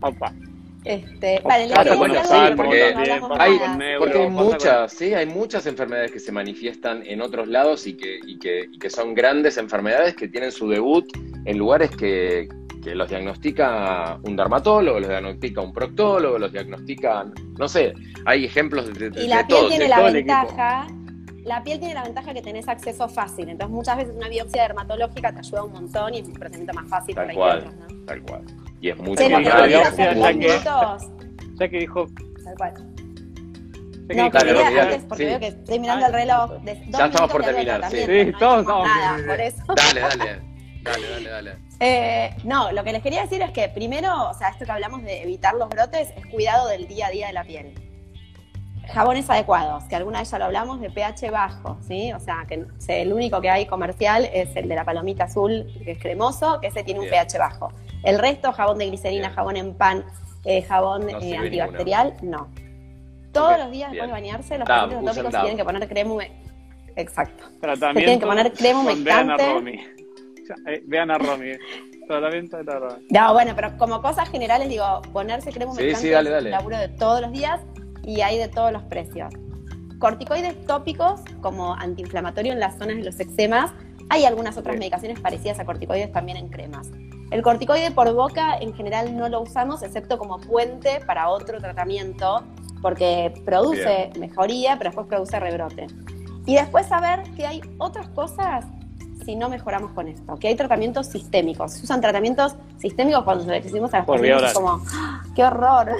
Opa. 0.00 0.32
Este, 0.82 1.42
vale, 1.44 1.68
los 1.68 1.76
algo 1.78 2.06
sí, 2.22 2.28
salmos 2.28 2.56
porque 2.56 2.94
no 2.94 3.34
hay- 3.38 3.58
Porque 3.98 4.18
hay 4.18 4.30
muchas, 4.30 4.92
sí, 4.94 5.12
hay 5.12 5.26
muchas 5.26 5.66
enfermedades 5.66 6.10
que 6.10 6.20
se 6.20 6.32
manifiestan 6.32 7.02
en 7.06 7.20
otros 7.20 7.48
lados 7.48 7.86
y 7.86 7.98
que, 7.98 8.18
y 8.26 8.38
que, 8.38 8.64
y 8.72 8.78
que 8.78 8.88
son 8.88 9.14
grandes 9.14 9.58
enfermedades 9.58 10.14
que 10.16 10.28
tienen 10.28 10.50
su 10.52 10.70
debut 10.70 11.04
en 11.44 11.58
lugares 11.58 11.90
que, 11.94 12.48
que 12.82 12.94
los 12.94 13.10
diagnostica 13.10 14.18
un 14.22 14.36
dermatólogo, 14.36 15.00
los 15.00 15.08
diagnostica 15.10 15.60
un 15.60 15.74
proctólogo, 15.74 16.38
los 16.38 16.50
diagnostican, 16.50 17.34
no 17.58 17.68
sé, 17.68 17.92
hay 18.24 18.46
ejemplos 18.46 18.86
de, 18.94 19.10
de- 19.10 19.22
Y 19.22 19.28
la 19.28 19.38
de 19.38 19.44
piel 19.44 19.58
todos, 19.58 19.68
tiene 19.68 19.84
de 19.84 19.90
la 19.90 19.96
todo 19.96 20.08
el 20.08 20.16
equipo. 20.16 20.34
ventaja, 20.46 20.86
la 21.44 21.62
piel 21.62 21.78
tiene 21.78 21.94
la 21.94 22.04
ventaja 22.04 22.32
que 22.32 22.40
tenés 22.40 22.68
acceso 22.68 23.06
fácil. 23.06 23.50
Entonces 23.50 23.74
muchas 23.74 23.98
veces 23.98 24.14
una 24.16 24.28
biopsia 24.30 24.62
dermatológica 24.62 25.30
te 25.30 25.40
ayuda 25.40 25.64
un 25.64 25.72
montón 25.72 26.14
y 26.14 26.20
es 26.20 26.26
un 26.26 26.32
procedimiento 26.32 26.72
más 26.72 26.88
fácil 26.88 27.14
Tal 27.14 27.28
ahí 27.28 27.36
cual. 27.36 27.58
otros, 27.58 27.74
¿no? 27.76 28.04
Tal 28.06 28.22
cual. 28.22 28.42
Y 28.80 28.88
es 28.90 28.96
mucho 28.96 29.28
más 29.28 29.46
hacer 29.46 30.16
ya 30.16 30.30
en 30.30 30.40
que- 30.40 30.48
minutos, 30.48 31.02
Ya 31.58 31.68
que 31.68 31.78
dijo, 31.78 32.06
tal 32.44 32.54
cual. 32.56 32.74
ya 32.74 32.80
que 34.08 34.14
No, 34.14 34.24
dijo- 34.24 34.30
que 34.30 34.38
Dale, 34.38 34.52
dale. 34.54 34.80
antes, 34.80 35.04
porque 35.08 35.24
Sí. 35.24 35.28
veo 35.30 35.38
que 35.40 35.46
estoy 35.48 35.78
mirando 35.78 36.06
el 36.06 36.12
reloj. 36.12 36.50
De, 36.62 36.74
dos 36.74 36.98
Ya 36.98 37.06
estamos 37.06 37.30
por 37.30 37.42
terminar, 37.44 37.90
sí. 37.90 37.98
Sí, 38.06 38.24
no 38.32 38.38
todos 38.38 38.60
estamos- 38.62 38.88
nada, 38.88 39.26
por 39.26 39.40
eso. 39.40 39.62
Dale, 39.76 40.00
dale. 40.00 40.50
Dale, 40.82 41.10
dale, 41.10 41.28
dale. 41.30 41.52
Eh, 41.80 42.34
no, 42.44 42.72
lo 42.72 42.82
que 42.84 42.92
les 42.92 43.02
quería 43.02 43.22
decir 43.22 43.42
es 43.42 43.50
que 43.50 43.68
primero, 43.68 44.30
o 44.30 44.34
sea, 44.34 44.48
esto 44.48 44.64
que 44.64 44.72
hablamos 44.72 45.02
de 45.02 45.22
evitar 45.22 45.54
los 45.54 45.68
brotes 45.68 46.08
es 46.16 46.26
cuidado 46.26 46.68
del 46.68 46.86
día 46.88 47.08
a 47.08 47.10
día 47.10 47.26
de 47.26 47.32
la 47.34 47.44
piel. 47.44 47.74
Jabones 48.92 49.28
adecuados, 49.30 49.84
que 49.84 49.94
alguna 49.96 50.18
vez 50.20 50.30
ya 50.30 50.38
lo 50.38 50.46
hablamos, 50.46 50.80
de 50.80 50.90
pH 50.90 51.30
bajo, 51.30 51.78
¿sí? 51.86 52.12
O 52.12 52.18
sea, 52.18 52.44
que 52.48 52.64
el 52.88 53.12
único 53.12 53.40
que 53.40 53.48
hay 53.50 53.66
comercial 53.66 54.28
es 54.32 54.56
el 54.56 54.68
de 54.68 54.74
la 54.74 54.84
palomita 54.84 55.24
azul, 55.24 55.66
que 55.84 55.92
es 55.92 55.98
cremoso, 55.98 56.60
que 56.60 56.68
ese 56.68 56.82
tiene 56.82 57.00
un 57.00 57.08
pH 57.08 57.38
bajo. 57.38 57.70
El 58.02 58.18
resto, 58.18 58.52
jabón 58.52 58.78
de 58.78 58.86
glicerina, 58.88 59.28
Bien. 59.28 59.34
jabón 59.34 59.56
en 59.56 59.74
pan, 59.74 60.04
eh, 60.44 60.62
jabón 60.62 61.06
No 61.06 61.18
eh, 61.20 61.36
antibacterial, 61.36 62.16
no. 62.22 62.48
Todos 63.32 63.58
los 63.58 63.70
días 63.70 63.90
bien. 63.92 64.02
después 64.02 64.08
de 64.08 64.12
bañarse, 64.12 64.58
los 64.58 64.66
pacientes 64.68 65.14
se 65.14 65.22
Dab. 65.22 65.42
tienen 65.42 65.56
que 65.56 65.64
poner 65.64 65.88
crema 65.88 66.14
Exacto. 66.96 67.44
tratamiento 67.60 67.98
tienen 68.00 68.20
que 68.20 68.26
poner 68.26 68.52
crema 68.52 68.84
con 68.84 69.04
Vean 69.04 69.30
a 69.30 69.34
humectante. 69.36 69.52
Romy. 69.54 69.80
Eh, 70.66 70.82
Vean 70.86 71.10
a 71.12 71.18
Romy. 71.18 71.52
Tratamiento 72.08 72.56
de 72.56 72.64
la 72.64 72.78
Romy. 72.80 73.06
No, 73.10 73.32
bueno, 73.34 73.52
pero 73.54 73.76
como 73.78 74.02
cosas 74.02 74.28
generales, 74.30 74.68
digo, 74.68 75.00
ponerse 75.12 75.52
crema 75.52 75.72
Sí, 75.72 75.78
humectante 75.82 76.06
sí, 76.06 76.10
dale, 76.10 76.28
es 76.30 76.34
dale. 76.34 76.46
un 76.46 76.50
laburo 76.52 76.78
de 76.78 76.88
todos 76.88 77.20
los 77.20 77.30
días 77.32 77.60
y 78.02 78.20
hay 78.22 78.38
de 78.38 78.48
todos 78.48 78.72
los 78.72 78.82
precios. 78.84 79.32
Corticoides 80.00 80.66
tópicos, 80.66 81.20
como 81.42 81.74
antiinflamatorio 81.74 82.52
en 82.52 82.58
las 82.60 82.76
zonas 82.78 82.96
de 82.96 83.04
los 83.04 83.20
eczemas. 83.20 83.70
Hay 84.10 84.24
algunas 84.24 84.56
otras 84.58 84.76
medicaciones 84.76 85.20
parecidas 85.20 85.60
a 85.60 85.64
corticoides 85.64 86.12
también 86.12 86.36
en 86.36 86.48
cremas. 86.48 86.88
El 87.30 87.42
corticoide 87.42 87.92
por 87.92 88.12
boca 88.12 88.58
en 88.58 88.74
general 88.74 89.16
no 89.16 89.28
lo 89.28 89.40
usamos, 89.40 89.84
excepto 89.84 90.18
como 90.18 90.40
puente 90.40 91.00
para 91.06 91.28
otro 91.28 91.60
tratamiento, 91.60 92.42
porque 92.82 93.32
produce 93.44 94.10
mejoría, 94.18 94.76
pero 94.78 94.90
después 94.90 95.06
produce 95.06 95.38
rebrote. 95.38 95.86
Y 96.44 96.56
después 96.56 96.86
saber 96.86 97.22
que 97.36 97.46
hay 97.46 97.60
otras 97.78 98.08
cosas 98.08 98.64
si 99.24 99.36
no 99.36 99.48
mejoramos 99.48 99.92
con 99.92 100.08
esto, 100.08 100.34
que 100.36 100.48
hay 100.48 100.56
tratamientos 100.56 101.06
sistémicos. 101.06 101.74
Se 101.74 101.84
usan 101.84 102.00
tratamientos 102.00 102.56
sistémicos 102.78 103.22
cuando 103.22 103.44
lo 103.44 103.52
decimos 103.52 103.94
a 103.94 104.04
pacientes 104.04 104.36
oral. 104.36 104.52
como, 104.54 104.82
¡Ah, 104.92 105.22
¡qué 105.36 105.44
horror! 105.44 105.90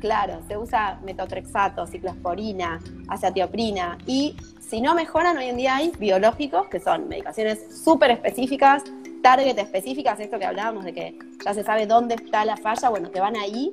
Claro, 0.00 0.40
se 0.48 0.56
usa 0.56 0.98
metotrexato, 1.04 1.86
ciclosporina, 1.86 2.80
acetioprina 3.08 3.98
y 4.06 4.34
si 4.60 4.80
no 4.80 4.94
mejoran, 4.94 5.36
hoy 5.36 5.46
en 5.46 5.56
día 5.56 5.76
hay 5.76 5.92
biológicos 5.98 6.68
que 6.68 6.80
son 6.80 7.08
medicaciones 7.08 7.82
súper 7.84 8.10
específicas, 8.12 8.82
target 9.22 9.58
específicas, 9.58 10.18
esto 10.18 10.38
que 10.38 10.46
hablábamos 10.46 10.84
de 10.84 10.94
que 10.94 11.18
ya 11.44 11.52
se 11.52 11.62
sabe 11.62 11.86
dónde 11.86 12.14
está 12.14 12.44
la 12.44 12.56
falla, 12.56 12.88
bueno, 12.88 13.10
que 13.10 13.20
van 13.20 13.36
ahí 13.36 13.70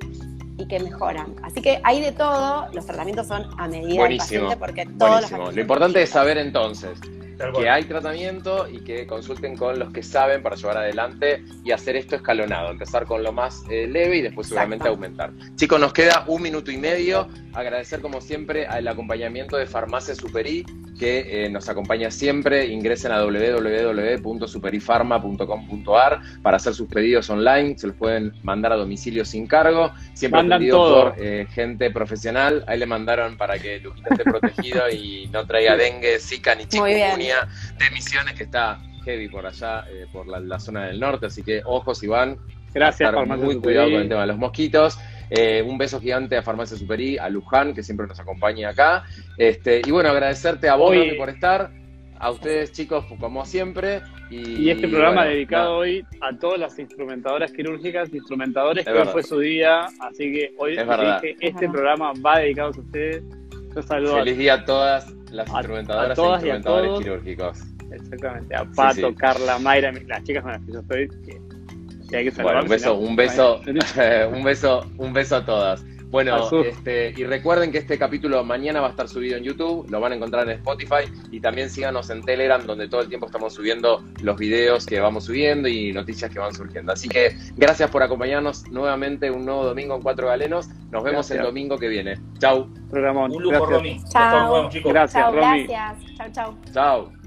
y 0.58 0.66
que 0.66 0.80
mejoran. 0.80 1.34
Así 1.42 1.62
que 1.62 1.80
hay 1.82 2.00
de 2.02 2.12
todo, 2.12 2.68
los 2.72 2.84
tratamientos 2.84 3.26
son 3.26 3.46
a 3.58 3.66
medida 3.66 3.88
del 3.88 3.96
Buenísimo, 3.96 4.48
paciente 4.48 4.56
porque 4.56 4.84
todos 4.84 4.98
los 4.98 4.98
Buenísimo. 4.98 5.38
pacientes 5.38 5.54
Lo 5.54 5.60
importante 5.62 6.02
es 6.02 6.10
saber 6.10 6.36
entonces 6.36 6.98
Tal 7.38 7.48
que 7.48 7.52
cual. 7.52 7.68
hay 7.68 7.84
tratamiento 7.84 8.68
y 8.68 8.80
que 8.80 9.06
consulten 9.06 9.56
con 9.56 9.78
los 9.78 9.92
que 9.92 10.02
saben 10.02 10.42
para 10.42 10.56
llevar 10.56 10.78
adelante 10.78 11.44
y 11.64 11.70
hacer 11.70 11.96
esto 11.96 12.16
escalonado. 12.16 12.70
Empezar 12.70 13.06
con 13.06 13.22
lo 13.22 13.32
más 13.32 13.62
eh, 13.70 13.86
leve 13.86 14.18
y 14.18 14.22
después 14.22 14.48
seguramente 14.48 14.88
aumentar. 14.88 15.30
Chicos, 15.54 15.80
nos 15.80 15.92
queda 15.92 16.24
un 16.26 16.42
minuto 16.42 16.70
y 16.70 16.76
medio. 16.76 17.28
Agradecer 17.54 18.00
como 18.00 18.20
siempre 18.20 18.66
al 18.66 18.86
acompañamiento 18.88 19.56
de 19.56 19.66
Farmacia 19.66 20.14
Superi 20.14 20.64
que 20.98 21.44
eh, 21.44 21.48
nos 21.48 21.68
acompaña 21.68 22.10
siempre. 22.10 22.66
Ingresen 22.66 23.12
a 23.12 23.22
www.superifarma.com.ar 23.22 26.20
para 26.42 26.56
hacer 26.56 26.74
sus 26.74 26.88
pedidos 26.88 27.30
online. 27.30 27.78
Se 27.78 27.86
los 27.86 27.96
pueden 27.96 28.32
mandar 28.42 28.72
a 28.72 28.76
domicilio 28.76 29.24
sin 29.24 29.46
cargo. 29.46 29.92
Siempre 30.12 30.40
Mandan 30.40 30.56
atendido 30.56 30.76
todo. 30.76 31.14
por 31.14 31.24
eh, 31.24 31.46
gente 31.52 31.90
profesional. 31.90 32.64
Ahí 32.66 32.78
le 32.78 32.86
mandaron 32.86 33.36
para 33.36 33.58
que 33.58 33.78
Luquita 33.78 34.08
esté 34.10 34.24
protegido 34.24 34.90
y 34.90 35.28
no 35.32 35.46
traiga 35.46 35.76
dengue, 35.76 36.18
zika 36.18 36.56
ni 36.56 36.64
Muy 36.78 36.94
de 37.36 37.90
Misiones, 37.92 38.34
que 38.34 38.44
está 38.44 38.78
heavy 39.04 39.28
por 39.28 39.46
allá, 39.46 39.84
eh, 39.90 40.06
por 40.12 40.26
la, 40.26 40.40
la 40.40 40.58
zona 40.60 40.86
del 40.86 41.00
norte. 41.00 41.26
Así 41.26 41.42
que 41.42 41.62
ojos, 41.64 42.02
Iván. 42.02 42.36
Gracias, 42.74 43.00
estar 43.08 43.14
Farmacia 43.14 43.44
muy 43.44 43.54
Superi. 43.54 43.74
cuidado 43.74 43.90
con 43.90 44.00
el 44.02 44.08
tema 44.08 44.20
de 44.22 44.26
los 44.26 44.38
mosquitos. 44.38 44.98
Eh, 45.30 45.62
un 45.62 45.78
beso 45.78 46.00
gigante 46.00 46.36
a 46.36 46.42
Farmacia 46.42 46.76
Superi, 46.76 47.18
a 47.18 47.28
Luján, 47.28 47.74
que 47.74 47.82
siempre 47.82 48.06
nos 48.06 48.18
acompaña 48.20 48.70
acá. 48.70 49.04
Este, 49.36 49.80
y 49.84 49.90
bueno, 49.90 50.10
agradecerte 50.10 50.68
a 50.68 50.74
vos, 50.76 50.90
Hoy- 50.90 51.16
por 51.16 51.30
estar. 51.30 51.70
A 52.20 52.32
ustedes, 52.32 52.72
chicos, 52.72 53.04
como 53.20 53.44
siempre. 53.44 54.00
Y, 54.28 54.62
Y 54.64 54.70
este 54.70 54.88
programa 54.88 55.20
bueno, 55.20 55.30
dedicado 55.30 55.76
hoy 55.76 56.04
a 56.20 56.36
todas 56.36 56.58
las 56.58 56.76
instrumentadoras 56.76 57.52
quirúrgicas, 57.52 58.12
instrumentadores, 58.12 58.80
Es 58.80 58.86
que 58.86 58.90
hoy 58.90 58.98
verdad. 58.98 59.12
fue 59.12 59.22
su 59.22 59.38
día, 59.38 59.84
así 60.00 60.32
que 60.32 60.52
hoy 60.58 60.76
Es 60.76 60.84
dije, 60.84 61.36
Es 61.40 61.54
este 61.54 61.68
programa 61.68 62.12
va 62.14 62.40
dedicado 62.40 62.68
a 62.68 62.80
ustedes. 62.80 63.22
Yo 63.72 63.82
saludo 63.82 64.16
Feliz 64.16 64.36
día 64.36 64.54
a 64.54 64.64
todas 64.64 65.06
las 65.30 65.48
a- 65.50 65.58
instrumentadoras 65.58 66.10
a 66.12 66.14
todas 66.14 66.42
e 66.42 66.46
y 66.46 66.50
a 66.50 66.56
instrumentadores 66.56 66.88
todos. 66.90 67.02
quirúrgicos. 67.02 67.58
exactamente 67.92 68.56
a 68.56 68.64
Pato, 68.64 69.08
sí. 69.08 69.14
Carla, 69.14 69.58
Mayra, 69.58 69.92
las 70.06 70.22
chicas 70.24 70.42
con 70.42 70.52
las 70.52 70.62
que 70.64 70.72
yo 70.72 70.80
estoy. 70.80 71.08
Que, 71.08 71.40
que 72.10 72.16
hay 72.16 72.24
que 72.24 72.30
Bueno, 72.42 72.60
saludar, 72.60 72.62
un 72.62 72.68
beso, 72.68 72.84
si 72.94 73.02
no- 73.02 73.08
un 73.08 73.16
beso, 73.16 73.60
Bueno, 73.64 74.28
un 74.38 74.44
beso, 74.44 74.86
un 74.98 75.12
beso 75.12 75.36
a 75.36 75.44
todas. 75.44 75.84
Bueno, 76.10 76.48
este, 76.64 77.12
y 77.16 77.24
recuerden 77.24 77.70
que 77.70 77.78
este 77.78 77.98
capítulo 77.98 78.42
mañana 78.42 78.80
va 78.80 78.88
a 78.88 78.90
estar 78.90 79.08
subido 79.08 79.36
en 79.36 79.44
YouTube, 79.44 79.86
lo 79.90 80.00
van 80.00 80.12
a 80.12 80.14
encontrar 80.16 80.48
en 80.48 80.56
Spotify 80.56 81.04
y 81.30 81.40
también 81.40 81.68
síganos 81.68 82.08
en 82.08 82.22
Telegram 82.22 82.64
donde 82.64 82.88
todo 82.88 83.02
el 83.02 83.08
tiempo 83.08 83.26
estamos 83.26 83.52
subiendo 83.54 84.02
los 84.22 84.36
videos 84.38 84.86
que 84.86 85.00
vamos 85.00 85.24
subiendo 85.26 85.68
y 85.68 85.92
noticias 85.92 86.30
que 86.32 86.38
van 86.38 86.54
surgiendo. 86.54 86.92
Así 86.92 87.08
que 87.08 87.36
gracias 87.56 87.90
por 87.90 88.02
acompañarnos 88.02 88.66
nuevamente 88.70 89.30
un 89.30 89.44
nuevo 89.44 89.64
domingo 89.64 89.96
en 89.96 90.02
Cuatro 90.02 90.28
Galenos. 90.28 90.68
Nos 90.90 91.04
vemos 91.04 91.30
el 91.30 91.42
domingo 91.42 91.76
que 91.76 91.88
viene. 91.88 92.18
Chau, 92.38 92.68
Programón. 92.90 93.30
Un 93.34 93.42
lujo, 93.42 93.66
Gracias. 93.66 93.70
Romy. 93.70 94.00
Chao. 94.10 94.70
Gracias, 94.84 95.12
Chao, 95.22 95.32
Romy. 95.32 95.66
gracias. 95.66 96.16
Chao, 96.16 96.32
chao. 96.32 96.58
chau. 96.72 97.17